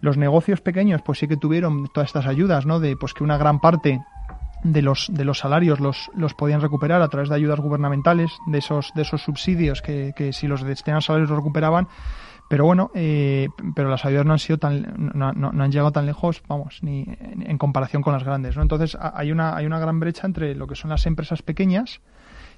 Los 0.00 0.16
negocios 0.16 0.60
pequeños 0.60 1.02
pues 1.02 1.20
sí 1.20 1.28
que 1.28 1.36
tuvieron 1.36 1.86
todas 1.94 2.08
estas 2.08 2.26
ayudas, 2.26 2.66
¿no? 2.66 2.80
De 2.80 2.96
pues 2.96 3.14
que 3.14 3.22
una 3.22 3.38
gran 3.38 3.60
parte 3.60 4.00
de 4.64 4.82
los 4.82 5.06
de 5.12 5.24
los 5.24 5.38
salarios 5.38 5.78
los, 5.78 6.10
los 6.16 6.34
podían 6.34 6.60
recuperar 6.60 7.00
a 7.00 7.08
través 7.08 7.28
de 7.28 7.36
ayudas 7.36 7.60
gubernamentales 7.60 8.32
de 8.46 8.58
esos 8.58 8.90
de 8.96 9.02
esos 9.02 9.22
subsidios 9.22 9.80
que, 9.80 10.12
que 10.16 10.32
si 10.32 10.48
los 10.48 10.62
destinaban 10.64 11.02
salarios 11.02 11.30
los 11.30 11.38
recuperaban 11.38 11.86
pero 12.50 12.64
bueno 12.64 12.90
eh, 12.96 13.46
pero 13.76 13.88
las 13.88 14.04
ayudas 14.04 14.26
no 14.26 14.32
han 14.32 14.38
sido 14.40 14.58
tan 14.58 15.10
no, 15.14 15.28
han 15.62 15.70
llegado 15.72 15.92
tan 15.92 16.04
lejos 16.04 16.42
vamos 16.48 16.80
ni 16.82 17.06
en, 17.08 17.56
comparación 17.58 18.02
con 18.02 18.12
las 18.12 18.24
grandes 18.24 18.56
no 18.56 18.62
entonces 18.62 18.98
hay 19.00 19.30
una 19.30 19.54
hay 19.56 19.66
una 19.66 19.78
gran 19.78 20.00
brecha 20.00 20.26
entre 20.26 20.54
lo 20.56 20.66
que 20.66 20.74
son 20.74 20.90
las 20.90 21.06
empresas 21.06 21.42
pequeñas 21.42 22.00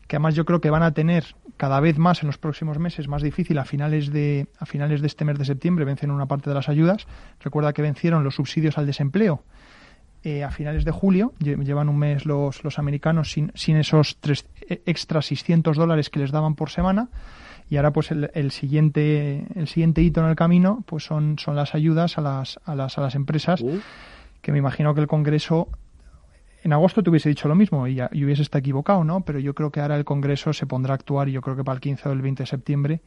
que 0.09 0.17
además 0.17 0.35
yo 0.35 0.45
creo 0.47 0.61
que 0.63 0.71
van 0.71 0.83
a 0.83 0.93
tener 0.93 1.25
cada 1.59 1.79
vez 1.81 1.99
más 1.99 2.23
en 2.23 2.27
los 2.29 2.39
próximos 2.39 2.79
meses 2.79 3.07
más 3.07 3.21
difícil 3.23 3.59
a 3.59 3.65
finales 3.67 4.11
de 4.11 4.47
a 4.59 4.65
finales 4.65 5.03
de 5.03 5.09
este 5.09 5.25
mes 5.27 5.39
de 5.39 5.45
septiembre 5.45 5.85
vencen 5.85 6.11
una 6.11 6.25
parte 6.27 6.49
de 6.49 6.55
las 6.55 6.69
ayudas 6.71 7.07
recuerda 7.41 7.73
que 7.75 7.83
vencieron 7.83 8.25
los 8.25 8.35
subsidios 8.37 8.79
al 8.79 8.87
desempleo 8.87 9.43
eh, 10.25 10.45
a 10.45 10.53
finales 10.53 10.85
de 10.85 10.93
julio. 10.93 11.33
Lle- 11.41 11.61
Llevan 11.65 11.89
un 11.89 11.99
mes 11.99 12.27
los, 12.27 12.63
los 12.63 12.79
americanos 12.79 13.33
sin, 13.33 13.51
sin 13.57 13.77
esos 13.77 14.19
tres, 14.21 14.47
eh, 14.71 14.81
extra 14.87 15.21
600 15.21 15.77
dólares 15.77 16.11
que 16.11 16.21
les 16.21 16.31
daban 16.31 16.55
por 16.55 16.71
semana. 16.71 17.09
Y 17.73 17.79
ahora, 17.79 17.91
pues, 17.91 18.11
el, 18.11 18.31
el 18.35 18.51
siguiente 18.51 19.47
el 19.55 19.67
siguiente 19.67 20.03
hito 20.03 20.21
en 20.21 20.27
el 20.29 20.37
camino, 20.37 20.85
pues, 20.85 21.05
son, 21.05 21.39
son 21.39 21.57
las 21.57 21.75
ayudas 21.75 22.19
a 22.19 22.21
las, 22.21 22.61
a 22.67 22.75
las, 22.75 22.99
a 22.99 23.01
las 23.01 23.15
empresas, 23.15 23.65
que 24.43 24.53
me 24.53 24.59
imagino 24.59 24.95
que 24.95 25.01
el 25.01 25.07
Congreso 25.07 25.69
en 26.65 26.75
agosto 26.75 27.03
te 27.03 27.09
hubiese 27.09 27.31
dicho 27.31 27.49
lo 27.49 27.55
mismo 27.55 27.87
y, 27.87 27.95
ya- 27.95 28.11
y 28.13 28.25
hubiese 28.27 28.43
estado 28.43 28.61
equivocado, 28.61 29.05
¿no? 29.05 29.23
Pero 29.23 29.39
yo 29.39 29.55
creo 29.55 29.71
que 29.71 29.81
ahora 29.81 29.97
el 29.97 30.05
Congreso 30.05 30.53
se 30.53 30.67
pondrá 30.67 30.93
a 30.93 30.97
actuar 30.97 31.31
y 31.31 31.33
yo 31.33 31.41
creo 31.41 31.57
que 31.57 31.65
para 31.65 31.77
el 31.77 31.81
15 31.81 32.11
o 32.11 32.13
el 32.13 32.21
20 32.21 32.43
de 32.43 32.47
septiembre 32.47 33.01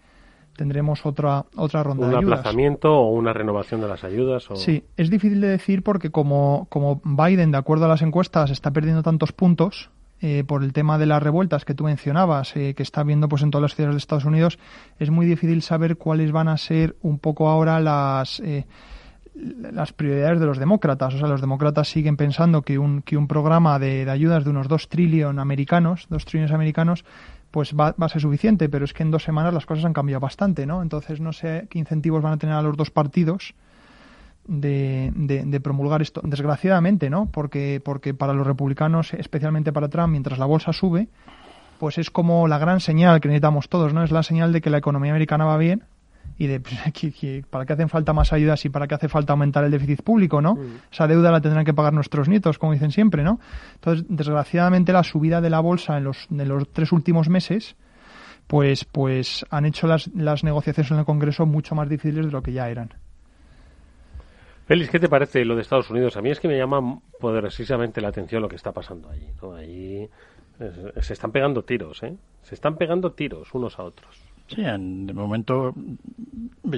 tendremos 0.55 1.05
otra 1.05 1.45
otra 1.55 1.83
ronda 1.83 2.05
¿Un 2.05 2.11
de 2.13 2.17
ayudas. 2.17 2.39
aplazamiento 2.39 2.91
o 2.91 3.11
una 3.11 3.33
renovación 3.33 3.81
de 3.81 3.87
las 3.87 4.03
ayudas? 4.03 4.49
O... 4.49 4.55
Sí, 4.55 4.83
es 4.97 5.11
difícil 5.11 5.41
de 5.41 5.47
decir 5.49 5.83
porque 5.83 6.09
como, 6.09 6.65
como 6.71 7.01
Biden, 7.05 7.51
de 7.51 7.57
acuerdo 7.59 7.85
a 7.85 7.89
las 7.89 8.01
encuestas, 8.01 8.49
está 8.49 8.71
perdiendo 8.71 9.03
tantos 9.03 9.31
puntos 9.31 9.91
eh, 10.21 10.43
por 10.45 10.63
el 10.63 10.73
tema 10.73 10.97
de 10.97 11.05
las 11.05 11.21
revueltas 11.21 11.65
que 11.65 11.73
tú 11.73 11.83
mencionabas, 11.83 12.55
eh, 12.55 12.73
que 12.73 12.83
está 12.83 13.03
viendo 13.03 13.27
pues 13.27 13.41
en 13.41 13.51
todas 13.51 13.63
las 13.63 13.75
ciudades 13.75 13.95
de 13.95 13.99
Estados 13.99 14.25
Unidos, 14.25 14.59
es 14.99 15.09
muy 15.09 15.25
difícil 15.25 15.61
saber 15.61 15.97
cuáles 15.97 16.31
van 16.31 16.47
a 16.47 16.57
ser 16.57 16.95
un 17.01 17.19
poco 17.19 17.49
ahora 17.49 17.79
las 17.79 18.39
eh, 18.39 18.65
las 19.35 19.91
prioridades 19.91 20.39
de 20.39 20.45
los 20.45 20.57
demócratas. 20.57 21.13
O 21.13 21.17
sea, 21.17 21.27
los 21.27 21.41
demócratas 21.41 21.89
siguen 21.89 22.15
pensando 22.15 22.61
que 22.61 22.79
un, 22.79 23.01
que 23.01 23.17
un 23.17 23.27
programa 23.27 23.77
de, 23.79 24.05
de 24.05 24.11
ayudas 24.11 24.45
de 24.45 24.49
unos 24.49 24.69
2 24.69 24.87
trillones 24.87 25.41
americanos, 25.41 26.07
2 26.09 26.25
trillones 26.25 26.53
americanos, 26.53 27.03
pues 27.51 27.73
va, 27.73 27.93
va 28.01 28.05
a 28.05 28.09
ser 28.09 28.21
suficiente, 28.21 28.69
pero 28.69 28.85
es 28.85 28.93
que 28.93 29.03
en 29.03 29.11
dos 29.11 29.23
semanas 29.23 29.53
las 29.53 29.65
cosas 29.65 29.85
han 29.85 29.93
cambiado 29.93 30.21
bastante, 30.21 30.65
¿no? 30.65 30.81
Entonces 30.81 31.19
no 31.19 31.33
sé 31.33 31.67
qué 31.69 31.79
incentivos 31.79 32.21
van 32.21 32.33
a 32.33 32.37
tener 32.37 32.55
a 32.55 32.61
los 32.61 32.77
dos 32.77 32.91
partidos 32.91 33.55
de, 34.47 35.11
de- 35.15 35.45
de 35.45 35.59
promulgar 35.59 36.01
esto. 36.01 36.21
Desgraciadamente, 36.23 37.09
¿no? 37.09 37.27
Porque, 37.31 37.81
porque 37.83 38.13
para 38.13 38.33
los 38.33 38.45
republicanos, 38.47 39.13
especialmente 39.13 39.73
para 39.73 39.89
Trump, 39.89 40.11
mientras 40.11 40.39
la 40.39 40.45
bolsa 40.45 40.71
sube, 40.73 41.07
pues 41.79 41.97
es 41.97 42.09
como 42.09 42.47
la 42.47 42.57
gran 42.57 42.79
señal 42.79 43.19
que 43.19 43.27
necesitamos 43.27 43.67
todos, 43.69 43.93
¿no? 43.93 44.03
Es 44.03 44.11
la 44.11 44.23
señal 44.23 44.53
de 44.53 44.61
que 44.61 44.69
la 44.69 44.77
economía 44.77 45.11
americana 45.11 45.45
va 45.45 45.57
bien 45.57 45.83
y 46.37 46.47
de 46.47 46.59
pues, 46.59 46.75
que- 46.93 47.11
que 47.11 47.43
para 47.49 47.65
qué 47.65 47.73
hacen 47.73 47.89
falta 47.89 48.13
más 48.13 48.31
ayudas 48.33 48.63
y 48.65 48.69
para 48.69 48.87
qué 48.87 48.95
hace 48.95 49.09
falta 49.09 49.33
aumentar 49.33 49.63
el 49.63 49.71
déficit 49.71 50.01
público, 50.01 50.41
¿no? 50.41 50.57
Esa 50.91 51.07
deuda 51.07 51.31
la 51.31 51.41
tendrán 51.41 51.65
que 51.65 51.73
pagar 51.73 51.93
nuestros 51.93 52.27
nietos, 52.29 52.57
como 52.57 52.73
dicen 52.73 52.91
siempre, 52.91 53.23
¿no? 53.23 53.39
Entonces, 53.75 54.05
desgraciadamente, 54.09 54.93
la 54.93 55.03
subida 55.03 55.41
de 55.41 55.49
la 55.49 55.59
bolsa 55.59 55.97
en 55.97 56.03
los, 56.05 56.27
en 56.31 56.47
los 56.47 56.69
tres 56.71 56.91
últimos 56.91 57.29
meses, 57.29 57.75
pues, 58.47 58.85
pues 58.85 59.43
han 59.49 59.65
hecho 59.65 59.87
las, 59.87 60.07
las 60.15 60.43
negociaciones 60.43 60.91
en 60.91 60.99
el 60.99 61.05
Congreso 61.05 61.45
mucho 61.45 61.73
más 61.75 61.89
difíciles 61.89 62.27
de 62.27 62.31
lo 62.31 62.41
que 62.43 62.53
ya 62.53 62.69
eran. 62.69 62.93
Félix, 64.65 64.89
¿qué 64.89 64.99
te 64.99 65.09
parece 65.09 65.45
lo 65.45 65.55
de 65.55 65.61
Estados 65.61 65.89
Unidos? 65.89 66.17
A 66.17 66.21
mí 66.21 66.29
es 66.31 66.39
que 66.39 66.47
me 66.47 66.57
llama 66.57 66.99
poderosísimamente 67.19 68.01
la 68.01 68.07
atención 68.09 68.41
lo 68.41 68.49
que 68.49 68.55
está 68.55 68.71
pasando 68.71 69.09
allí. 69.09 69.27
¿no? 69.41 69.53
Allí 69.53 70.09
se 71.01 71.13
están 71.13 71.31
pegando 71.31 71.63
tiros, 71.63 72.01
¿eh? 72.03 72.15
Se 72.41 72.55
están 72.55 72.75
pegando 72.77 73.11
tiros 73.11 73.53
unos 73.53 73.77
a 73.77 73.83
otros. 73.83 74.19
Sí, 74.47 74.61
en- 74.61 75.05
de 75.07 75.13
momento 75.13 75.73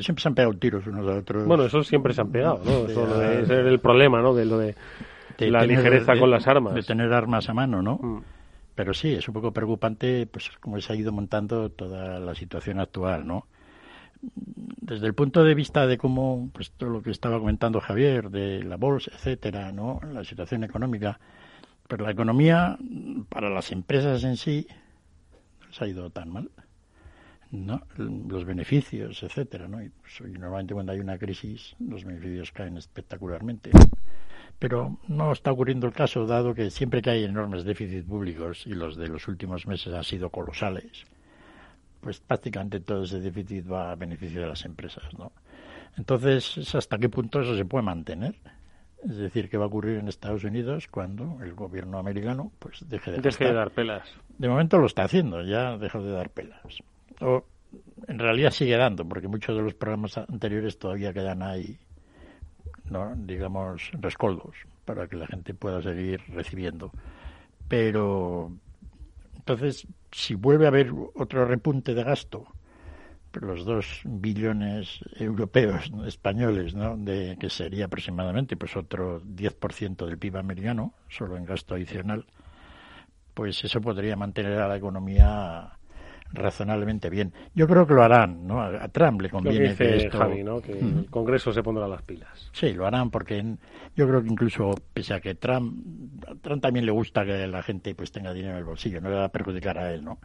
siempre 0.02 0.22
se 0.22 0.28
han 0.28 0.36
pegado 0.36 0.54
tiros 0.56 0.86
unos 0.88 1.08
a 1.08 1.18
otros. 1.20 1.46
Bueno, 1.46 1.66
eso 1.66 1.84
siempre 1.84 2.14
se 2.14 2.22
han 2.22 2.30
pegado, 2.30 2.60
¿no? 2.64 2.72
Eso 2.90 3.46
ser 3.46 3.68
el 3.68 3.80
problema, 3.80 4.22
¿no? 4.22 4.34
De 4.34 4.46
lo 4.46 4.58
de, 4.58 4.76
de 5.38 5.52
la 5.52 5.60
tener- 5.62 5.78
ligereza 5.78 6.14
de- 6.14 6.20
con 6.20 6.32
las 6.32 6.48
armas. 6.48 6.74
De 6.76 6.84
tener 6.84 7.14
armas 7.14 7.48
a 7.50 7.54
mano, 7.54 7.82
¿no? 7.82 7.96
Mm. 8.02 8.22
Pero 8.76 8.94
sí, 8.94 9.14
es 9.14 9.28
un 9.28 9.34
poco 9.34 9.52
preocupante, 9.52 10.28
pues, 10.28 10.52
cómo 10.60 10.80
se 10.82 10.94
ha 10.94 10.96
ido 10.96 11.12
montando 11.12 11.70
toda 11.70 12.20
la 12.20 12.36
situación 12.36 12.80
actual, 12.80 13.26
¿no? 13.26 13.46
Desde 14.22 15.06
el 15.06 15.14
punto 15.14 15.44
de 15.44 15.54
vista 15.54 15.86
de 15.86 15.98
cómo, 15.98 16.50
pues, 16.54 16.72
todo 16.72 16.90
lo 16.90 17.02
que 17.02 17.12
estaba 17.12 17.40
comentando 17.40 17.82
Javier, 17.82 18.30
de 18.30 18.64
la 18.64 18.78
bolsa, 18.78 19.12
etcétera, 19.14 19.72
¿no? 19.72 20.00
La 20.14 20.24
situación 20.24 20.64
económica. 20.64 21.20
Pero 21.88 22.06
la 22.06 22.12
economía, 22.12 22.78
para 23.30 23.50
las 23.50 23.72
empresas 23.72 24.24
en 24.24 24.38
sí, 24.38 24.68
no 25.62 25.68
les 25.68 25.82
ha 25.82 25.88
ido 25.88 26.10
tan 26.10 26.30
mal. 26.30 26.50
los 27.50 28.46
beneficios, 28.46 29.24
etcétera, 29.24 29.68
¿no? 29.68 29.82
Y, 29.82 29.90
pues, 29.90 30.22
normalmente 30.32 30.74
cuando 30.74 30.92
hay 30.92 31.00
una 31.00 31.18
crisis 31.18 31.76
los 31.80 32.04
beneficios 32.04 32.52
caen 32.52 32.78
espectacularmente. 32.78 33.72
Pero 34.60 34.98
no 35.08 35.32
está 35.32 35.52
ocurriendo 35.52 35.86
el 35.88 35.94
caso, 35.94 36.26
dado 36.26 36.56
que 36.56 36.72
siempre 36.72 37.02
que 37.02 37.12
hay 37.12 37.24
enormes 37.24 37.64
déficits 37.64 38.08
públicos 38.08 38.66
y 38.66 38.72
los 38.72 38.96
de 38.96 39.08
los 39.08 39.28
últimos 39.28 39.68
meses 39.68 39.94
han 39.94 40.04
sido 40.04 40.30
colosales, 40.30 41.06
pues 42.02 42.20
prácticamente 42.20 42.80
todo 42.80 43.04
ese 43.04 43.20
déficit 43.20 43.72
va 43.72 43.92
a 43.92 43.96
beneficio 43.96 44.42
de 44.42 44.48
las 44.48 44.66
empresas, 44.66 45.04
¿no? 45.18 45.32
Entonces, 45.98 46.58
¿es 46.58 46.76
¿hasta 46.76 46.98
qué 46.98 47.10
punto 47.10 47.42
eso 47.42 47.56
se 47.56 47.66
puede 47.66 47.84
mantener? 47.84 48.36
Es 49.04 49.18
decir, 49.18 49.50
¿qué 49.50 49.58
va 49.58 49.66
a 49.66 49.68
ocurrir 49.68 49.98
en 49.98 50.08
Estados 50.08 50.44
Unidos 50.44 50.88
cuando 50.88 51.38
el 51.44 51.54
gobierno 51.54 51.98
americano 52.00 52.52
pues 52.60 52.88
deje 52.88 53.12
de, 53.12 53.18
Deje 53.18 53.46
de 53.46 53.54
gastar? 53.54 53.56
dar 53.56 53.72
pelas. 53.72 54.10
De 54.38 54.50
momento 54.50 54.78
lo 54.78 54.88
está 54.88 55.04
haciendo, 55.04 55.44
ya 55.44 55.78
dejó 55.78 56.02
de 56.02 56.12
dar 56.12 56.30
pelas. 56.30 56.62
O 57.22 57.44
en 58.08 58.20
realidad 58.20 58.52
sigue 58.52 58.78
dando, 58.78 59.08
porque 59.08 59.28
muchos 59.28 59.56
de 59.56 59.62
los 59.62 59.74
programas 59.74 60.18
anteriores 60.18 60.78
todavía 60.78 61.14
quedan 61.14 61.42
ahí, 61.42 61.78
no, 62.90 63.14
digamos, 63.16 63.92
rescoldos, 64.00 64.56
para 64.86 65.08
que 65.08 65.16
la 65.16 65.28
gente 65.28 65.54
pueda 65.54 65.82
seguir 65.82 66.22
recibiendo. 66.30 66.92
Pero 67.68 68.52
entonces, 69.48 69.88
si 70.12 70.36
vuelve 70.36 70.66
a 70.66 70.68
haber 70.70 70.92
otro 71.16 71.46
repunte 71.46 71.94
de 71.94 72.04
gasto 72.04 72.48
los 73.42 73.66
dos 73.66 74.02
billones 74.04 75.00
europeos 75.16 75.92
españoles, 76.06 76.74
¿no? 76.74 76.98
de 76.98 77.38
que 77.40 77.50
sería 77.50 77.86
aproximadamente 77.86 78.58
pues 78.58 78.76
otro 78.76 79.22
10% 79.22 80.06
del 80.06 80.18
PIB 80.18 80.38
americano, 80.38 80.94
solo 81.10 81.38
en 81.38 81.46
gasto 81.46 81.76
adicional, 81.76 82.26
pues 83.34 83.64
eso 83.64 83.82
podría 83.82 84.16
mantener 84.16 84.60
a 84.60 84.68
la 84.68 84.78
economía 84.78 85.77
razonablemente 86.32 87.10
bien. 87.10 87.34
Yo 87.56 87.68
creo 87.68 87.88
que 87.88 87.94
lo 87.94 88.04
harán, 88.04 88.48
¿no? 88.48 88.62
A 88.62 88.88
Trump 88.90 89.22
le 89.22 89.30
conviene 89.30 89.76
que, 89.76 90.10
Javi, 90.10 90.44
¿no? 90.44 90.62
Que 90.62 90.80
el 90.80 91.08
Congreso 91.10 91.52
se 91.54 91.64
pondrá 91.64 91.88
las 91.88 92.02
pilas. 92.02 92.50
Sí, 92.54 92.74
lo 92.74 92.86
harán 92.86 93.10
porque 93.10 93.44
yo 93.96 94.08
creo 94.08 94.22
que 94.22 94.30
incluso 94.30 94.76
pese 94.94 95.14
a 95.14 95.20
que 95.20 95.36
Trump, 95.36 96.24
a 96.28 96.36
Trump 96.36 96.62
también 96.62 96.86
le 96.86 96.92
gusta 96.92 97.26
que 97.26 97.48
la 97.48 97.64
gente 97.64 97.96
pues 97.96 98.12
tenga 98.12 98.34
dinero 98.34 98.54
en 98.54 98.60
el 98.60 98.66
bolsillo, 98.66 99.02
no 99.02 99.10
le 99.10 99.16
va 99.16 99.26
a 99.26 99.30
perjudicar 99.30 99.78
a 99.78 99.94
él, 99.94 100.04
¿no? 100.04 100.20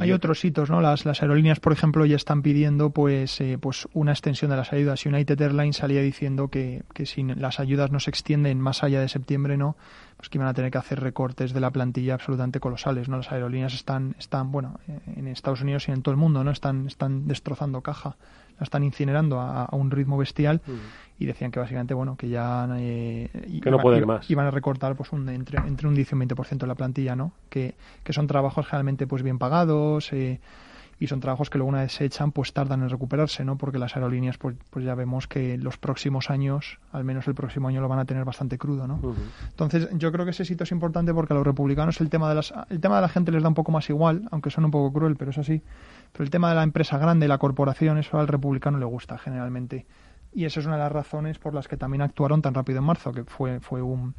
Hay 0.00 0.12
otros 0.12 0.44
hitos, 0.44 0.70
¿no? 0.70 0.80
Las, 0.80 1.04
las 1.04 1.22
aerolíneas, 1.22 1.60
por 1.60 1.72
ejemplo, 1.72 2.06
ya 2.06 2.16
están 2.16 2.42
pidiendo 2.42 2.90
pues, 2.90 3.40
eh, 3.40 3.58
pues 3.60 3.88
una 3.92 4.12
extensión 4.12 4.50
de 4.50 4.56
las 4.56 4.72
ayudas. 4.72 5.04
United 5.04 5.40
Airlines 5.40 5.76
salía 5.76 6.00
diciendo 6.00 6.48
que, 6.48 6.82
que 6.94 7.04
si 7.04 7.22
las 7.22 7.60
ayudas 7.60 7.90
no 7.90 8.00
se 8.00 8.10
extienden 8.10 8.60
más 8.60 8.82
allá 8.82 9.00
de 9.00 9.08
septiembre, 9.08 9.56
no, 9.56 9.76
pues 10.18 10.28
que 10.28 10.36
iban 10.36 10.48
a 10.48 10.52
tener 10.52 10.72
que 10.72 10.78
hacer 10.78 10.98
recortes 10.98 11.52
de 11.52 11.60
la 11.60 11.70
plantilla 11.70 12.14
absolutamente 12.14 12.58
colosales, 12.58 13.08
¿no? 13.08 13.18
Las 13.18 13.30
aerolíneas 13.30 13.72
están, 13.72 14.16
están 14.18 14.50
bueno, 14.50 14.80
en 15.16 15.28
Estados 15.28 15.62
Unidos 15.62 15.88
y 15.88 15.92
en 15.92 16.02
todo 16.02 16.10
el 16.10 16.18
mundo, 16.18 16.42
¿no? 16.42 16.50
Están, 16.50 16.88
están 16.88 17.28
destrozando 17.28 17.82
caja, 17.82 18.16
la 18.58 18.64
están 18.64 18.82
incinerando 18.82 19.40
a, 19.40 19.68
un 19.70 19.92
ritmo 19.92 20.18
bestial 20.18 20.60
y 21.20 21.26
decían 21.26 21.52
que 21.52 21.60
básicamente 21.60 21.94
bueno 21.94 22.16
que 22.16 22.28
ya 22.28 22.68
eh, 22.78 23.60
que 23.62 23.70
no 23.70 23.78
pueden 23.78 24.06
más 24.06 24.28
iban 24.28 24.46
a 24.46 24.50
recortar 24.50 24.96
pues 24.96 25.12
un, 25.12 25.28
entre, 25.28 25.58
entre 25.58 25.86
un 25.86 25.94
10 25.94 26.10
y 26.10 26.14
un 26.14 26.20
20% 26.22 26.58
de 26.58 26.66
la 26.66 26.74
plantilla 26.74 27.14
no 27.14 27.32
que, 27.48 27.74
que 28.02 28.12
son 28.12 28.26
trabajos 28.26 28.66
generalmente 28.66 29.06
pues 29.06 29.22
bien 29.22 29.38
pagados 29.38 30.12
eh, 30.12 30.40
y 31.00 31.06
son 31.06 31.20
trabajos 31.20 31.50
que 31.50 31.58
luego 31.58 31.68
una 31.68 31.82
vez 31.82 31.92
se 31.92 32.04
echan 32.04 32.32
pues 32.32 32.52
tardan 32.52 32.82
en 32.82 32.88
recuperarse 32.88 33.44
no 33.44 33.56
porque 33.56 33.78
las 33.78 33.96
aerolíneas 33.96 34.38
pues, 34.38 34.56
pues 34.70 34.84
ya 34.84 34.94
vemos 34.94 35.26
que 35.26 35.58
los 35.58 35.76
próximos 35.76 36.30
años 36.30 36.78
al 36.92 37.04
menos 37.04 37.28
el 37.28 37.34
próximo 37.34 37.68
año 37.68 37.80
lo 37.80 37.88
van 37.88 37.98
a 37.98 38.04
tener 38.04 38.24
bastante 38.24 38.58
crudo 38.58 38.86
no 38.86 39.00
entonces 39.48 39.88
yo 39.92 40.10
creo 40.12 40.24
que 40.24 40.32
ese 40.32 40.44
sitio 40.44 40.64
es 40.64 40.72
importante 40.72 41.14
porque 41.14 41.32
a 41.34 41.36
los 41.36 41.46
republicanos 41.46 42.00
el 42.00 42.10
tema 42.10 42.28
de 42.28 42.34
las 42.34 42.52
el 42.70 42.80
tema 42.80 42.96
de 42.96 43.02
la 43.02 43.08
gente 43.08 43.30
les 43.30 43.42
da 43.42 43.48
un 43.48 43.54
poco 43.54 43.72
más 43.72 43.88
igual 43.90 44.28
aunque 44.30 44.50
son 44.50 44.64
un 44.64 44.70
poco 44.70 44.92
cruel 44.92 45.16
pero 45.16 45.30
es 45.30 45.38
así. 45.38 45.62
Pero 46.12 46.24
el 46.24 46.30
tema 46.30 46.48
de 46.48 46.54
la 46.54 46.62
empresa 46.62 46.98
grande 46.98 47.28
la 47.28 47.38
corporación 47.38 47.98
eso 47.98 48.18
al 48.18 48.28
republicano 48.28 48.78
le 48.78 48.84
gusta 48.84 49.18
generalmente. 49.18 49.86
Y 50.32 50.44
esa 50.44 50.60
es 50.60 50.66
una 50.66 50.76
de 50.76 50.82
las 50.82 50.92
razones 50.92 51.38
por 51.38 51.54
las 51.54 51.68
que 51.68 51.76
también 51.76 52.02
actuaron 52.02 52.42
tan 52.42 52.54
rápido 52.54 52.78
en 52.78 52.84
marzo, 52.84 53.12
que 53.12 53.24
fue, 53.24 53.60
fue 53.60 53.82
un 53.82 54.14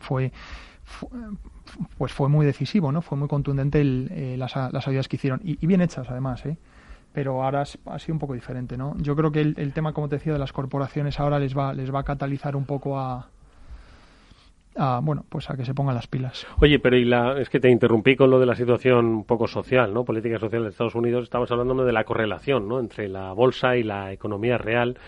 fue, 0.00 0.32
pues 1.98 2.12
fue 2.12 2.28
muy 2.28 2.46
decisivo, 2.46 2.92
¿no? 2.92 3.02
Fue 3.02 3.18
muy 3.18 3.28
contundente 3.28 3.80
eh, 3.80 4.36
las, 4.36 4.54
las 4.56 4.88
ayudas 4.88 5.08
que 5.08 5.16
hicieron 5.16 5.40
y, 5.44 5.64
bien 5.66 5.80
hechas 5.80 6.10
además, 6.10 6.44
¿eh? 6.46 6.56
Pero 7.12 7.42
ahora 7.42 7.62
ha 7.62 7.98
sido 7.98 8.14
un 8.14 8.18
poco 8.18 8.34
diferente, 8.34 8.76
¿no? 8.76 8.94
Yo 8.98 9.16
creo 9.16 9.32
que 9.32 9.40
el, 9.40 9.54
el 9.56 9.72
tema, 9.72 9.92
como 9.92 10.08
te 10.08 10.16
decía, 10.16 10.34
de 10.34 10.38
las 10.38 10.52
corporaciones 10.52 11.18
ahora 11.18 11.38
les 11.38 11.56
va 11.56 11.72
les 11.72 11.92
va 11.94 12.00
a 12.00 12.04
catalizar 12.04 12.56
un 12.56 12.66
poco 12.66 12.98
a, 12.98 13.28
a, 14.76 15.00
bueno, 15.02 15.24
pues 15.28 15.48
a 15.50 15.56
que 15.56 15.64
se 15.64 15.74
pongan 15.74 15.94
las 15.94 16.06
pilas. 16.06 16.46
Oye, 16.60 16.78
pero 16.78 16.96
y 16.96 17.04
la, 17.04 17.40
es 17.40 17.48
que 17.48 17.60
te 17.60 17.70
interrumpí 17.70 18.16
con 18.16 18.30
lo 18.30 18.38
de 18.38 18.46
la 18.46 18.54
situación 18.54 19.06
un 19.06 19.24
poco 19.24 19.46
social, 19.46 19.92
¿no? 19.92 20.04
Política 20.04 20.38
social 20.38 20.62
de 20.62 20.68
Estados 20.70 20.94
Unidos. 20.94 21.24
Estamos 21.24 21.50
hablando 21.50 21.84
de 21.84 21.92
la 21.92 22.04
correlación, 22.04 22.68
¿no? 22.68 22.80
Entre 22.80 23.08
la 23.08 23.32
bolsa 23.32 23.76
y 23.76 23.82
la 23.82 24.12
economía 24.12 24.58
real, 24.58 24.98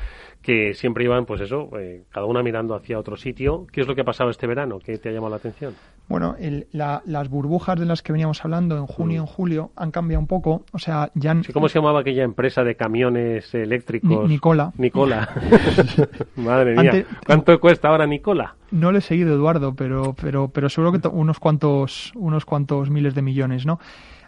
que 0.43 0.75
siempre 0.75 1.05
iban, 1.05 1.27
pues 1.27 1.41
eso, 1.41 1.71
eh, 1.79 2.05
cada 2.11 2.27
una 2.27 2.43
mirando 2.43 2.75
hacia 2.75 2.99
otro 2.99 3.17
sitio. 3.17 3.67
¿Qué 3.71 3.83
es 3.83 3.87
lo 3.87 3.95
que 3.95 4.03
ha 4.03 4.05
pasado 4.05 4.31
este 4.31 4.47
verano? 4.47 4.79
¿Qué 4.79 4.99
te 4.99 5.09
ha 5.09 5.13
llamado 5.13 5.31
la 5.31 5.37
atención? 5.37 5.75
Bueno, 6.09 6.37
las 6.73 7.29
burbujas 7.29 7.79
de 7.79 7.85
las 7.85 8.03
que 8.03 8.13
veníamos 8.13 8.43
hablando 8.43 8.79
en 8.79 8.87
junio 8.87 9.17
y 9.17 9.19
en 9.19 9.25
mm. 9.25 9.27
julio 9.27 9.71
han 9.77 9.91
cambiado 9.91 10.21
un 10.21 10.27
poco. 10.27 10.65
O 10.73 10.79
sea, 10.79 11.11
ya. 11.15 11.37
¿Cómo 11.53 11.69
se 11.69 11.79
llamaba 11.79 12.01
aquella 12.01 12.25
empresa 12.25 12.65
de 12.65 12.77
camiones 12.77 13.55
eléctricos? 13.55 14.29
Nicola. 14.29 14.73
Nicola. 14.79 15.29
Madre 16.37 16.75
mía. 16.77 17.05
¿Cuánto 17.27 17.61
cuesta 17.61 17.89
ahora 17.89 18.07
Nicola? 18.07 18.55
No 18.71 18.91
le 18.91 18.99
he 18.99 19.03
seguido, 19.03 19.35
Eduardo, 19.35 19.75
pero, 19.75 20.15
pero, 20.21 20.49
pero 20.49 20.69
seguro 20.71 20.93
que 20.93 21.09
unos 21.09 21.39
cuantos, 21.39 22.13
unos 22.15 22.47
cuantos 22.47 22.91
miles 22.91 23.15
de 23.15 23.23
millones, 23.23 23.67
¿no? 23.67 23.79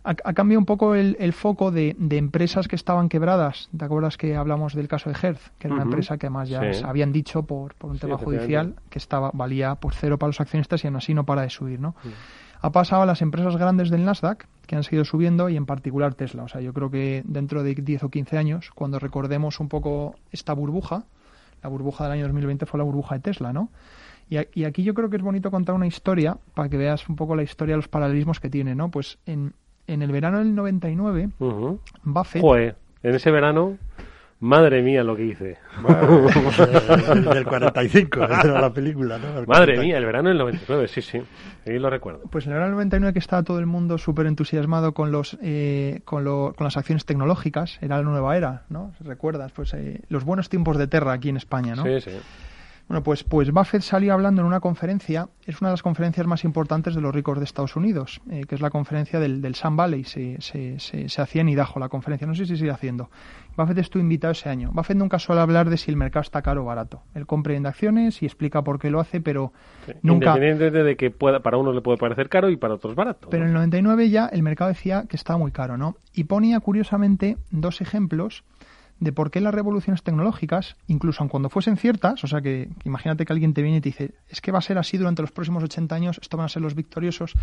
Ha, 0.03 0.15
cambiado 0.33 0.61
un 0.61 0.67
poco 0.67 0.95
el, 0.95 1.33
foco 1.33 1.71
de, 1.71 1.97
empresas 2.11 2.69
que 2.69 2.77
estaban 2.77 3.09
quebradas. 3.09 3.69
¿Te 3.77 3.85
acuerdas 3.85 4.17
que 4.17 4.37
hablamos 4.37 4.75
del 4.75 4.89
caso 4.89 5.11
de 5.11 5.17
Hertz? 5.21 5.53
Que 5.59 5.69
era 5.69 5.75
una 5.75 5.85
empresa 5.85 6.17
que 6.17 6.27
además 6.27 6.49
ya 6.49 6.63
habían 6.85 7.13
dicho 7.13 7.43
por, 7.43 7.75
por 7.75 7.91
un 7.91 7.99
tema 7.99 8.17
judicial 8.17 8.77
que 8.89 8.99
estaba 8.99 9.31
valía 9.35 9.75
por 9.75 9.95
cero 9.95 10.19
para 10.19 10.29
los 10.29 10.41
accionistas 10.41 10.83
y 10.85 10.87
aún 10.87 10.97
así 10.97 11.15
no 11.15 11.25
para 11.25 11.43
de 11.43 11.51
subir, 11.51 11.81
¿no? 11.81 11.95
Ha 12.63 12.73
pasado 12.73 13.03
a 13.03 13.07
las 13.07 13.23
empresas 13.23 13.57
grandes 13.57 13.89
del 13.91 14.05
Nasdaq, 14.05 14.47
que 14.67 14.77
han 14.77 14.85
seguido 14.85 15.05
subiendo, 15.05 15.49
y 15.49 15.57
en 15.57 15.65
particular 15.65 16.15
Tesla. 16.15 16.43
O 16.43 16.49
sea, 16.49 16.61
yo 16.61 16.75
creo 16.75 16.91
que 16.91 17.23
dentro 17.25 17.63
de 17.63 17.75
10 17.75 18.05
o 18.05 18.11
15 18.11 18.37
años, 18.37 18.71
cuando 18.75 18.99
recordemos 18.99 19.61
un 19.61 19.69
poco 19.69 20.15
esta 20.31 20.53
burbuja, 20.53 21.05
la 21.63 21.71
burbuja 21.71 22.05
del 22.05 22.15
año 22.15 22.25
2020 22.25 22.67
fue 22.67 22.79
la 22.79 22.85
burbuja 22.85 23.15
de 23.15 23.23
Tesla, 23.23 23.53
¿no? 23.55 23.71
Y, 24.29 24.37
y, 24.55 24.65
aquí 24.65 24.83
yo 24.85 24.95
creo 24.95 25.11
que 25.11 25.17
es 25.17 25.23
bonito 25.23 25.51
contar 25.51 25.75
una 25.75 25.87
historia 25.87 26.39
para 26.55 26.69
que 26.69 26.77
veas 26.77 27.09
un 27.09 27.17
poco 27.17 27.35
la 27.35 27.43
historia 27.43 27.73
de 27.73 27.79
los 27.79 27.89
paralelismos 27.89 28.39
que 28.39 28.49
tiene, 28.49 28.75
¿no? 28.77 28.91
Pues 28.91 29.19
en, 29.27 29.55
en 29.93 30.03
el 30.03 30.13
verano 30.13 30.39
del 30.39 30.55
99, 30.55 31.31
Buffett... 32.05 32.43
Joder, 32.43 32.77
en 33.03 33.15
ese 33.15 33.31
verano... 33.31 33.79
Madre 34.43 34.81
mía 34.81 35.05
lo 35.05 35.17
que 35.17 35.27
hice. 35.27 35.59
del 37.35 37.45
45, 37.45 38.25
era 38.25 38.59
la 38.59 38.73
película, 38.73 39.19
¿no? 39.19 39.45
Madre 39.47 39.79
mía, 39.79 39.99
el 39.99 40.07
verano 40.07 40.31
del 40.31 40.39
99, 40.39 40.89
sí, 40.89 41.03
sí. 41.03 41.21
Ahí 41.67 41.79
lo 41.79 41.91
recuerdo. 41.91 42.23
Pues 42.31 42.47
en 42.47 42.53
el 42.53 42.55
verano 42.55 42.71
del 42.71 42.77
99 42.77 43.13
que 43.13 43.19
estaba 43.19 43.43
todo 43.43 43.59
el 43.59 43.67
mundo 43.67 43.99
súper 43.99 44.25
entusiasmado 44.25 44.95
con 44.95 45.13
los 45.13 45.37
eh, 45.43 46.01
con, 46.07 46.25
lo, 46.25 46.55
con 46.57 46.65
las 46.65 46.79
acciones 46.79 47.05
tecnológicas, 47.05 47.79
era 47.83 47.99
la 47.99 48.03
nueva 48.03 48.35
era, 48.35 48.63
¿no? 48.71 48.95
¿Recuerdas? 49.01 49.53
Pues 49.53 49.75
eh, 49.75 50.01
los 50.09 50.25
buenos 50.25 50.49
tiempos 50.49 50.79
de 50.79 50.87
Terra 50.87 51.13
aquí 51.13 51.29
en 51.29 51.37
España, 51.37 51.75
¿no? 51.75 51.83
Sí, 51.85 52.01
sí. 52.01 52.13
Bueno, 52.91 53.05
pues, 53.05 53.23
pues 53.23 53.53
Buffett 53.53 53.83
salió 53.83 54.13
hablando 54.13 54.43
en 54.43 54.49
una 54.49 54.59
conferencia, 54.59 55.29
es 55.47 55.61
una 55.61 55.71
de 55.71 55.75
las 55.75 55.83
conferencias 55.85 56.27
más 56.27 56.43
importantes 56.43 56.93
de 56.93 57.01
los 57.01 57.15
ricos 57.15 57.39
de 57.39 57.45
Estados 57.45 57.77
Unidos, 57.77 58.21
eh, 58.29 58.43
que 58.49 58.57
es 58.57 58.61
la 58.61 58.71
conferencia 58.71 59.21
del, 59.21 59.41
del 59.41 59.55
Sun 59.55 59.77
Valley, 59.77 60.03
se, 60.03 60.41
se, 60.41 60.81
se, 60.81 61.23
hacía 61.23 61.43
en 61.43 61.51
Idaho 61.51 61.79
la 61.79 61.89
conferencia, 61.89 62.27
no 62.27 62.35
sé 62.35 62.47
si 62.47 62.57
sigue 62.57 62.73
haciendo. 62.73 63.09
Buffett 63.57 63.79
estuvo 63.79 64.03
invitado 64.03 64.33
ese 64.33 64.49
año. 64.49 64.73
Buffett 64.73 64.97
nunca 64.97 65.21
suele 65.21 65.41
hablar 65.41 65.71
de 65.71 65.77
si 65.77 65.93
el 65.93 65.97
mercado 65.97 66.23
está 66.23 66.43
caro 66.43 66.63
o 66.63 66.65
barato. 66.65 67.05
Él 67.15 67.27
compra 67.27 67.55
en 67.55 67.65
acciones 67.65 68.23
y 68.23 68.27
explica 68.27 68.63
por 68.63 68.81
qué 68.81 68.91
lo 68.91 68.99
hace, 68.99 69.21
pero 69.21 69.53
nunca... 70.03 70.31
Independientemente 70.31 70.83
de 70.83 70.97
que 70.97 71.13
pueda, 71.13 71.39
para 71.39 71.59
uno 71.59 71.73
le 71.73 71.83
puede 71.83 71.97
parecer 71.97 72.29
caro 72.29 72.51
y 72.51 72.57
para 72.57 72.75
otros 72.75 72.97
barato. 72.97 73.29
Pero 73.31 73.45
en 73.45 73.51
el 73.51 73.55
99 73.55 74.11
ya 74.11 74.27
el 74.27 74.43
mercado 74.43 74.67
decía 74.67 75.05
que 75.09 75.15
estaba 75.15 75.39
muy 75.39 75.53
caro, 75.53 75.77
¿no? 75.77 75.95
Y 76.13 76.25
ponía 76.25 76.59
curiosamente 76.59 77.37
dos 77.53 77.83
ejemplos 77.83 78.43
de 79.01 79.13
por 79.13 79.31
qué 79.31 79.41
las 79.41 79.55
revoluciones 79.55 80.03
tecnológicas, 80.03 80.77
incluso 80.87 81.23
aun 81.23 81.29
cuando 81.29 81.49
fuesen 81.49 81.77
ciertas, 81.77 82.23
o 82.23 82.27
sea 82.27 82.41
que 82.43 82.69
imagínate 82.85 83.25
que 83.25 83.33
alguien 83.33 83.55
te 83.55 83.63
viene 83.63 83.79
y 83.79 83.81
te 83.81 83.89
dice, 83.89 84.15
es 84.29 84.41
que 84.41 84.53
va 84.53 84.59
a 84.59 84.63
ser 84.63 84.79
así 84.79 84.99
durante 84.99 85.23
los 85.23 85.33
próximos 85.33 85.65
80 85.65 85.95
años, 85.95 86.19
esto 86.23 86.37
van 86.37 86.47
a 86.47 86.49
ser 86.49 86.63
los 86.63 86.75
victoriosos, 86.75 87.35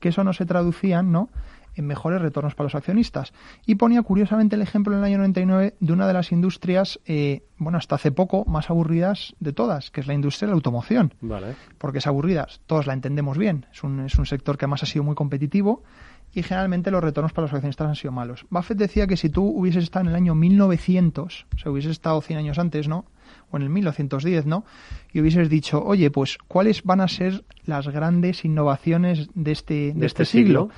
que 0.00 0.08
eso 0.08 0.24
no 0.24 0.32
se 0.32 0.46
traducían, 0.46 1.12
¿no? 1.12 1.28
en 1.74 1.86
mejores 1.86 2.20
retornos 2.20 2.54
para 2.54 2.66
los 2.66 2.74
accionistas. 2.74 3.32
Y 3.66 3.76
ponía 3.76 4.02
curiosamente 4.02 4.56
el 4.56 4.62
ejemplo 4.62 4.92
en 4.92 4.98
el 4.98 5.04
año 5.04 5.18
99 5.18 5.74
de 5.78 5.92
una 5.92 6.06
de 6.06 6.12
las 6.12 6.32
industrias, 6.32 7.00
eh, 7.06 7.44
bueno, 7.58 7.78
hasta 7.78 7.94
hace 7.94 8.12
poco, 8.12 8.44
más 8.44 8.70
aburridas 8.70 9.34
de 9.40 9.52
todas, 9.52 9.90
que 9.90 10.00
es 10.00 10.06
la 10.06 10.14
industria 10.14 10.48
de 10.48 10.50
la 10.50 10.56
automoción. 10.56 11.14
Vale. 11.20 11.54
Porque 11.78 11.98
es 11.98 12.06
aburrida, 12.06 12.46
todos 12.66 12.86
la 12.86 12.92
entendemos 12.92 13.38
bien, 13.38 13.66
es 13.72 13.82
un, 13.82 14.00
es 14.00 14.16
un 14.16 14.26
sector 14.26 14.58
que 14.58 14.66
además 14.66 14.82
ha 14.82 14.86
sido 14.86 15.04
muy 15.04 15.14
competitivo 15.14 15.82
y 16.34 16.42
generalmente 16.42 16.90
los 16.90 17.02
retornos 17.02 17.32
para 17.32 17.46
los 17.46 17.52
accionistas 17.52 17.88
han 17.88 17.96
sido 17.96 18.12
malos. 18.12 18.46
Buffett 18.50 18.78
decía 18.78 19.06
que 19.06 19.16
si 19.16 19.28
tú 19.28 19.44
hubieses 19.44 19.84
estado 19.84 20.04
en 20.04 20.10
el 20.10 20.14
año 20.14 20.34
1900, 20.34 21.46
o 21.54 21.58
sea, 21.58 21.72
hubieses 21.72 21.92
estado 21.92 22.20
100 22.20 22.38
años 22.38 22.58
antes, 22.58 22.88
¿no? 22.88 23.04
O 23.50 23.56
en 23.56 23.64
el 23.64 23.68
1910, 23.68 24.46
¿no? 24.46 24.64
Y 25.12 25.20
hubieses 25.20 25.48
dicho, 25.48 25.82
oye, 25.82 26.10
pues, 26.10 26.38
¿cuáles 26.48 26.82
van 26.84 27.00
a 27.00 27.08
ser 27.08 27.44
las 27.64 27.88
grandes 27.88 28.44
innovaciones 28.44 29.28
de 29.34 29.52
este, 29.52 29.74
de, 29.94 30.06
este, 30.06 30.22
este, 30.22 30.24
siglo? 30.24 30.70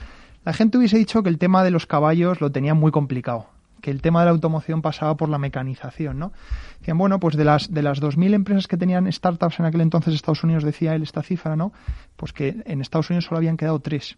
La 0.45 0.53
gente 0.53 0.79
hubiese 0.79 0.99
dicho 0.99 1.23
que 1.23 1.31
el 1.31 1.39
tema 1.39 1.65
de 1.65 1.71
los 1.71 1.87
caballos 1.87 2.41
lo 2.41 2.51
tenía 2.51 2.75
muy 2.75 2.91
complicado 2.91 3.49
que 3.81 3.91
el 3.91 4.01
tema 4.01 4.21
de 4.21 4.25
la 4.25 4.31
automoción 4.31 4.81
pasaba 4.81 5.15
por 5.15 5.29
la 5.29 5.37
mecanización, 5.37 6.19
¿no? 6.19 6.33
Decían, 6.79 6.97
bueno, 6.97 7.21
pues 7.21 7.37
de 7.37 7.45
las 7.45 7.71
de 7.71 7.83
las 7.83 8.01
2.000 8.01 8.33
empresas 8.33 8.67
que 8.67 8.79
tenían 8.79 9.13
startups 9.13 9.61
en 9.61 9.67
aquel 9.67 9.83
entonces 9.83 10.15
Estados 10.15 10.43
Unidos, 10.43 10.65
decía 10.65 10.95
él 10.95 11.03
esta 11.03 11.23
cifra, 11.23 11.55
¿no? 11.55 11.71
Pues 12.17 12.33
que 12.33 12.63
en 12.65 12.81
Estados 12.81 13.11
Unidos 13.11 13.27
solo 13.27 13.37
habían 13.37 13.59
quedado 13.59 13.81
tres. 13.81 14.17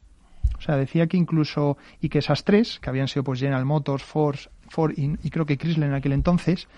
O 0.58 0.60
sea, 0.60 0.76
decía 0.76 1.06
que 1.06 1.16
incluso, 1.16 1.76
y 2.00 2.08
que 2.08 2.18
esas 2.18 2.44
tres, 2.44 2.78
que 2.80 2.90
habían 2.90 3.08
sido 3.08 3.24
pues 3.24 3.40
General 3.40 3.64
Motors, 3.64 4.02
Ford, 4.02 4.38
Ford 4.68 4.92
y, 4.96 5.30
creo 5.30 5.46
que 5.46 5.56
Chrysler 5.56 5.88
en 5.88 5.94
aquel 5.94 6.12
entonces, 6.12 6.68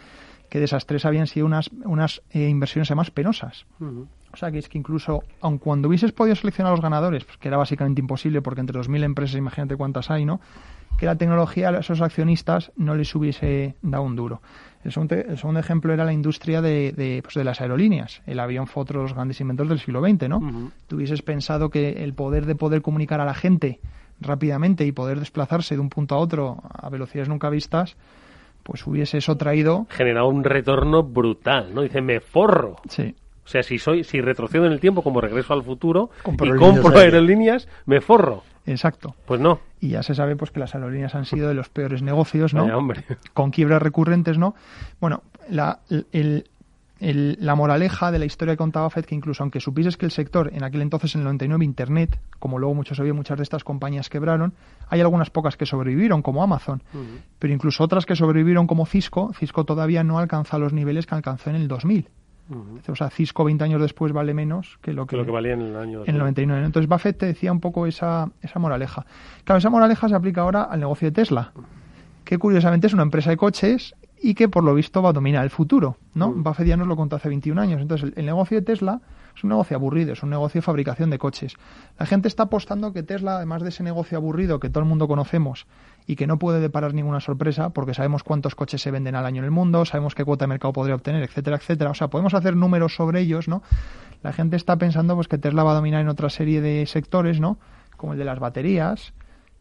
que 0.49 0.59
de 0.59 0.64
esas 0.64 0.87
tres 0.87 1.05
habían 1.05 1.27
sido 1.27 1.47
unas, 1.47 1.71
unas 1.85 2.23
eh, 2.31 2.49
inversiones 2.49 2.91
además 2.91 3.11
penosas. 3.11 3.66
O 4.33 4.37
sea, 4.37 4.51
que 4.51 4.59
es 4.59 4.69
que 4.69 4.79
incluso, 4.79 5.23
aun 5.41 5.59
cuando 5.59 5.89
hubieses 5.89 6.12
podido 6.12 6.37
seleccionar 6.37 6.73
a 6.73 6.77
los 6.77 6.83
ganadores, 6.83 7.25
pues, 7.25 7.39
que 7.39 7.49
era 7.49 7.57
básicamente 7.57 8.01
imposible, 8.01 8.43
porque 8.43 8.61
entre 8.61 8.79
2.000 8.79 9.05
empresas, 9.05 9.37
imagínate 9.37 9.77
cuántas 9.77 10.11
hay, 10.11 10.25
¿no? 10.25 10.41
Que 10.99 11.07
la 11.07 11.16
tecnología 11.16 11.71
a 11.71 11.79
esos 11.79 12.01
accionistas 12.01 12.73
no 12.77 12.95
les 12.95 13.14
hubiese 13.14 13.77
dado 13.83 14.05
un 14.05 14.16
duro. 14.16 14.43
El 14.85 14.93
segundo, 14.93 15.59
ejemplo 15.59 15.93
era 15.93 16.05
la 16.05 16.12
industria 16.12 16.62
de, 16.62 16.93
de, 16.93 17.20
pues 17.22 17.35
de, 17.35 17.45
las 17.45 17.61
aerolíneas. 17.61 18.22
El 18.26 18.39
avión 18.41 18.66
fue 18.66 18.85
otro 18.85 19.01
de 19.01 19.05
los 19.05 19.14
grandes 19.14 19.41
inventos 19.41 19.68
del 19.68 19.81
siglo 19.81 20.01
XX, 20.01 20.29
¿no? 20.29 20.70
Tú 20.87 20.97
hubieses 20.97 21.22
pensado 21.22 21.68
que 21.68 22.05
el 22.05 22.14
poder 22.14 22.47
de 22.47 22.55
poder 22.55 22.81
comunicar 22.81 23.20
a 23.20 23.24
la 23.24 23.35
gente 23.35 23.81
rápidamente 24.20 24.85
y 24.85 24.93
poder 24.93 25.18
desplazarse 25.18 25.74
de 25.74 25.81
un 25.81 25.91
punto 25.91 26.14
a 26.14 26.18
otro 26.18 26.59
a 26.72 26.89
velocidades 26.91 27.29
nunca 27.29 27.51
vistas, 27.51 27.97
pues 28.62 28.87
hubiese 28.87 29.18
eso 29.18 29.37
traído... 29.37 29.87
Generado 29.91 30.29
un 30.29 30.45
retorno 30.45 31.03
brutal, 31.03 31.74
¿no? 31.74 31.83
Dice, 31.83 32.01
me 32.01 32.20
forro. 32.20 32.76
Sí. 32.89 33.14
O 33.45 33.49
sea, 33.49 33.62
si 33.62 33.79
soy, 33.79 34.05
si 34.05 34.20
retrocedo 34.20 34.66
en 34.66 34.72
el 34.72 34.81
tiempo 34.81 35.03
como 35.03 35.22
regreso 35.22 35.55
al 35.55 35.62
futuro 35.62 36.11
Compro 36.22 36.55
y 36.55 36.59
compro 36.59 36.99
aerolíneas, 36.99 37.66
me 37.87 38.03
forro. 38.03 38.43
Exacto. 38.71 39.14
Pues 39.27 39.41
no. 39.41 39.61
Y 39.81 39.89
ya 39.89 40.03
se 40.03 40.14
sabe 40.14 40.37
pues 40.37 40.51
que 40.51 40.61
las 40.61 40.75
aerolíneas 40.75 41.14
han 41.14 41.25
sido 41.25 41.49
de 41.49 41.55
los 41.55 41.69
peores 41.69 42.03
negocios, 42.03 42.53
¿no? 42.55 42.62
Vaya, 42.62 42.77
hombre. 42.77 43.05
Con 43.35 43.51
quiebras 43.51 43.81
recurrentes, 43.83 44.39
¿no? 44.39 44.55
Bueno, 45.01 45.23
la, 45.49 45.81
el- 45.89 46.07
el- 47.01 47.37
la 47.41 47.55
moraleja 47.55 48.11
de 48.11 48.19
la 48.19 48.25
historia 48.25 48.55
que 48.55 48.59
contaba 48.59 48.91
Fed, 48.91 49.05
que 49.05 49.14
incluso 49.14 49.45
aunque 49.45 49.61
supieses 49.61 49.97
que 49.97 50.05
el 50.05 50.11
sector, 50.11 50.51
en 50.53 50.64
aquel 50.64 50.83
entonces, 50.83 51.14
en 51.14 51.21
el 51.21 51.25
99, 51.27 51.64
Internet, 51.64 52.21
como 52.41 52.59
luego 52.59 52.75
muchos 52.75 52.97
sabían, 52.97 53.14
muchas 53.14 53.37
de 53.37 53.45
estas 53.45 53.62
compañías 53.62 54.09
quebraron, 54.09 54.53
hay 54.89 55.01
algunas 55.01 55.31
pocas 55.31 55.57
que 55.57 55.64
sobrevivieron, 55.64 56.23
como 56.23 56.43
Amazon, 56.43 56.83
pero 57.39 57.55
incluso 57.55 57.85
otras 57.85 58.05
que 58.05 58.16
sobrevivieron 58.16 58.66
como 58.66 58.85
Cisco, 58.85 59.33
Cisco 59.39 59.64
todavía 59.64 60.03
no 60.03 60.19
alcanza 60.19 60.59
los 60.59 60.73
niveles 60.73 61.07
que 61.07 61.14
alcanzó 61.14 61.51
en 61.51 61.57
el 61.57 61.69
2000. 61.69 62.09
O 62.89 62.97
sea, 62.97 63.11
Cisco 63.11 63.45
20 63.45 63.65
años 63.65 63.81
después 63.81 64.13
vale 64.13 64.33
menos 64.33 64.79
que 64.81 64.93
lo 64.93 65.07
que, 65.07 65.11
Que 65.11 65.17
lo 65.17 65.25
que 65.27 65.31
valía 65.31 65.53
en 65.53 65.61
el 65.63 65.77
año 65.77 66.03
en 66.05 66.15
el 66.15 66.19
99. 66.19 66.65
Entonces 66.65 66.89
Buffett 66.89 67.19
te 67.19 67.27
decía 67.27 67.53
un 67.53 67.61
poco 67.61 67.87
esa, 67.87 68.31
esa 68.41 68.59
moraleja. 68.59 69.05
Claro, 69.45 69.59
esa 69.59 69.71
moraleja 69.71 70.09
se 70.09 70.15
aplica 70.15 70.43
ahora 70.43 70.63
al 70.63 70.81
negocio 70.81 71.09
de 71.09 71.13
Tesla, 71.13 71.53
que 72.25 72.39
curiosamente 72.39 72.87
es 72.87 72.95
una 72.95 73.03
empresa 73.03 73.31
de 73.31 73.37
coches 73.37 73.95
y 74.21 74.35
que 74.35 74.49
por 74.49 74.65
lo 74.65 74.75
visto 74.75 75.03
va 75.03 75.11
a 75.11 75.13
dominar 75.13 75.45
el 75.45 75.51
futuro, 75.51 75.97
¿no? 76.15 76.33
Buffett 76.33 76.67
ya 76.67 76.77
nos 76.77 76.89
lo 76.89 76.97
contó 76.97 77.17
hace 77.17 77.29
21 77.29 77.61
años. 77.61 77.81
Entonces 77.81 78.11
el, 78.11 78.19
el 78.19 78.27
negocio 78.27 78.59
de 78.59 78.63
Tesla 78.63 79.01
es 79.37 79.45
un 79.45 79.51
negocio 79.51 79.77
aburrido, 79.77 80.15
es 80.15 80.23
un 80.23 80.31
negocio 80.31 80.59
de 80.61 80.63
fabricación 80.63 81.11
de 81.11 81.19
coches. 81.19 81.55
La 81.99 82.07
gente 82.07 82.27
está 82.27 82.45
apostando 82.45 82.93
que 82.93 83.03
Tesla, 83.03 83.37
además 83.37 83.63
de 83.63 83.69
ese 83.69 83.85
negocio 83.85 84.19
aburrido 84.19 84.59
que 84.59 84.69
todo 84.69 84.81
el 84.81 84.89
mundo 84.89 85.07
conocemos 85.07 85.67
y 86.09 86.17
que 86.17 86.27
no 86.27 86.39
puede 86.39 86.59
deparar 86.59 86.95
ninguna 86.95 87.21
sorpresa, 87.21 87.69
porque 87.71 87.93
sabemos 87.95 88.25
cuántos 88.25 88.55
coches 88.57 88.81
se 88.83 88.91
venden 88.91 89.15
al 89.15 89.27
año 89.27 89.41
en 89.41 89.45
el 89.45 89.51
mundo, 89.51 89.85
sabemos 89.85 90.15
qué 90.15 90.25
cuota 90.25 90.47
de 90.47 90.49
mercado 90.49 90.73
podría 90.73 90.95
obtener, 90.97 91.23
etcétera, 91.23 91.57
etcétera. 91.59 91.91
O 91.91 91.95
sea, 91.95 92.09
podemos 92.09 92.33
hacer 92.35 92.57
números 92.57 92.95
sobre 92.97 93.21
ellos, 93.21 93.47
¿no? 93.47 93.63
La 94.23 94.33
gente 94.33 94.57
está 94.57 94.77
pensando 94.77 95.15
pues 95.15 95.29
que 95.29 95.39
Tesla 95.39 95.63
va 95.63 95.73
a 95.73 95.75
dominar 95.75 96.01
en 96.01 96.09
otra 96.09 96.31
serie 96.31 96.61
de 96.63 96.87
sectores, 96.87 97.39
¿no? 97.41 97.59
Como 97.99 98.15
el 98.15 98.19
de 98.19 98.25
las 98.25 98.39
baterías, 98.39 99.13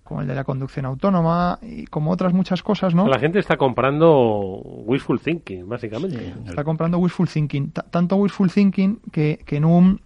como 0.05 0.21
el 0.21 0.27
de 0.27 0.35
la 0.35 0.45
conducción 0.45 0.85
autónoma 0.85 1.59
y 1.61 1.85
como 1.87 2.11
otras 2.11 2.31
muchas 2.33 2.63
cosas, 2.63 2.95
¿no? 2.95 3.07
La 3.09 3.19
gente 3.19 3.39
está 3.39 3.57
comprando 3.57 4.61
wishful 4.85 5.19
thinking, 5.19 5.67
básicamente. 5.67 6.33
Está 6.45 6.63
comprando 6.63 6.97
wishful 6.97 7.27
thinking. 7.27 7.71
Ta- 7.71 7.83
tanto 7.89 8.15
wishful 8.15 8.49
thinking 8.49 9.01
que, 9.11 9.39
que 9.45 9.57
en 9.57 9.65
un 9.65 9.99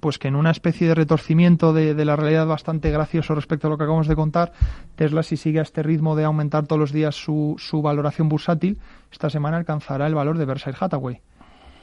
pues 0.00 0.18
que 0.18 0.28
en 0.28 0.36
una 0.36 0.50
especie 0.50 0.88
de 0.88 0.94
retorcimiento 0.94 1.72
de, 1.72 1.94
de 1.94 2.04
la 2.04 2.16
realidad 2.16 2.46
bastante 2.46 2.90
gracioso 2.90 3.34
respecto 3.34 3.66
a 3.66 3.70
lo 3.70 3.78
que 3.78 3.84
acabamos 3.84 4.08
de 4.08 4.16
contar, 4.16 4.52
Tesla 4.96 5.22
si 5.22 5.36
sigue 5.36 5.58
a 5.60 5.62
este 5.62 5.82
ritmo 5.82 6.16
de 6.16 6.24
aumentar 6.24 6.66
todos 6.66 6.78
los 6.80 6.92
días 6.92 7.14
su, 7.14 7.54
su 7.58 7.82
valoración 7.82 8.28
bursátil, 8.28 8.78
esta 9.12 9.30
semana 9.30 9.56
alcanzará 9.56 10.06
el 10.06 10.14
valor 10.14 10.38
de 10.38 10.44
Berkshire 10.44 10.76
Hathaway, 10.78 11.20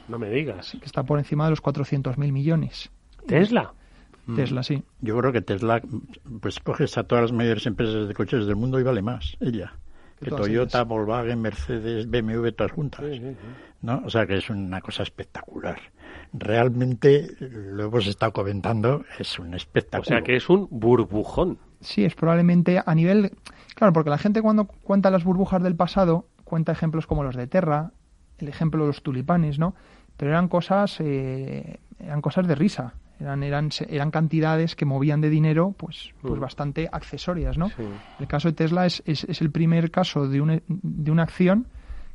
No 0.08 0.18
me 0.18 0.28
digas. 0.30 0.76
que 0.78 0.84
está 0.86 1.02
por 1.02 1.18
encima 1.18 1.44
de 1.44 1.50
los 1.50 1.62
400.000 1.62 2.16
millones. 2.32 2.90
Tesla. 3.26 3.72
Tesla, 4.36 4.62
sí. 4.62 4.82
Yo 5.02 5.18
creo 5.18 5.32
que 5.32 5.42
Tesla, 5.42 5.82
pues 6.40 6.58
coges 6.60 6.96
a 6.96 7.04
todas 7.04 7.24
las 7.24 7.32
mayores 7.32 7.66
empresas 7.66 8.08
de 8.08 8.14
coches 8.14 8.46
del 8.46 8.56
mundo 8.56 8.80
y 8.80 8.82
vale 8.82 9.02
más, 9.02 9.36
ella. 9.40 9.74
Que 10.30 10.36
Toyota, 10.36 10.78
ellas. 10.78 10.88
Volkswagen, 10.88 11.40
Mercedes, 11.40 12.10
BMW, 12.10 12.48
todas 12.50 12.72
juntas. 12.72 13.04
¿no? 13.82 14.02
O 14.04 14.10
sea 14.10 14.26
que 14.26 14.36
es 14.36 14.50
una 14.50 14.80
cosa 14.80 15.02
espectacular. 15.02 15.78
Realmente, 16.32 17.28
lo 17.40 17.84
hemos 17.84 18.06
estado 18.06 18.32
comentando, 18.32 19.04
es 19.18 19.38
un 19.38 19.52
O 19.52 19.56
espectáculo. 19.56 20.04
sea 20.08 20.22
que 20.22 20.36
es 20.36 20.48
un 20.48 20.66
burbujón. 20.70 21.58
Sí, 21.80 22.04
es 22.04 22.14
probablemente 22.14 22.82
a 22.84 22.94
nivel... 22.94 23.32
Claro, 23.74 23.92
porque 23.92 24.10
la 24.10 24.18
gente 24.18 24.40
cuando 24.42 24.66
cuenta 24.66 25.10
las 25.10 25.24
burbujas 25.24 25.62
del 25.62 25.76
pasado, 25.76 26.26
cuenta 26.44 26.72
ejemplos 26.72 27.06
como 27.06 27.22
los 27.24 27.36
de 27.36 27.46
Terra, 27.46 27.92
el 28.38 28.48
ejemplo 28.48 28.82
de 28.82 28.88
los 28.88 29.02
tulipanes, 29.02 29.58
¿no? 29.58 29.74
Pero 30.16 30.30
eran 30.30 30.48
cosas, 30.48 30.96
eh, 31.00 31.78
eran 31.98 32.20
cosas 32.20 32.46
de 32.46 32.54
risa. 32.54 32.94
Eran, 33.20 33.42
eran, 33.44 33.70
eran 33.88 34.10
cantidades 34.10 34.74
que 34.74 34.84
movían 34.84 35.20
de 35.20 35.30
dinero 35.30 35.74
pues, 35.76 36.12
pues 36.20 36.34
Mm. 36.34 36.40
bastante 36.40 36.88
accesorias, 36.90 37.56
¿no? 37.56 37.68
Sí. 37.68 37.82
El 38.18 38.26
caso 38.26 38.48
de 38.48 38.54
Tesla 38.54 38.86
es, 38.86 39.02
es, 39.06 39.24
es 39.24 39.40
el 39.40 39.50
primer 39.50 39.90
caso 39.90 40.28
de, 40.28 40.40
un, 40.40 40.62
de 40.66 41.10
una 41.10 41.22
acción 41.22 41.66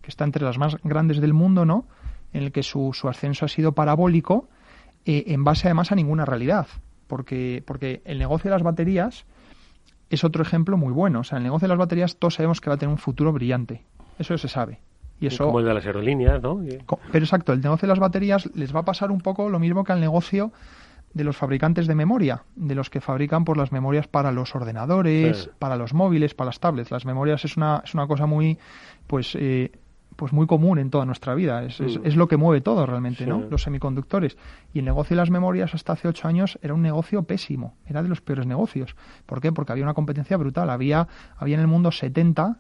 que 0.02 0.10
está 0.10 0.26
entre 0.26 0.43
las 0.43 0.58
más 0.58 0.76
grandes 0.84 1.22
del 1.22 1.34
mundo, 1.34 1.66
¿no? 1.66 1.86
En 2.34 2.43
el 2.43 2.52
que 2.52 2.64
su, 2.64 2.91
su 2.93 3.08
ascenso 3.08 3.45
ha 3.45 3.47
sido 3.47 3.72
parabólico 3.72 4.50
eh, 5.06 5.24
en 5.28 5.43
base 5.43 5.68
además 5.68 5.91
a 5.91 5.95
ninguna 5.95 6.26
realidad. 6.26 6.68
Porque, 7.08 7.64
porque 7.66 8.02
el 8.06 8.20
negocio 8.20 8.50
de 8.52 8.56
las 8.56 8.64
baterías 8.64 9.26
es 10.10 10.24
otro 10.24 10.43
ejemplo 10.43 10.78
muy 10.78 10.91
bueno. 10.93 11.22
O 11.22 11.24
sea, 11.24 11.38
el 11.38 11.43
negocio 11.43 11.68
de 11.68 11.70
las 11.70 11.80
baterías 11.80 12.18
todos 12.18 12.36
sabemos 12.36 12.62
que 12.62 12.70
va 12.70 12.76
a 12.76 12.78
tener 12.78 12.91
un 12.91 13.00
futuro 13.00 13.32
brillante. 13.34 13.84
Eso 14.20 14.38
se 14.38 14.47
sabe. 14.47 14.80
Y 15.22 15.28
eso, 15.28 15.47
Como 15.47 15.60
el 15.60 15.66
de 15.66 15.74
las 15.74 15.86
aerolíneas, 15.86 16.41
¿no? 16.41 16.62
Pero 17.12 17.26
exacto, 17.26 17.52
el 17.52 17.62
negocio 17.62 17.88
de 17.88 17.91
las 17.91 18.00
baterías 18.00 18.50
les 18.56 18.74
va 18.74 18.82
a 18.82 18.86
pasar 18.86 19.12
un 19.12 19.20
poco 19.22 19.50
lo 19.50 19.60
mismo 19.60 19.84
que 19.84 19.91
al 19.91 20.00
negocio 20.00 20.52
de 21.14 21.24
los 21.24 21.36
fabricantes 21.38 21.88
de 21.88 21.95
memoria, 21.95 22.43
de 22.55 22.76
los 22.76 22.89
que 22.89 23.01
fabrican 23.01 23.43
por 23.45 23.57
las 23.57 23.72
memorias 23.72 24.07
para 24.07 24.32
los 24.32 24.53
ordenadores, 24.55 25.38
Sí. 25.43 25.49
para 25.60 25.76
los 25.76 25.93
móviles, 25.93 26.34
para 26.36 26.47
las 26.49 26.60
tablets. 26.60 26.91
Las 26.91 27.05
memorias 27.05 27.43
es 27.45 27.57
una, 27.57 27.82
es 27.84 27.93
una 27.93 28.05
cosa 28.07 28.26
muy, 28.28 28.57
pues, 29.07 29.36
eh, 29.39 29.72
pues 30.16 30.34
muy 30.34 30.45
común 30.47 30.80
en 30.80 30.89
toda 30.89 31.05
nuestra 31.05 31.34
vida. 31.34 31.64
Es, 31.64 31.80
es- 31.80 31.97
Mm. 31.97 32.05
es 32.05 32.16
lo 32.18 32.28
que 32.28 32.36
mueve 32.38 32.60
todo 32.62 32.86
realmente, 32.86 33.24
Sí. 33.24 33.30
¿no? 33.30 33.39
Los 33.49 33.64
semiconductores. 33.64 34.38
Y 34.74 34.80
el 34.80 34.86
negocio 34.86 35.16
de 35.16 35.22
las 35.22 35.30
memorias 35.30 35.74
hasta 35.74 35.93
hace 35.93 36.10
ocho 36.10 36.28
años 36.28 36.60
era 36.62 36.74
un 36.74 36.82
negocio 36.82 37.24
pésimo. 37.24 37.76
Era 37.88 38.03
de 38.03 38.10
los 38.10 38.20
peores 38.22 38.45
negocios. 38.45 38.95
¿Por 39.26 39.39
qué? 39.39 39.51
Porque 39.53 39.72
había 39.72 39.86
una 39.86 39.93
competencia 39.93 40.36
brutal. 40.38 40.70
Había, 40.70 41.07
había 41.38 41.55
en 41.55 41.62
el 41.62 41.68
mundo 41.68 41.91
70, 41.91 42.60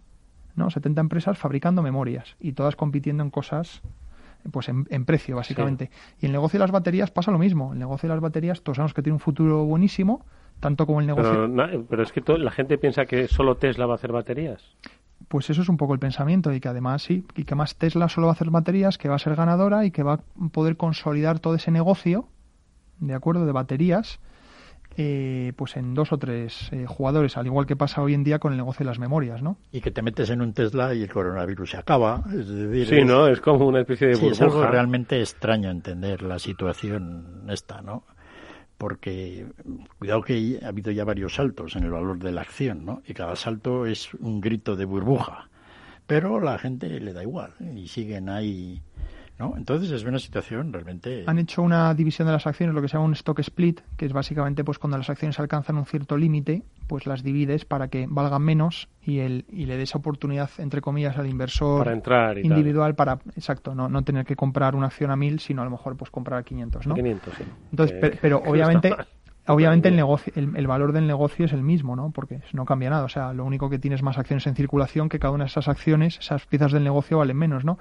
¿no? 0.55 0.69
70 0.69 1.01
empresas 1.01 1.37
fabricando 1.37 1.81
memorias 1.83 2.35
y 2.39 2.53
todas 2.53 2.75
compitiendo 2.77 3.23
en 3.23 3.29
cosas 3.29 3.81
pues 4.51 4.69
en, 4.69 4.85
en 4.89 5.05
precio 5.05 5.35
básicamente. 5.35 5.89
Y 6.19 6.27
el 6.27 6.31
negocio 6.31 6.57
de 6.57 6.63
las 6.63 6.71
baterías 6.71 7.11
pasa 7.11 7.31
lo 7.31 7.39
mismo. 7.39 7.73
El 7.73 7.79
negocio 7.79 8.07
de 8.07 8.15
las 8.15 8.21
baterías 8.21 8.61
todos 8.61 8.77
sabemos 8.77 8.93
que 8.93 9.01
tiene 9.01 9.15
un 9.15 9.19
futuro 9.19 9.65
buenísimo, 9.65 10.25
tanto 10.59 10.85
como 10.85 11.01
el 11.01 11.07
negocio. 11.07 11.49
Pero, 11.53 11.85
pero 11.89 12.03
es 12.03 12.11
que 12.11 12.21
la 12.37 12.51
gente 12.51 12.77
piensa 12.77 13.05
que 13.05 13.27
solo 13.27 13.55
Tesla 13.55 13.85
va 13.85 13.93
a 13.93 13.95
hacer 13.95 14.11
baterías. 14.11 14.63
Pues 15.27 15.49
eso 15.49 15.61
es 15.61 15.69
un 15.69 15.77
poco 15.77 15.93
el 15.93 15.99
pensamiento 15.99 16.53
y 16.53 16.59
que 16.59 16.69
además 16.69 17.03
sí, 17.03 17.25
y 17.35 17.43
que 17.43 17.55
más 17.55 17.75
Tesla 17.75 18.07
solo 18.07 18.27
va 18.27 18.31
a 18.31 18.35
hacer 18.35 18.49
baterías, 18.49 18.97
que 18.97 19.09
va 19.09 19.15
a 19.15 19.19
ser 19.19 19.35
ganadora 19.35 19.85
y 19.85 19.91
que 19.91 20.03
va 20.03 20.13
a 20.13 20.19
poder 20.51 20.77
consolidar 20.77 21.39
todo 21.39 21.55
ese 21.55 21.71
negocio, 21.71 22.27
de 22.99 23.13
acuerdo, 23.13 23.45
de 23.45 23.51
baterías, 23.51 24.19
eh, 25.01 25.53
pues 25.55 25.77
en 25.77 25.93
dos 25.93 26.11
o 26.11 26.17
tres 26.17 26.69
eh, 26.73 26.85
jugadores, 26.85 27.37
al 27.37 27.45
igual 27.45 27.65
que 27.65 27.77
pasa 27.77 28.01
hoy 28.01 28.13
en 28.13 28.25
día 28.25 28.37
con 28.39 28.51
el 28.51 28.57
negocio 28.57 28.79
de 28.79 28.85
las 28.89 28.99
memorias, 28.99 29.41
¿no? 29.41 29.57
Y 29.71 29.79
que 29.79 29.91
te 29.91 30.01
metes 30.01 30.29
en 30.29 30.41
un 30.41 30.51
Tesla 30.53 30.93
y 30.93 31.03
el 31.03 31.09
coronavirus 31.11 31.71
se 31.71 31.77
acaba. 31.77 32.21
Es 32.31 32.47
decir, 32.49 32.85
Sí, 32.87 32.95
es- 32.97 33.05
¿no? 33.07 33.27
Es 33.27 33.39
como 33.39 33.65
una 33.65 33.79
especie 33.79 34.07
de 34.09 34.15
Sí, 34.15 34.27
es 34.27 34.41
algo 34.41 34.55
burbuja. 34.55 34.71
realmente 34.71 35.19
extraño 35.21 35.69
entender 35.69 36.21
la 36.21 36.37
situación 36.37 37.45
esta, 37.49 37.81
¿no? 37.81 38.03
Porque 38.77 39.45
cuidado 39.97 40.21
que 40.21 40.59
ha 40.63 40.67
habido 40.67 40.91
ya 40.91 41.03
varios 41.05 41.35
saltos 41.35 41.75
en 41.75 41.83
el 41.83 41.91
valor 41.91 42.19
de 42.19 42.31
la 42.31 42.41
acción, 42.41 42.85
¿no? 42.85 43.01
Y 43.07 43.13
cada 43.13 43.35
salto 43.35 43.85
es 43.85 44.13
un 44.15 44.39
grito 44.41 44.75
de 44.75 44.85
burbuja. 44.85 45.49
Pero 46.07 46.39
la 46.39 46.57
gente 46.57 46.99
le 46.99 47.13
da 47.13 47.21
igual 47.21 47.53
y 47.75 47.87
siguen 47.87 48.29
ahí, 48.29 48.81
¿no? 49.39 49.53
Entonces 49.57 49.89
es 49.91 50.03
una 50.03 50.19
situación 50.19 50.71
realmente 50.73 51.23
Han 51.27 51.39
hecho 51.39 51.61
una 51.61 51.93
división 51.93 52.27
de 52.27 52.33
las 52.33 52.45
acciones, 52.45 52.75
lo 52.75 52.81
que 52.81 52.87
se 52.89 52.93
llama 52.93 53.05
un 53.05 53.13
stock 53.13 53.39
split, 53.39 53.81
que 53.97 54.05
es 54.05 54.13
básicamente 54.13 54.63
pues 54.63 54.77
cuando 54.79 54.97
las 54.97 55.09
acciones 55.09 55.39
alcanzan 55.39 55.77
un 55.77 55.85
cierto 55.85 56.17
límite, 56.17 56.63
pues 56.87 57.05
las 57.07 57.23
divides 57.23 57.65
para 57.65 57.87
que 57.87 58.05
valgan 58.09 58.41
menos 58.41 58.89
y 59.01 59.19
el 59.19 59.45
y 59.49 59.65
le 59.65 59.77
des 59.77 59.95
oportunidad 59.95 60.49
entre 60.57 60.81
comillas 60.81 61.17
al 61.17 61.27
inversor 61.27 61.79
Para 61.85 61.93
entrar 61.93 62.37
y 62.37 62.41
tal. 62.43 62.51
individual 62.51 62.95
para 62.95 63.19
exacto, 63.35 63.73
no 63.73 63.87
no 63.89 64.03
tener 64.03 64.25
que 64.25 64.35
comprar 64.35 64.75
una 64.75 64.87
acción 64.87 65.09
a 65.11 65.15
1000, 65.15 65.39
sino 65.39 65.61
a 65.61 65.65
lo 65.65 65.71
mejor 65.71 65.95
pues 65.97 66.11
comprar 66.11 66.39
a 66.39 66.43
500, 66.43 66.85
¿no? 66.87 66.95
500, 66.95 67.35
sí. 67.35 67.43
Entonces, 67.71 67.97
pe- 67.97 68.17
pero, 68.21 68.41
no 68.43 68.51
obviamente 68.51 68.95
obviamente 69.47 69.89
el 69.89 69.95
negocio 69.95 70.33
el, 70.35 70.55
el 70.55 70.67
valor 70.67 70.91
del 70.93 71.07
negocio 71.07 71.45
es 71.45 71.53
el 71.53 71.63
mismo, 71.63 71.95
¿no? 71.95 72.11
Porque 72.11 72.41
no 72.53 72.65
cambia 72.65 72.89
nada, 72.89 73.03
o 73.05 73.09
sea, 73.09 73.33
lo 73.33 73.45
único 73.45 73.69
que 73.69 73.79
tienes 73.79 74.03
más 74.03 74.17
acciones 74.17 74.45
en 74.47 74.55
circulación 74.55 75.09
que 75.09 75.17
cada 75.19 75.33
una 75.33 75.45
de 75.45 75.49
esas 75.49 75.67
acciones, 75.67 76.17
esas 76.19 76.45
piezas 76.45 76.71
del 76.71 76.83
negocio 76.83 77.17
valen 77.19 77.37
menos, 77.37 77.63
¿no? 77.65 77.79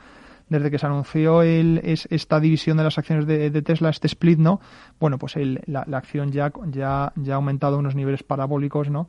Desde 0.48 0.70
que 0.70 0.78
se 0.78 0.86
anunció 0.86 1.42
el, 1.42 1.80
es, 1.84 2.08
esta 2.10 2.40
división 2.40 2.78
de 2.78 2.84
las 2.84 2.96
acciones 2.98 3.26
de, 3.26 3.50
Tesla, 3.62 3.90
este 3.90 4.06
split, 4.06 4.38
¿no? 4.38 4.60
Bueno, 4.98 5.18
pues 5.18 5.36
el- 5.36 5.60
la, 5.66 5.80
acción 5.92 6.32
ya, 6.32 6.52
ha 6.84 7.12
aumentado 7.34 7.78
unos 7.78 7.94
niveles 7.94 8.22
parabólicos, 8.22 8.88
¿no? 8.90 9.08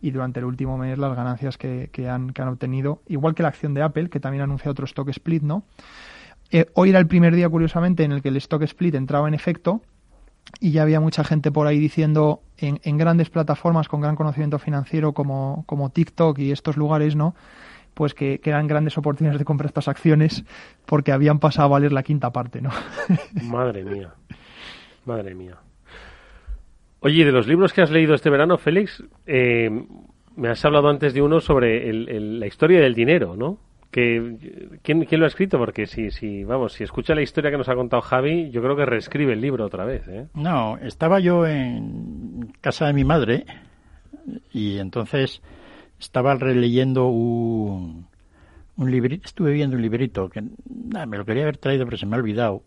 Y 0.00 0.12
durante 0.12 0.40
el 0.40 0.46
último 0.46 0.78
mes 0.78 0.96
las 0.96 1.14
ganancias 1.14 1.58
que, 1.58 1.90
que 1.92 2.08
han, 2.08 2.30
que 2.30 2.40
han 2.40 2.48
obtenido, 2.48 3.02
igual 3.08 3.34
que 3.34 3.42
la 3.42 3.48
acción 3.48 3.74
de 3.74 3.82
Apple, 3.82 4.08
que 4.08 4.20
también 4.20 4.42
anuncia 4.42 4.70
otro 4.70 4.86
stock 4.86 5.08
split, 5.10 5.42
¿no? 5.42 5.64
Eh, 6.50 6.66
hoy 6.74 6.90
era 6.90 6.98
el 6.98 7.06
primer 7.06 7.34
día, 7.34 7.48
curiosamente, 7.48 8.04
en 8.04 8.12
el 8.12 8.22
que 8.22 8.28
el 8.30 8.36
stock 8.38 8.62
split 8.62 8.94
entraba 8.94 9.28
en 9.28 9.34
efecto 9.34 9.82
y 10.60 10.70
ya 10.70 10.82
había 10.82 11.00
mucha 11.00 11.24
gente 11.24 11.52
por 11.52 11.66
ahí 11.66 11.78
diciendo 11.78 12.40
en, 12.56 12.80
en 12.82 12.96
grandes 12.96 13.28
plataformas 13.28 13.88
con 13.88 14.00
gran 14.00 14.16
conocimiento 14.16 14.58
financiero 14.58 15.12
como, 15.12 15.64
como 15.66 15.90
TikTok 15.90 16.38
y 16.38 16.52
estos 16.52 16.76
lugares, 16.76 17.16
¿no? 17.16 17.34
Pues 17.98 18.14
que, 18.14 18.38
que 18.38 18.50
eran 18.50 18.68
grandes 18.68 18.96
oportunidades 18.96 19.40
de 19.40 19.44
comprar 19.44 19.66
estas 19.66 19.88
acciones 19.88 20.44
porque 20.86 21.10
habían 21.10 21.40
pasado 21.40 21.66
a 21.66 21.70
valer 21.72 21.90
la 21.90 22.04
quinta 22.04 22.30
parte, 22.30 22.60
¿no? 22.60 22.70
Madre 23.42 23.82
mía. 23.82 24.14
Madre 25.04 25.34
mía. 25.34 25.56
Oye, 27.00 27.24
de 27.24 27.32
los 27.32 27.48
libros 27.48 27.72
que 27.72 27.82
has 27.82 27.90
leído 27.90 28.14
este 28.14 28.30
verano, 28.30 28.56
Félix, 28.56 29.02
eh, 29.26 29.68
me 30.36 30.48
has 30.48 30.64
hablado 30.64 30.90
antes 30.90 31.12
de 31.12 31.22
uno 31.22 31.40
sobre 31.40 31.92
la 31.92 32.46
historia 32.46 32.80
del 32.80 32.94
dinero, 32.94 33.34
¿no? 33.34 33.58
Que, 33.90 34.78
¿quién, 34.84 35.04
¿Quién 35.04 35.18
lo 35.20 35.24
ha 35.24 35.28
escrito? 35.28 35.58
Porque 35.58 35.86
si, 35.86 36.12
si, 36.12 36.44
vamos, 36.44 36.74
si 36.74 36.84
escucha 36.84 37.16
la 37.16 37.22
historia 37.22 37.50
que 37.50 37.58
nos 37.58 37.68
ha 37.68 37.74
contado 37.74 38.00
Javi, 38.00 38.50
yo 38.52 38.62
creo 38.62 38.76
que 38.76 38.86
reescribe 38.86 39.32
el 39.32 39.40
libro 39.40 39.66
otra 39.66 39.84
vez, 39.84 40.06
¿eh? 40.06 40.28
No, 40.34 40.78
estaba 40.78 41.18
yo 41.18 41.44
en 41.48 42.52
casa 42.60 42.86
de 42.86 42.92
mi 42.92 43.02
madre 43.02 43.44
y 44.52 44.78
entonces 44.78 45.42
estaba 45.98 46.34
releyendo 46.34 47.08
un, 47.08 48.06
un 48.76 48.90
librito, 48.90 49.26
estuve 49.26 49.52
viendo 49.52 49.76
un 49.76 49.82
librito 49.82 50.28
que 50.28 50.42
nada, 50.68 51.06
me 51.06 51.18
lo 51.18 51.24
quería 51.24 51.42
haber 51.42 51.58
traído 51.58 51.84
pero 51.84 51.96
se 51.96 52.06
me 52.06 52.16
ha 52.16 52.18
olvidado, 52.18 52.62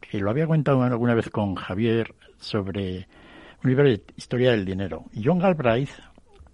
que 0.00 0.18
lo 0.18 0.30
había 0.30 0.46
contado 0.46 0.82
alguna 0.82 1.14
vez 1.14 1.30
con 1.30 1.54
Javier 1.54 2.14
sobre 2.38 3.06
un 3.62 3.70
libro 3.70 3.84
de 3.84 4.02
historia 4.16 4.52
del 4.52 4.64
dinero. 4.64 5.04
Y 5.12 5.24
John 5.24 5.38
Galbraith, 5.38 5.90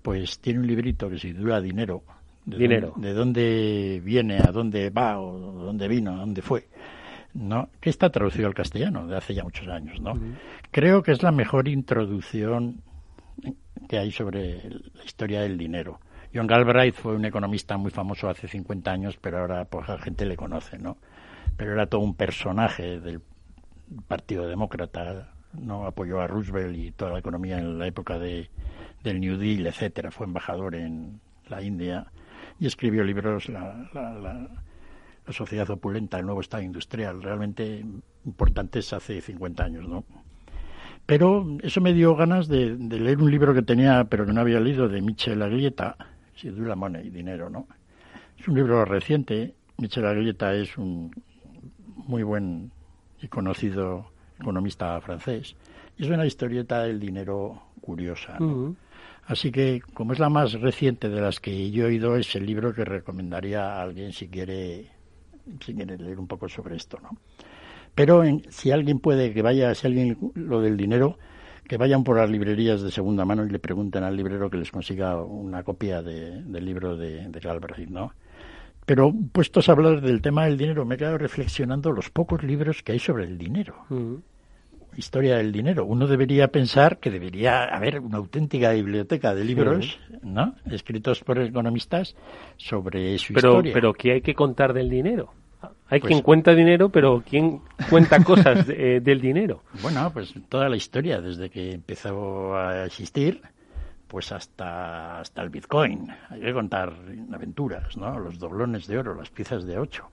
pues 0.02 0.38
tiene 0.38 0.61
un 0.61 0.66
librito 0.66 1.09
que 1.09 1.18
se 1.18 1.28
titula 1.28 1.61
Dinero. 1.61 2.02
De 2.44 2.59
dinero. 2.59 2.92
Dónde, 2.92 3.09
de 3.09 3.14
dónde 3.14 4.02
viene, 4.05 4.38
a 4.38 4.52
dónde 4.52 4.90
va, 4.90 5.18
o 5.18 5.38
dónde 5.38 5.88
vino, 5.88 6.12
a 6.12 6.16
dónde 6.16 6.42
fue. 6.42 6.66
¿no? 7.34 7.68
que 7.80 7.90
está 7.90 8.11
traducido 8.11 8.46
al 8.46 8.55
castellano 8.55 9.07
de 9.07 9.16
hace 9.16 9.34
ya 9.34 9.42
muchos 9.42 9.68
años. 9.68 10.00
¿no? 10.00 10.18
Creo 10.70 11.02
que 11.02 11.12
es 11.12 11.22
la 11.22 11.32
mejor 11.32 11.68
introducción 11.68 12.82
que 13.89 13.99
hay 13.99 14.11
sobre 14.11 14.68
la 14.68 15.05
historia 15.05 15.43
del 15.43 15.59
dinero. 15.59 16.01
John 16.35 16.47
Galbraith 16.47 16.95
fue 16.95 17.14
un 17.14 17.24
economista 17.24 17.76
muy 17.76 17.91
famoso 17.91 18.28
hace 18.28 18.49
50 18.49 18.91
años, 18.91 19.16
pero 19.20 19.39
ahora 19.39 19.64
pues 19.66 19.89
la 19.89 19.99
gente 19.99 20.26
le 20.26 20.37
conoce, 20.37 20.78
¿no? 20.78 20.97
Pero 21.57 21.72
era 21.72 21.87
todo 21.87 22.01
un 22.01 22.16
personaje 22.16 22.99
del 22.99 23.20
Partido 24.09 24.47
Demócrata, 24.47 25.35
no 25.53 25.87
apoyó 25.87 26.20
a 26.20 26.26
Roosevelt 26.26 26.76
y 26.76 26.91
toda 26.91 27.12
la 27.12 27.18
economía 27.20 27.59
en 27.59 27.78
la 27.78 27.87
época 27.87 28.18
de, 28.18 28.51
del 29.05 29.20
New 29.20 29.37
Deal, 29.37 29.66
etcétera. 29.66 30.11
Fue 30.11 30.26
embajador 30.26 30.74
en 30.74 31.20
la 31.49 31.62
India 31.62 32.11
y 32.59 32.66
escribió 32.66 33.05
libros 33.05 33.49
la, 33.49 33.89
la, 33.93 34.12
la, 34.14 35.32
sociedad 35.32 35.68
opulenta, 35.70 36.18
el 36.18 36.26
nuevo 36.26 36.41
estado 36.41 36.62
industrial, 36.62 37.22
realmente 37.22 37.85
importantes 38.24 38.93
hace 38.93 39.20
50 39.20 39.64
años, 39.64 39.89
¿no? 39.89 40.05
Pero 41.07 41.59
eso 41.62 41.80
me 41.80 41.92
dio 41.92 42.16
ganas 42.16 42.48
de, 42.48 42.76
de, 42.76 42.98
leer 42.98 43.18
un 43.18 43.30
libro 43.30 43.52
que 43.52 43.62
tenía, 43.62 44.05
pero 44.05 44.24
que 44.24 44.32
no 44.32 44.40
había 44.40 44.61
leído, 44.61 44.88
de 44.88 45.02
Michel 45.02 45.42
Aglietta, 45.42 45.96
Si 46.34 46.50
la 46.50 46.74
money, 46.74 47.11
dinero, 47.11 47.50
¿no? 47.50 47.66
Es 48.38 48.48
un 48.48 48.55
libro 48.55 48.84
reciente. 48.84 49.55
Michel 49.78 50.07
Aglietta 50.07 50.55
es 50.55 50.78
un 50.78 51.11
muy 52.07 52.22
buen 52.22 52.70
y 53.20 53.28
conocido 53.28 54.11
economista 54.40 55.00
francés. 55.00 55.57
Y 55.96 56.05
es 56.05 56.11
una 56.11 56.26
historieta 56.26 56.82
del 56.82 56.98
dinero 56.98 57.62
curiosa. 57.80 58.38
Así 59.26 59.50
que, 59.50 59.80
como 59.94 60.12
es 60.12 60.18
la 60.18 60.28
más 60.28 60.52
reciente 60.52 61.09
de 61.09 61.20
las 61.20 61.40
que 61.40 61.70
yo 61.70 61.84
he 61.84 61.88
oído, 61.88 62.16
es 62.16 62.34
el 62.34 62.44
libro 62.44 62.74
que 62.74 62.84
recomendaría 62.84 63.74
a 63.74 63.82
alguien 63.82 64.12
si 64.12 64.28
quiere, 64.28 64.90
si 65.61 65.74
quiere 65.74 65.96
leer 65.96 66.18
un 66.18 66.26
poco 66.26 66.48
sobre 66.48 66.76
esto, 66.76 66.98
¿no? 67.02 67.11
Pero 67.95 68.22
si 68.49 68.70
alguien 68.70 68.99
puede 68.99 69.32
que 69.32 69.42
vaya, 69.42 69.74
si 69.74 69.86
alguien 69.86 70.18
lo 70.34 70.61
del 70.61 70.76
dinero, 70.76 71.18
que 71.66 71.76
vayan 71.76 72.05
por 72.05 72.18
las 72.18 72.28
librerías 72.28 72.82
de 72.82 72.90
segunda 72.90 73.24
mano 73.24 73.45
y 73.45 73.51
le 73.51 73.59
pregunten 73.59 74.05
al 74.05 74.16
librero 74.16 74.51
que 74.51 74.59
les 74.59 74.70
consiga 74.70 75.22
una 75.22 75.62
copia 75.62 76.03
del 76.03 76.64
libro 76.64 76.97
de, 76.97 77.28
de 77.28 77.40
Galbraith, 77.40 77.88
¿no? 77.88 78.12
Pero 78.86 79.14
puestos 79.32 79.68
a 79.68 79.72
hablar 79.72 80.03
del 80.03 80.20
tema 80.20 80.45
del 80.45 80.59
dinero, 80.59 80.84
me 80.84 80.97
he 80.97 80.99
quedado 80.99 81.16
reflexionando 81.16 81.90
los 81.90 82.11
pocos 82.11 82.42
libros 82.42 82.82
que 82.82 82.92
hay 82.92 82.99
sobre 82.99 83.24
el 83.24 83.38
dinero. 83.38 83.86
Historia 84.97 85.38
del 85.38 85.53
dinero. 85.53 85.86
Uno 85.86 86.07
debería 86.07 86.49
pensar 86.49 86.99
que 86.99 87.11
debería 87.11 87.64
haber 87.64 88.01
una 88.01 88.18
auténtica 88.18 88.72
biblioteca 88.72 89.34
de 89.34 89.45
libros, 89.45 89.99
¿no? 90.22 90.55
Escritos 90.70 91.20
por 91.20 91.38
economistas 91.38 92.14
sobre 92.59 93.16
su 93.18 93.32
pero, 93.32 93.49
historia. 93.49 93.72
Pero 93.72 93.92
¿qué 93.95 94.12
hay 94.12 94.20
que 94.20 94.34
contar 94.34 94.74
del 94.74 94.90
dinero? 94.90 95.32
Hay 95.88 96.00
pues 96.00 96.10
quien 96.10 96.22
cuenta 96.22 96.54
dinero, 96.54 96.88
pero 96.88 97.22
¿quién 97.28 97.60
cuenta 97.90 98.22
cosas 98.24 98.66
de, 98.66 98.96
eh, 98.96 99.00
del 99.00 99.20
dinero? 99.20 99.62
Bueno, 99.82 100.10
pues 100.12 100.34
toda 100.48 100.68
la 100.68 100.76
historia, 100.76 101.20
desde 101.20 101.50
que 101.50 101.72
empezó 101.72 102.56
a 102.56 102.86
existir, 102.86 103.40
pues 104.14 104.32
hasta, 104.32 105.20
hasta 105.20 105.42
el 105.42 105.50
Bitcoin. 105.50 106.08
Hay 106.30 106.40
que 106.40 106.52
contar 106.52 106.92
aventuras, 107.32 107.96
¿no? 107.96 108.18
Los 108.18 108.38
doblones 108.38 108.86
de 108.86 108.98
oro, 108.98 109.14
las 109.14 109.30
piezas 109.30 109.64
de 109.64 109.78
ocho, 109.78 110.10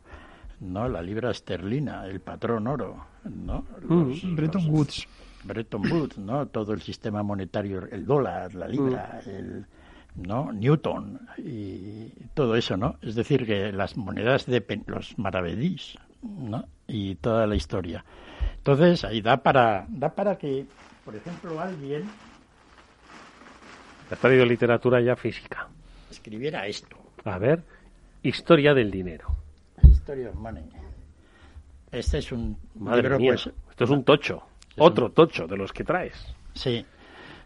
¿no? 0.59 0.89
La 0.89 1.01
libra 1.01 1.31
esterlina, 1.31 2.05
el 2.05 2.19
patrón 2.19 2.67
oro, 2.67 3.05
¿no? 3.25 3.65
Los, 3.87 4.23
mm, 4.23 4.35
Bretton 4.35 4.69
Woods. 4.69 5.07
Bretton 5.43 5.91
Woods, 5.91 6.17
¿no? 6.17 6.47
Todo 6.47 6.73
el 6.73 6.81
sistema 6.81 7.23
monetario, 7.23 7.87
el 7.91 8.05
dólar, 8.05 8.53
la 8.55 8.67
libra, 8.67 9.21
mm. 9.25 9.29
el... 9.29 9.65
¿no? 10.15 10.51
Newton 10.51 11.19
y 11.37 12.09
todo 12.33 12.55
eso, 12.55 12.77
¿no? 12.77 12.95
Es 13.01 13.15
decir, 13.15 13.45
que 13.45 13.71
las 13.71 13.97
monedas 13.97 14.45
de 14.45 14.63
los 14.87 15.17
maravedís, 15.17 15.97
¿no? 16.21 16.65
Y 16.87 17.15
toda 17.15 17.47
la 17.47 17.55
historia. 17.55 18.03
Entonces, 18.57 19.03
ahí 19.03 19.21
da 19.21 19.37
para, 19.37 19.85
da 19.89 20.09
para 20.09 20.37
que, 20.37 20.65
por 21.03 21.15
ejemplo, 21.15 21.59
alguien 21.59 22.03
Has 24.11 24.19
traído 24.19 24.45
literatura 24.45 24.99
ya 24.99 25.15
física. 25.15 25.69
Escribiera 26.09 26.67
esto. 26.67 26.97
A 27.23 27.37
ver, 27.37 27.63
historia 28.21 28.73
del 28.73 28.91
dinero. 28.91 29.33
Historia 29.83 30.29
of 30.29 30.35
money. 30.35 30.69
Este 31.91 32.17
es 32.17 32.31
un 32.33 32.57
Madre 32.75 33.03
libro, 33.03 33.19
mía, 33.19 33.31
pues, 33.31 33.49
esto 33.69 33.83
es 33.85 33.89
un 33.89 34.03
tocho. 34.03 34.43
Otro 34.77 35.05
un... 35.05 35.13
tocho 35.13 35.47
de 35.47 35.55
los 35.55 35.71
que 35.71 35.85
traes. 35.85 36.35
Sí. 36.53 36.85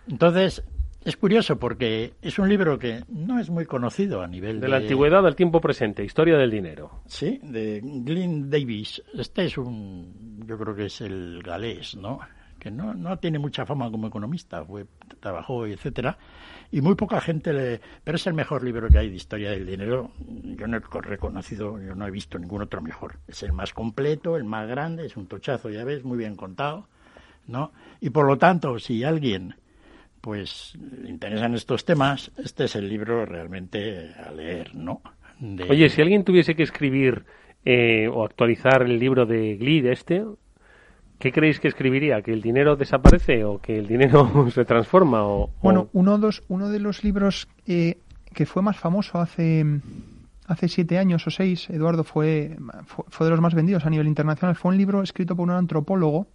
Entonces, 0.09 0.63
es 1.05 1.17
curioso 1.17 1.57
porque 1.59 2.13
es 2.21 2.39
un 2.39 2.49
libro 2.49 2.79
que 2.79 3.03
no 3.09 3.39
es 3.39 3.51
muy 3.51 3.65
conocido 3.65 4.21
a 4.23 4.27
nivel 4.27 4.59
de... 4.59 4.65
De 4.65 4.69
la 4.69 4.77
antigüedad 4.77 5.25
al 5.25 5.35
tiempo 5.35 5.61
presente, 5.61 6.03
Historia 6.03 6.35
del 6.35 6.49
dinero. 6.49 7.01
Sí, 7.05 7.39
de 7.43 7.79
Glyn 7.83 8.49
Davis. 8.49 9.03
Este 9.13 9.45
es 9.45 9.57
un... 9.59 10.43
yo 10.47 10.57
creo 10.57 10.75
que 10.75 10.85
es 10.87 11.01
el 11.01 11.43
galés, 11.43 11.95
¿no? 11.95 12.19
Que 12.57 12.71
no, 12.71 12.95
no 12.95 13.19
tiene 13.19 13.37
mucha 13.37 13.67
fama 13.67 13.91
como 13.91 14.07
economista, 14.07 14.65
fue, 14.65 14.87
trabajó, 15.19 15.67
etcétera, 15.67 16.17
y 16.71 16.81
muy 16.81 16.95
poca 16.95 17.21
gente 17.21 17.53
le... 17.53 17.79
Pero 18.03 18.15
es 18.15 18.25
el 18.25 18.33
mejor 18.33 18.63
libro 18.63 18.89
que 18.89 18.97
hay 18.97 19.09
de 19.11 19.15
historia 19.15 19.51
del 19.51 19.67
dinero. 19.67 20.09
Yo 20.17 20.65
no 20.65 20.77
he 20.77 21.01
reconocido, 21.01 21.79
yo 21.79 21.93
no 21.93 22.07
he 22.07 22.11
visto 22.11 22.39
ningún 22.39 22.63
otro 22.63 22.81
mejor. 22.81 23.19
Es 23.27 23.43
el 23.43 23.53
más 23.53 23.73
completo, 23.73 24.37
el 24.37 24.43
más 24.43 24.67
grande, 24.67 25.05
es 25.05 25.15
un 25.17 25.27
tochazo, 25.27 25.69
ya 25.69 25.83
ves, 25.83 26.03
muy 26.03 26.17
bien 26.17 26.35
contado, 26.35 26.87
¿no? 27.45 27.71
Y 28.01 28.09
por 28.09 28.25
lo 28.25 28.39
tanto, 28.39 28.79
si 28.79 29.03
alguien 29.03 29.53
pues 30.25 30.73
le 31.03 31.07
interesan 31.11 31.53
estos 31.53 31.85
temas, 31.85 32.31
este 32.43 32.63
es 32.63 32.75
el 32.75 32.89
libro 32.89 33.27
realmente 33.27 34.11
a 34.15 34.31
leer, 34.31 34.73
¿no? 34.73 35.03
De... 35.39 35.65
Oye, 35.65 35.87
si 35.87 36.01
alguien 36.01 36.23
tuviese 36.23 36.55
que 36.55 36.63
escribir 36.63 37.25
eh, 37.63 38.07
o 38.11 38.25
actualizar 38.25 38.81
el 38.81 38.97
libro 38.97 39.27
de 39.27 39.55
Glid 39.55 39.85
este, 39.85 40.23
¿Qué 41.19 41.31
creéis 41.31 41.59
que 41.59 41.67
escribiría? 41.67 42.23
¿Que 42.23 42.33
el 42.33 42.41
dinero 42.41 42.75
desaparece 42.75 43.45
o 43.45 43.59
que 43.59 43.77
el 43.77 43.85
dinero 43.85 44.49
se 44.51 44.65
transforma? 44.65 45.23
O, 45.23 45.51
bueno, 45.61 45.89
uno, 45.93 46.17
dos, 46.17 46.41
uno 46.47 46.69
de 46.69 46.79
los 46.79 47.03
libros 47.03 47.47
eh, 47.67 47.99
que 48.33 48.47
fue 48.47 48.63
más 48.63 48.79
famoso 48.79 49.19
hace, 49.19 49.63
hace 50.47 50.67
siete 50.67 50.97
años 50.97 51.27
o 51.27 51.29
seis, 51.29 51.69
Eduardo, 51.69 52.03
fue, 52.03 52.57
fue, 53.09 53.27
de 53.27 53.29
los 53.29 53.41
más 53.41 53.53
vendidos 53.53 53.85
a 53.85 53.91
nivel 53.91 54.07
internacional. 54.07 54.55
Fue 54.55 54.71
un 54.71 54.77
libro 54.77 55.03
escrito 55.03 55.35
por 55.35 55.43
un 55.43 55.51
antropólogo 55.51 56.25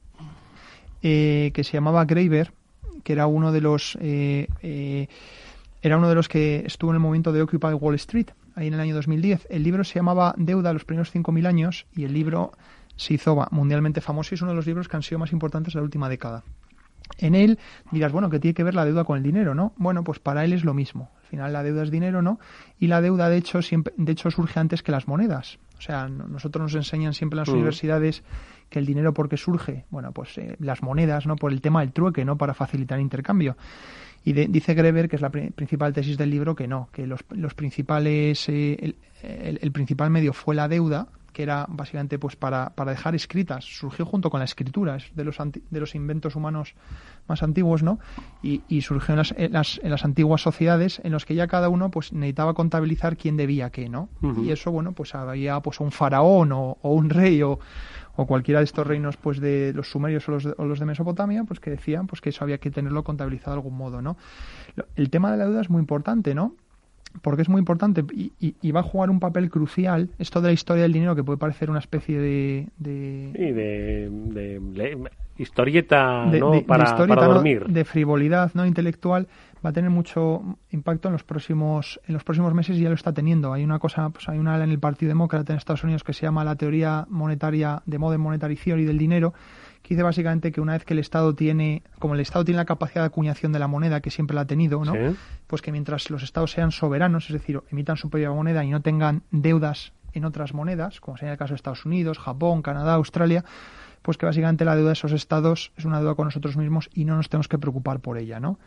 eh, 1.03 1.51
que 1.55 1.65
se 1.65 1.73
llamaba 1.73 2.05
Graeber, 2.05 2.53
que 3.03 3.13
era 3.13 3.27
uno 3.27 3.53
de 3.53 3.61
los... 3.61 3.97
Eh, 4.01 5.09
era 5.83 5.97
uno 5.97 6.09
de 6.09 6.15
los 6.15 6.29
que 6.29 6.63
estuvo 6.67 6.91
en 6.91 6.97
el 6.97 7.01
momento 7.01 7.33
de 7.33 7.41
Occupy 7.41 7.73
Wall 7.73 7.95
Street, 7.95 8.29
ahí 8.55 8.67
en 8.67 8.75
el 8.75 8.81
año 8.81 8.95
2010. 8.95 9.47
El 9.51 9.63
libro 9.63 9.83
se 9.83 9.95
llamaba 9.95 10.35
Deuda 10.37 10.73
los 10.75 10.85
primeros 10.85 11.15
5.000 11.15 11.47
años 11.47 11.87
y 11.97 12.05
el 12.05 12.13
libro 12.13 12.53
se 12.97 13.15
hizo 13.15 13.47
mundialmente 13.51 14.03
famoso 14.03 14.35
y 14.35 14.37
es 14.37 14.43
uno 14.43 14.51
de 14.51 14.57
los 14.57 14.67
libros 14.67 14.89
que 14.89 14.97
han 14.97 15.03
sido 15.03 15.19
más 15.19 15.33
importantes 15.33 15.73
de 15.73 15.81
la 15.81 15.85
última 15.85 16.11
década. 16.11 16.45
En 17.19 17.35
él 17.35 17.59
dirás, 17.91 18.13
bueno, 18.13 18.29
¿qué 18.31 18.39
tiene 18.39 18.55
que 18.55 18.63
ver 18.63 18.75
la 18.75 18.85
deuda 18.85 19.05
con 19.05 19.17
el 19.17 19.23
dinero, 19.23 19.55
no? 19.55 19.73
Bueno, 19.77 20.05
pues 20.05 20.19
para 20.19 20.45
él 20.45 20.53
es 20.53 20.65
lo 20.65 20.75
mismo. 20.75 21.11
Al 21.23 21.29
final 21.29 21.53
la 21.53 21.63
deuda 21.63 21.83
es 21.83 21.91
dinero, 21.91 22.23
¿no? 22.23 22.39
Y 22.79 22.87
la 22.89 23.01
deuda, 23.01 23.29
de 23.29 23.39
hecho, 23.39 23.63
siempre, 23.63 23.95
de 23.97 24.13
hecho 24.13 24.31
surge 24.31 24.61
antes 24.61 24.83
que 24.83 24.93
las 24.93 25.09
monedas. 25.09 25.59
O 25.81 25.83
sea, 25.83 26.09
nosotros 26.09 26.63
nos 26.63 26.75
enseñan 26.75 27.15
siempre 27.15 27.37
en 27.37 27.41
las 27.41 27.49
mm. 27.49 27.55
universidades 27.55 28.23
que 28.69 28.79
el 28.79 28.85
dinero, 28.85 29.15
¿por 29.15 29.31
qué 29.31 29.39
surge? 29.39 29.87
Bueno, 29.89 30.13
pues 30.13 30.37
eh, 30.37 30.57
las 30.59 30.83
monedas, 30.83 31.27
¿no? 31.27 31.37
Por 31.37 31.53
el 31.53 31.63
tema 31.63 31.81
del 31.81 31.93
trueque, 31.93 32.23
¿no? 32.23 32.37
Para 32.37 32.53
facilitar 32.53 32.99
el 32.99 33.03
intercambio. 33.03 33.57
Y 34.23 34.35
dice 34.35 34.75
Greber, 34.75 35.09
que 35.09 35.17
es 35.17 35.23
la 35.23 35.31
principal 35.31 35.95
tesis 35.95 36.19
del 36.19 36.29
libro, 36.29 36.55
que 36.55 36.69
no, 36.69 36.91
que 36.93 37.07
los, 37.07 37.21
los 37.31 37.55
principales, 37.55 38.47
eh, 38.51 38.95
el, 39.23 39.73
principal 39.73 40.11
medio 40.11 40.35
fue 40.35 40.55
la 40.55 40.69
deuda, 40.69 41.09
que 41.33 41.43
era 41.43 41.67
básicamente 41.69 42.19
pues 42.19 42.37
para, 42.37 42.71
para 42.71 42.91
dejar 42.93 43.15
escritas, 43.15 43.65
surgió 43.65 44.07
junto 44.07 44.31
con 44.31 44.41
la 44.41 44.45
escritura, 44.45 44.97
es 44.97 45.15
de 45.15 45.25
los, 45.25 45.37
de 45.39 45.81
los 45.81 45.95
inventos 45.95 46.37
humanos 46.37 46.75
más 47.29 47.43
antiguos, 47.43 47.83
¿no? 47.83 47.99
Y, 48.43 48.63
y 48.69 48.83
surgió 48.83 49.15
en 49.15 49.19
las, 49.19 49.35
en 49.37 49.53
las, 49.53 49.81
en, 49.83 49.91
las, 49.91 50.05
antiguas 50.05 50.43
sociedades 50.43 51.01
en 51.05 51.13
los 51.13 51.25
que 51.25 51.35
ya 51.35 51.47
cada 51.47 51.69
uno 51.69 51.91
pues 51.91 52.13
necesitaba 52.13 52.55
contabilizar 52.55 53.17
quién 53.17 53.37
debía 53.37 53.71
qué, 53.71 53.89
¿no? 53.89 54.09
Y 54.43 54.51
eso, 54.51 54.71
bueno, 54.71 54.93
pues 54.93 55.15
había 55.15 55.61
pues 55.61 55.81
un 55.81 55.91
faraón 55.91 56.53
o, 56.53 56.79
o 56.83 56.95
un 56.95 57.11
rey 57.11 57.43
o, 57.43 57.59
o 58.17 58.27
cualquiera 58.27 58.61
de 58.61 58.65
estos 58.65 58.87
reinos 58.87 59.17
pues 59.17 59.41
de 59.41 59.73
los 59.75 59.91
sumerios 59.91 60.29
o 60.29 60.33
los 60.33 60.45
de, 60.45 60.55
o 60.57 60.65
los 60.65 60.79
de 60.79 60.87
Mesopotamia, 60.87 61.45
pues 61.45 61.61
que 61.61 61.71
decían 61.71 62.07
pues 62.07 62.21
que 62.21 62.31
eso 62.31 62.45
había 62.45 62.59
que 62.59 62.71
tenerlo 62.71 63.05
contabilizado 63.05 63.53
de 63.53 63.59
algún 63.61 63.77
modo, 63.77 64.03
¿no? 64.03 64.17
El 64.97 65.11
tema 65.11 65.31
de 65.31 65.39
la 65.39 65.45
deuda 65.47 65.61
es 65.63 65.71
muy 65.71 65.81
importante, 65.81 66.35
¿no? 66.35 66.55
Porque 67.23 67.43
es 67.43 67.49
muy 67.49 67.59
importante 67.59 68.05
y, 68.15 68.71
va 68.73 68.81
a 68.81 68.85
jugar 68.85 69.11
un 69.11 69.21
papel 69.21 69.51
crucial 69.51 70.11
esto 70.19 70.41
de 70.41 70.49
la 70.49 70.53
historia 70.53 70.83
del 70.83 70.93
dinero 70.93 71.15
que 71.15 71.25
puede 71.25 71.39
parecer 71.39 71.71
una 71.71 71.81
especie 71.81 72.19
de, 72.19 72.69
de... 72.79 73.33
Sí, 73.35 73.53
de, 73.53 75.11
historieta 75.37 76.27
¿no? 76.27 76.63
para, 76.67 76.93
dormir. 76.95 77.65
De 77.67 77.85
frivolidad 77.85 78.53
no 78.55 78.67
intelectual 78.67 79.27
va 79.65 79.71
a 79.71 79.73
tener 79.73 79.91
mucho 79.91 80.43
impacto 80.71 81.09
en 81.09 81.13
los 81.13 81.25
próximos 81.25 82.01
en 82.07 82.15
los 82.15 82.25
próximos 82.25 82.53
meses 82.55 82.77
y 82.77 82.83
ya 82.83 82.89
lo 82.89 82.95
está 82.95 83.13
teniendo. 83.13 83.53
Hay 83.53 83.65
una 83.65 83.79
cosa 83.79 84.11
pues 84.11 84.29
hay 84.29 84.39
una 84.39 84.55
ala 84.55 84.65
en 84.65 84.71
el 84.71 84.79
Partido 84.79 85.09
Demócrata 85.09 85.53
en 85.53 85.59
Estados 85.59 85.85
Unidos 85.85 86.05
que 86.05 86.13
se 86.13 86.23
llama 86.23 86.45
la 86.45 86.57
teoría 86.57 87.07
monetaria 87.09 87.83
de 87.87 87.99
Modern 87.99 88.23
Monetary 88.23 88.57
Theory 88.57 88.85
del 88.85 88.99
dinero 88.99 89.33
que 89.91 89.95
dice 89.97 90.05
básicamente 90.05 90.53
que 90.53 90.61
una 90.61 90.75
vez 90.75 90.85
que 90.85 90.95
el 90.95 91.01
Estado 91.01 91.35
tiene, 91.35 91.83
como 91.99 92.15
el 92.15 92.21
Estado 92.21 92.45
tiene 92.45 92.59
la 92.59 92.65
capacidad 92.65 93.03
de 93.03 93.07
acuñación 93.07 93.51
de 93.51 93.59
la 93.59 93.67
moneda, 93.67 94.01
que 94.01 94.13
siempre 94.13 94.37
la 94.37 94.43
ha 94.43 94.45
tenido, 94.45 94.85
¿no? 94.85 94.95
Pues 95.49 95.63
que 95.63 95.73
mientras 95.73 96.11
los 96.11 96.23
Estados 96.23 96.53
sean 96.53 96.71
soberanos, 96.71 97.27
es 97.27 97.33
decir, 97.33 97.61
emitan 97.73 97.97
su 97.97 98.09
propia 98.09 98.31
moneda 98.31 98.63
y 98.63 98.71
no 98.71 98.83
tengan 98.83 99.23
deudas 99.33 99.93
en 100.13 100.25
otras 100.25 100.55
monedas, 100.55 101.01
como 101.01 101.17
sería 101.17 101.33
el 101.33 101.39
caso 101.39 101.55
de 101.55 101.57
Estados 101.57 101.85
Unidos, 101.87 102.21
Japón, 102.21 102.63
Canadá, 102.63 102.95
Australia, 102.95 103.45
pues 104.03 104.17
que 104.17 104.27
básicamente 104.27 104.65
la 104.65 104.77
deuda 104.77 104.91
de 104.91 104.93
esos 104.93 105.11
estados 105.11 105.73
es 105.77 105.85
una 105.85 105.99
deuda 105.99 106.15
con 106.15 106.27
nosotros 106.27 106.57
mismos 106.57 106.89
y 106.95 107.05
no 107.05 107.17
nos 107.17 107.29
tenemos 107.29 107.49
que 107.49 107.59
preocupar 107.59 107.99
por 107.99 108.17
ella, 108.17 108.39
¿no? 108.39 108.61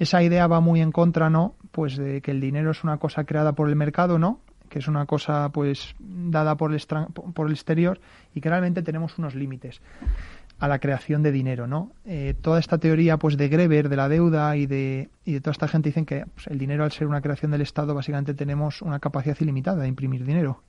Esa 0.00 0.24
idea 0.24 0.48
va 0.48 0.58
muy 0.58 0.80
en 0.80 0.90
contra, 0.90 1.30
¿no? 1.30 1.54
Pues 1.70 1.96
de 1.96 2.20
que 2.20 2.32
el 2.32 2.40
dinero 2.40 2.72
es 2.72 2.82
una 2.82 2.96
cosa 2.96 3.22
creada 3.22 3.52
por 3.52 3.68
el 3.68 3.76
mercado, 3.76 4.18
¿no? 4.18 4.40
que 4.74 4.80
es 4.80 4.88
una 4.88 5.06
cosa 5.06 5.50
pues 5.50 5.94
dada 6.00 6.56
por 6.56 6.74
el, 6.74 6.82
por 7.32 7.46
el 7.46 7.52
exterior 7.52 8.00
y 8.34 8.40
que 8.40 8.48
realmente 8.48 8.82
tenemos 8.82 9.18
unos 9.18 9.36
límites 9.36 9.80
a 10.58 10.68
la 10.68 10.78
creación 10.78 11.22
de 11.22 11.32
dinero, 11.32 11.66
¿no? 11.66 11.92
Eh, 12.04 12.34
toda 12.40 12.60
esta 12.60 12.78
teoría, 12.78 13.18
pues, 13.18 13.36
de 13.36 13.48
Greber, 13.48 13.88
de 13.88 13.96
la 13.96 14.08
deuda 14.08 14.56
y 14.56 14.66
de, 14.66 15.10
y 15.24 15.32
de 15.32 15.40
toda 15.40 15.52
esta 15.52 15.68
gente 15.68 15.88
dicen 15.88 16.06
que 16.06 16.24
pues, 16.34 16.46
el 16.46 16.58
dinero, 16.58 16.84
al 16.84 16.92
ser 16.92 17.06
una 17.06 17.20
creación 17.20 17.50
del 17.50 17.60
Estado, 17.60 17.94
básicamente 17.94 18.34
tenemos 18.34 18.82
una 18.82 18.98
capacidad 18.98 19.36
ilimitada 19.40 19.82
de 19.82 19.88
imprimir 19.88 20.24
dinero 20.24 20.62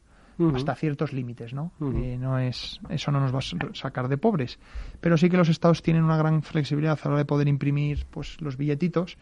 hasta 0.54 0.76
ciertos 0.76 1.14
límites, 1.14 1.54
¿no? 1.54 1.72
Eh, 1.82 2.18
no 2.20 2.38
es 2.40 2.82
eso 2.90 3.10
no 3.12 3.22
nos 3.22 3.34
va 3.34 3.40
a 3.40 3.74
sacar 3.74 4.10
de 4.10 4.18
pobres, 4.18 4.60
pero 5.00 5.18
sí 5.18 5.30
que 5.30 5.38
los 5.38 5.48
Estados 5.48 5.82
tienen 5.82 6.04
una 6.04 6.18
gran 6.18 6.42
flexibilidad 6.42 7.00
a 7.02 7.06
la 7.08 7.12
hora 7.12 7.20
de 7.20 7.26
poder 7.26 7.48
imprimir, 7.48 8.06
pues, 8.12 8.42
los 8.42 8.58
billetitos 8.58 9.18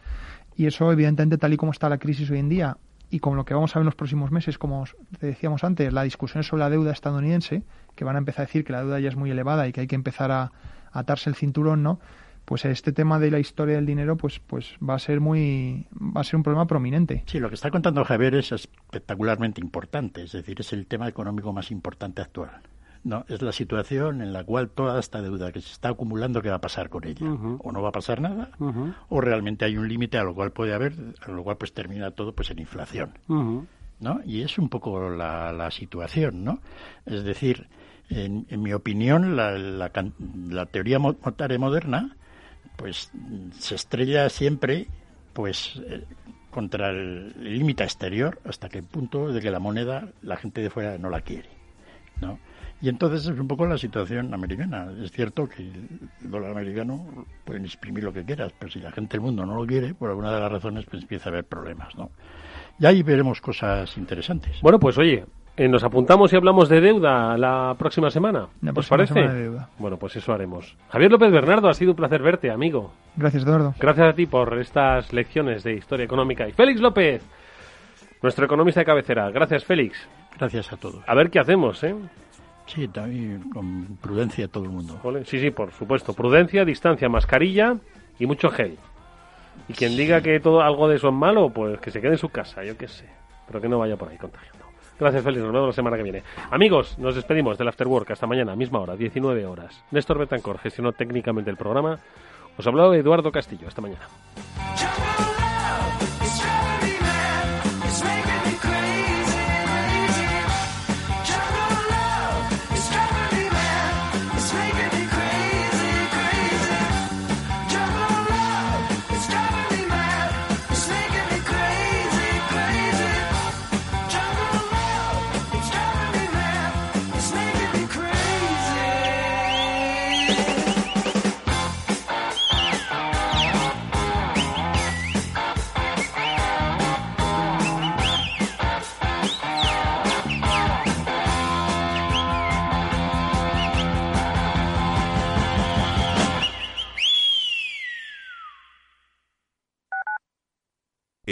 y 0.56 0.66
eso, 0.66 0.90
evidentemente, 0.90 1.38
tal 1.38 1.52
y 1.52 1.56
como 1.56 1.72
está 1.72 1.88
la 1.88 1.98
crisis 1.98 2.30
hoy 2.30 2.38
en 2.38 2.48
día 2.48 2.78
y 3.10 3.20
con 3.20 3.36
lo 3.36 3.44
que 3.44 3.54
vamos 3.54 3.74
a 3.74 3.78
ver 3.78 3.82
en 3.82 3.86
los 3.86 3.94
próximos 3.94 4.32
meses, 4.32 4.58
como 4.58 4.84
te 5.20 5.26
decíamos 5.26 5.62
antes, 5.62 5.92
la 5.92 6.02
discusión 6.02 6.42
sobre 6.42 6.64
la 6.64 6.70
deuda 6.70 6.90
estadounidense, 6.90 7.62
que 7.94 8.04
van 8.04 8.16
a 8.16 8.18
empezar 8.18 8.42
a 8.42 8.46
decir 8.46 8.64
que 8.64 8.72
la 8.72 8.80
deuda 8.80 9.00
ya 9.00 9.08
es 9.08 9.16
muy 9.16 9.30
elevada 9.30 9.66
y 9.68 9.72
que 9.72 9.80
hay 9.80 9.86
que 9.86 9.94
empezar 9.94 10.30
a, 10.30 10.52
atarse 10.94 11.28
el 11.28 11.36
cinturón, 11.36 11.82
¿no? 11.82 12.00
Pues 12.44 12.64
este 12.64 12.92
tema 12.92 13.18
de 13.18 13.30
la 13.30 13.38
historia 13.38 13.76
del 13.76 13.86
dinero, 13.86 14.16
pues, 14.16 14.38
pues 14.38 14.76
va 14.86 14.94
a 14.94 14.98
ser 14.98 15.20
muy, 15.20 15.86
va 15.92 16.20
a 16.20 16.24
ser 16.24 16.36
un 16.36 16.42
problema 16.42 16.66
prominente. 16.66 17.24
Sí, 17.26 17.40
lo 17.40 17.48
que 17.48 17.54
está 17.54 17.70
contando 17.70 18.04
Javier 18.04 18.34
es 18.34 18.52
espectacularmente 18.52 19.60
importante, 19.60 20.22
es 20.22 20.32
decir, 20.32 20.60
es 20.60 20.72
el 20.72 20.86
tema 20.86 21.08
económico 21.08 21.52
más 21.52 21.70
importante 21.70 22.22
actual. 22.22 22.60
No, 23.02 23.24
es 23.28 23.42
la 23.42 23.52
situación 23.52 24.22
en 24.22 24.32
la 24.32 24.44
cual 24.44 24.70
toda 24.70 24.98
esta 24.98 25.20
deuda 25.20 25.52
que 25.52 25.60
se 25.60 25.72
está 25.72 25.90
acumulando, 25.90 26.40
¿qué 26.40 26.48
va 26.48 26.56
a 26.56 26.60
pasar 26.60 26.88
con 26.88 27.04
ella? 27.04 27.26
O 27.62 27.70
no 27.70 27.82
va 27.82 27.90
a 27.90 27.92
pasar 27.92 28.20
nada, 28.20 28.50
o 29.10 29.20
realmente 29.20 29.66
hay 29.66 29.76
un 29.76 29.88
límite 29.88 30.16
a 30.16 30.24
lo 30.24 30.34
cual 30.34 30.52
puede 30.52 30.72
haber, 30.72 30.94
a 31.20 31.30
lo 31.30 31.44
cual 31.44 31.58
pues 31.58 31.74
termina 31.74 32.10
todo 32.12 32.34
pues 32.34 32.50
en 32.50 32.60
inflación. 32.60 33.12
¿No? 34.00 34.20
Y 34.26 34.42
es 34.42 34.58
un 34.58 34.68
poco 34.68 35.08
la, 35.08 35.52
la 35.52 35.70
situación, 35.70 36.44
¿no? 36.44 36.60
Es 37.06 37.24
decir, 37.24 37.68
en, 38.10 38.46
mi 38.62 38.72
opinión, 38.72 39.36
la, 39.36 39.56
la, 39.56 40.66
teoría 40.66 40.98
monetaria 40.98 41.58
moderna 41.58 42.16
pues 42.76 43.10
se 43.58 43.74
estrella 43.74 44.28
siempre 44.28 44.88
pues 45.32 45.80
eh, 45.86 46.04
contra 46.50 46.90
el 46.90 47.32
límite 47.42 47.84
exterior 47.84 48.40
hasta 48.44 48.68
que 48.68 48.78
el 48.78 48.84
punto 48.84 49.32
de 49.32 49.40
que 49.40 49.50
la 49.50 49.58
moneda 49.58 50.08
la 50.22 50.36
gente 50.36 50.60
de 50.60 50.70
fuera 50.70 50.98
no 50.98 51.10
la 51.10 51.20
quiere 51.20 51.48
¿no? 52.20 52.38
y 52.80 52.88
entonces 52.88 53.26
es 53.26 53.38
un 53.38 53.48
poco 53.48 53.66
la 53.66 53.78
situación 53.78 54.34
americana 54.34 54.88
es 55.02 55.10
cierto 55.12 55.48
que 55.48 55.62
el 55.62 55.98
dólar 56.20 56.52
americano 56.52 57.26
pueden 57.44 57.64
exprimir 57.64 58.04
lo 58.04 58.12
que 58.12 58.24
quieras 58.24 58.52
pero 58.58 58.70
si 58.70 58.80
la 58.80 58.92
gente 58.92 59.12
del 59.12 59.22
mundo 59.22 59.44
no 59.46 59.54
lo 59.56 59.66
quiere 59.66 59.94
por 59.94 60.10
alguna 60.10 60.32
de 60.32 60.40
las 60.40 60.52
razones 60.52 60.84
pues 60.84 61.02
empieza 61.02 61.28
a 61.28 61.32
haber 61.32 61.44
problemas 61.44 61.94
¿no? 61.96 62.10
y 62.78 62.86
ahí 62.86 63.02
veremos 63.02 63.40
cosas 63.40 63.96
interesantes 63.96 64.60
bueno 64.62 64.78
pues 64.78 64.98
oye 64.98 65.24
eh, 65.56 65.68
¿Nos 65.68 65.84
apuntamos 65.84 66.32
y 66.32 66.36
hablamos 66.36 66.68
de 66.68 66.80
deuda 66.80 67.38
la 67.38 67.74
próxima 67.78 68.10
semana? 68.10 68.48
¿Os 68.74 68.88
parece? 68.88 69.50
Bueno, 69.78 69.96
pues 69.96 70.16
eso 70.16 70.32
haremos. 70.32 70.76
Javier 70.90 71.12
López 71.12 71.30
Bernardo, 71.30 71.68
ha 71.68 71.74
sido 71.74 71.92
un 71.92 71.96
placer 71.96 72.22
verte, 72.22 72.50
amigo. 72.50 72.92
Gracias, 73.16 73.44
Eduardo. 73.44 73.74
Gracias 73.78 74.08
a 74.08 74.12
ti 74.14 74.26
por 74.26 74.58
estas 74.58 75.12
lecciones 75.12 75.62
de 75.62 75.74
historia 75.74 76.04
económica. 76.04 76.48
Y 76.48 76.52
Félix 76.52 76.80
López, 76.80 77.22
nuestro 78.20 78.46
economista 78.46 78.80
de 78.80 78.86
cabecera. 78.86 79.30
Gracias, 79.30 79.64
Félix. 79.64 80.08
Gracias 80.36 80.72
a 80.72 80.76
todos. 80.76 81.02
A 81.06 81.14
ver 81.14 81.30
qué 81.30 81.38
hacemos, 81.38 81.82
¿eh? 81.84 81.94
Sí, 82.66 82.88
también 82.88 83.50
con 83.50 83.96
prudencia 84.00 84.48
todo 84.48 84.64
el 84.64 84.70
mundo. 84.70 84.98
Sí, 85.24 85.38
sí, 85.38 85.50
por 85.50 85.70
supuesto. 85.72 86.14
Prudencia, 86.14 86.64
distancia, 86.64 87.08
mascarilla 87.08 87.76
y 88.18 88.26
mucho 88.26 88.48
gel. 88.48 88.76
Y 89.68 89.74
quien 89.74 89.96
diga 89.96 90.20
que 90.20 90.40
todo 90.40 90.62
algo 90.62 90.88
de 90.88 90.96
eso 90.96 91.08
es 91.08 91.14
malo, 91.14 91.50
pues 91.50 91.78
que 91.78 91.90
se 91.90 92.00
quede 92.00 92.12
en 92.12 92.18
su 92.18 92.30
casa, 92.30 92.64
yo 92.64 92.76
qué 92.76 92.88
sé. 92.88 93.06
Pero 93.46 93.60
que 93.60 93.68
no 93.68 93.78
vaya 93.78 93.96
por 93.96 94.08
ahí 94.08 94.16
contagiando. 94.16 94.53
Gracias, 94.98 95.24
Félix. 95.24 95.42
Nos 95.42 95.52
vemos 95.52 95.68
la 95.68 95.72
semana 95.72 95.96
que 95.96 96.02
viene. 96.02 96.22
Amigos, 96.50 96.98
nos 96.98 97.14
despedimos 97.14 97.58
del 97.58 97.68
Afterwork. 97.68 98.10
Hasta 98.10 98.26
mañana, 98.26 98.54
misma 98.54 98.80
hora, 98.80 98.96
19 98.96 99.44
horas. 99.46 99.84
Néstor 99.90 100.18
Betancor 100.18 100.58
gestionó 100.58 100.92
técnicamente 100.92 101.50
el 101.50 101.56
programa. 101.56 101.98
Os 102.56 102.66
hablado 102.66 102.94
Eduardo 102.94 103.32
Castillo. 103.32 103.66
Hasta 103.66 103.80
mañana. 103.80 104.06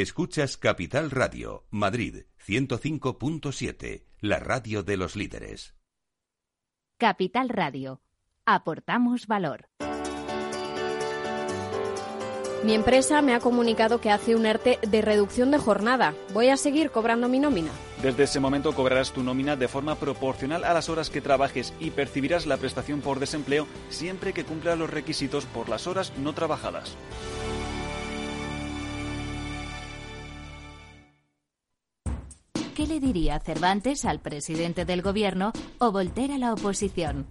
Escuchas 0.03 0.57
Capital 0.57 1.12
Radio, 1.12 1.64
Madrid 1.70 2.24
105.7, 2.44 4.03
la 4.18 4.40
radio 4.40 4.82
de 4.82 4.96
los 4.96 5.14
líderes. 5.14 5.76
Capital 6.98 7.48
Radio. 7.48 8.03
Aportamos 8.44 9.28
valor. 9.28 9.68
Mi 12.64 12.74
empresa 12.74 13.22
me 13.22 13.32
ha 13.32 13.38
comunicado 13.38 14.00
que 14.00 14.11
hace 14.11 14.34
un 14.34 14.44
ERTE 14.44 14.80
de 14.82 15.03
reducción 15.03 15.53
de 15.53 15.59
jornada. 15.59 16.16
¿Voy 16.32 16.48
a 16.48 16.57
seguir 16.57 16.90
cobrando 16.90 17.28
mi 17.28 17.38
nómina? 17.38 17.70
Desde 18.03 18.24
ese 18.24 18.40
momento 18.40 18.74
cobrarás 18.74 19.12
tu 19.12 19.22
nómina 19.22 19.55
de 19.55 19.68
forma 19.68 19.94
proporcional 19.94 20.64
a 20.64 20.74
las 20.74 20.88
horas 20.88 21.11
que 21.11 21.20
trabajes 21.20 21.72
y 21.78 21.92
percibirás 21.92 22.46
la 22.46 22.57
prestación 22.57 23.03
por 23.03 23.20
desempleo 23.20 23.68
siempre 23.88 24.32
que 24.32 24.44
cumpla 24.44 24.74
los 24.74 24.90
requisitos 24.90 25.46
por 25.46 25.68
las 25.68 25.86
horas 25.86 26.12
no 26.18 26.32
trabajadas. 26.32 26.96
¿Qué 32.74 32.86
le 32.86 33.00
diría 33.00 33.38
Cervantes 33.38 34.06
al 34.06 34.20
presidente 34.20 34.86
del 34.86 35.02
gobierno 35.02 35.52
o 35.78 35.92
Voltaire 35.92 36.34
a 36.34 36.38
la 36.38 36.54
oposición? 36.54 37.26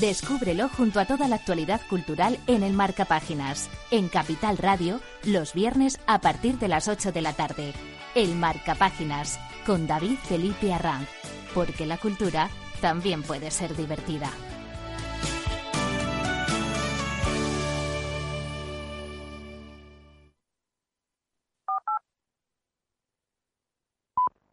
Descúbrelo 0.00 0.68
junto 0.68 1.00
a 1.00 1.06
toda 1.06 1.26
la 1.26 1.36
actualidad 1.36 1.80
cultural 1.90 2.38
en 2.46 2.62
el 2.62 2.72
Marca 2.72 3.04
Páginas, 3.04 3.68
en 3.90 4.08
Capital 4.08 4.56
Radio, 4.56 5.00
los 5.24 5.54
viernes 5.54 5.98
a 6.06 6.20
partir 6.20 6.58
de 6.58 6.68
las 6.68 6.86
8 6.86 7.10
de 7.10 7.22
la 7.22 7.32
tarde. 7.32 7.72
El 8.14 8.36
Marca 8.36 8.76
Páginas, 8.76 9.40
con 9.66 9.88
David 9.88 10.18
Felipe 10.22 10.72
Arranz, 10.72 11.08
porque 11.52 11.84
la 11.84 11.98
cultura 11.98 12.48
también 12.80 13.24
puede 13.24 13.50
ser 13.50 13.74
divertida. 13.76 14.30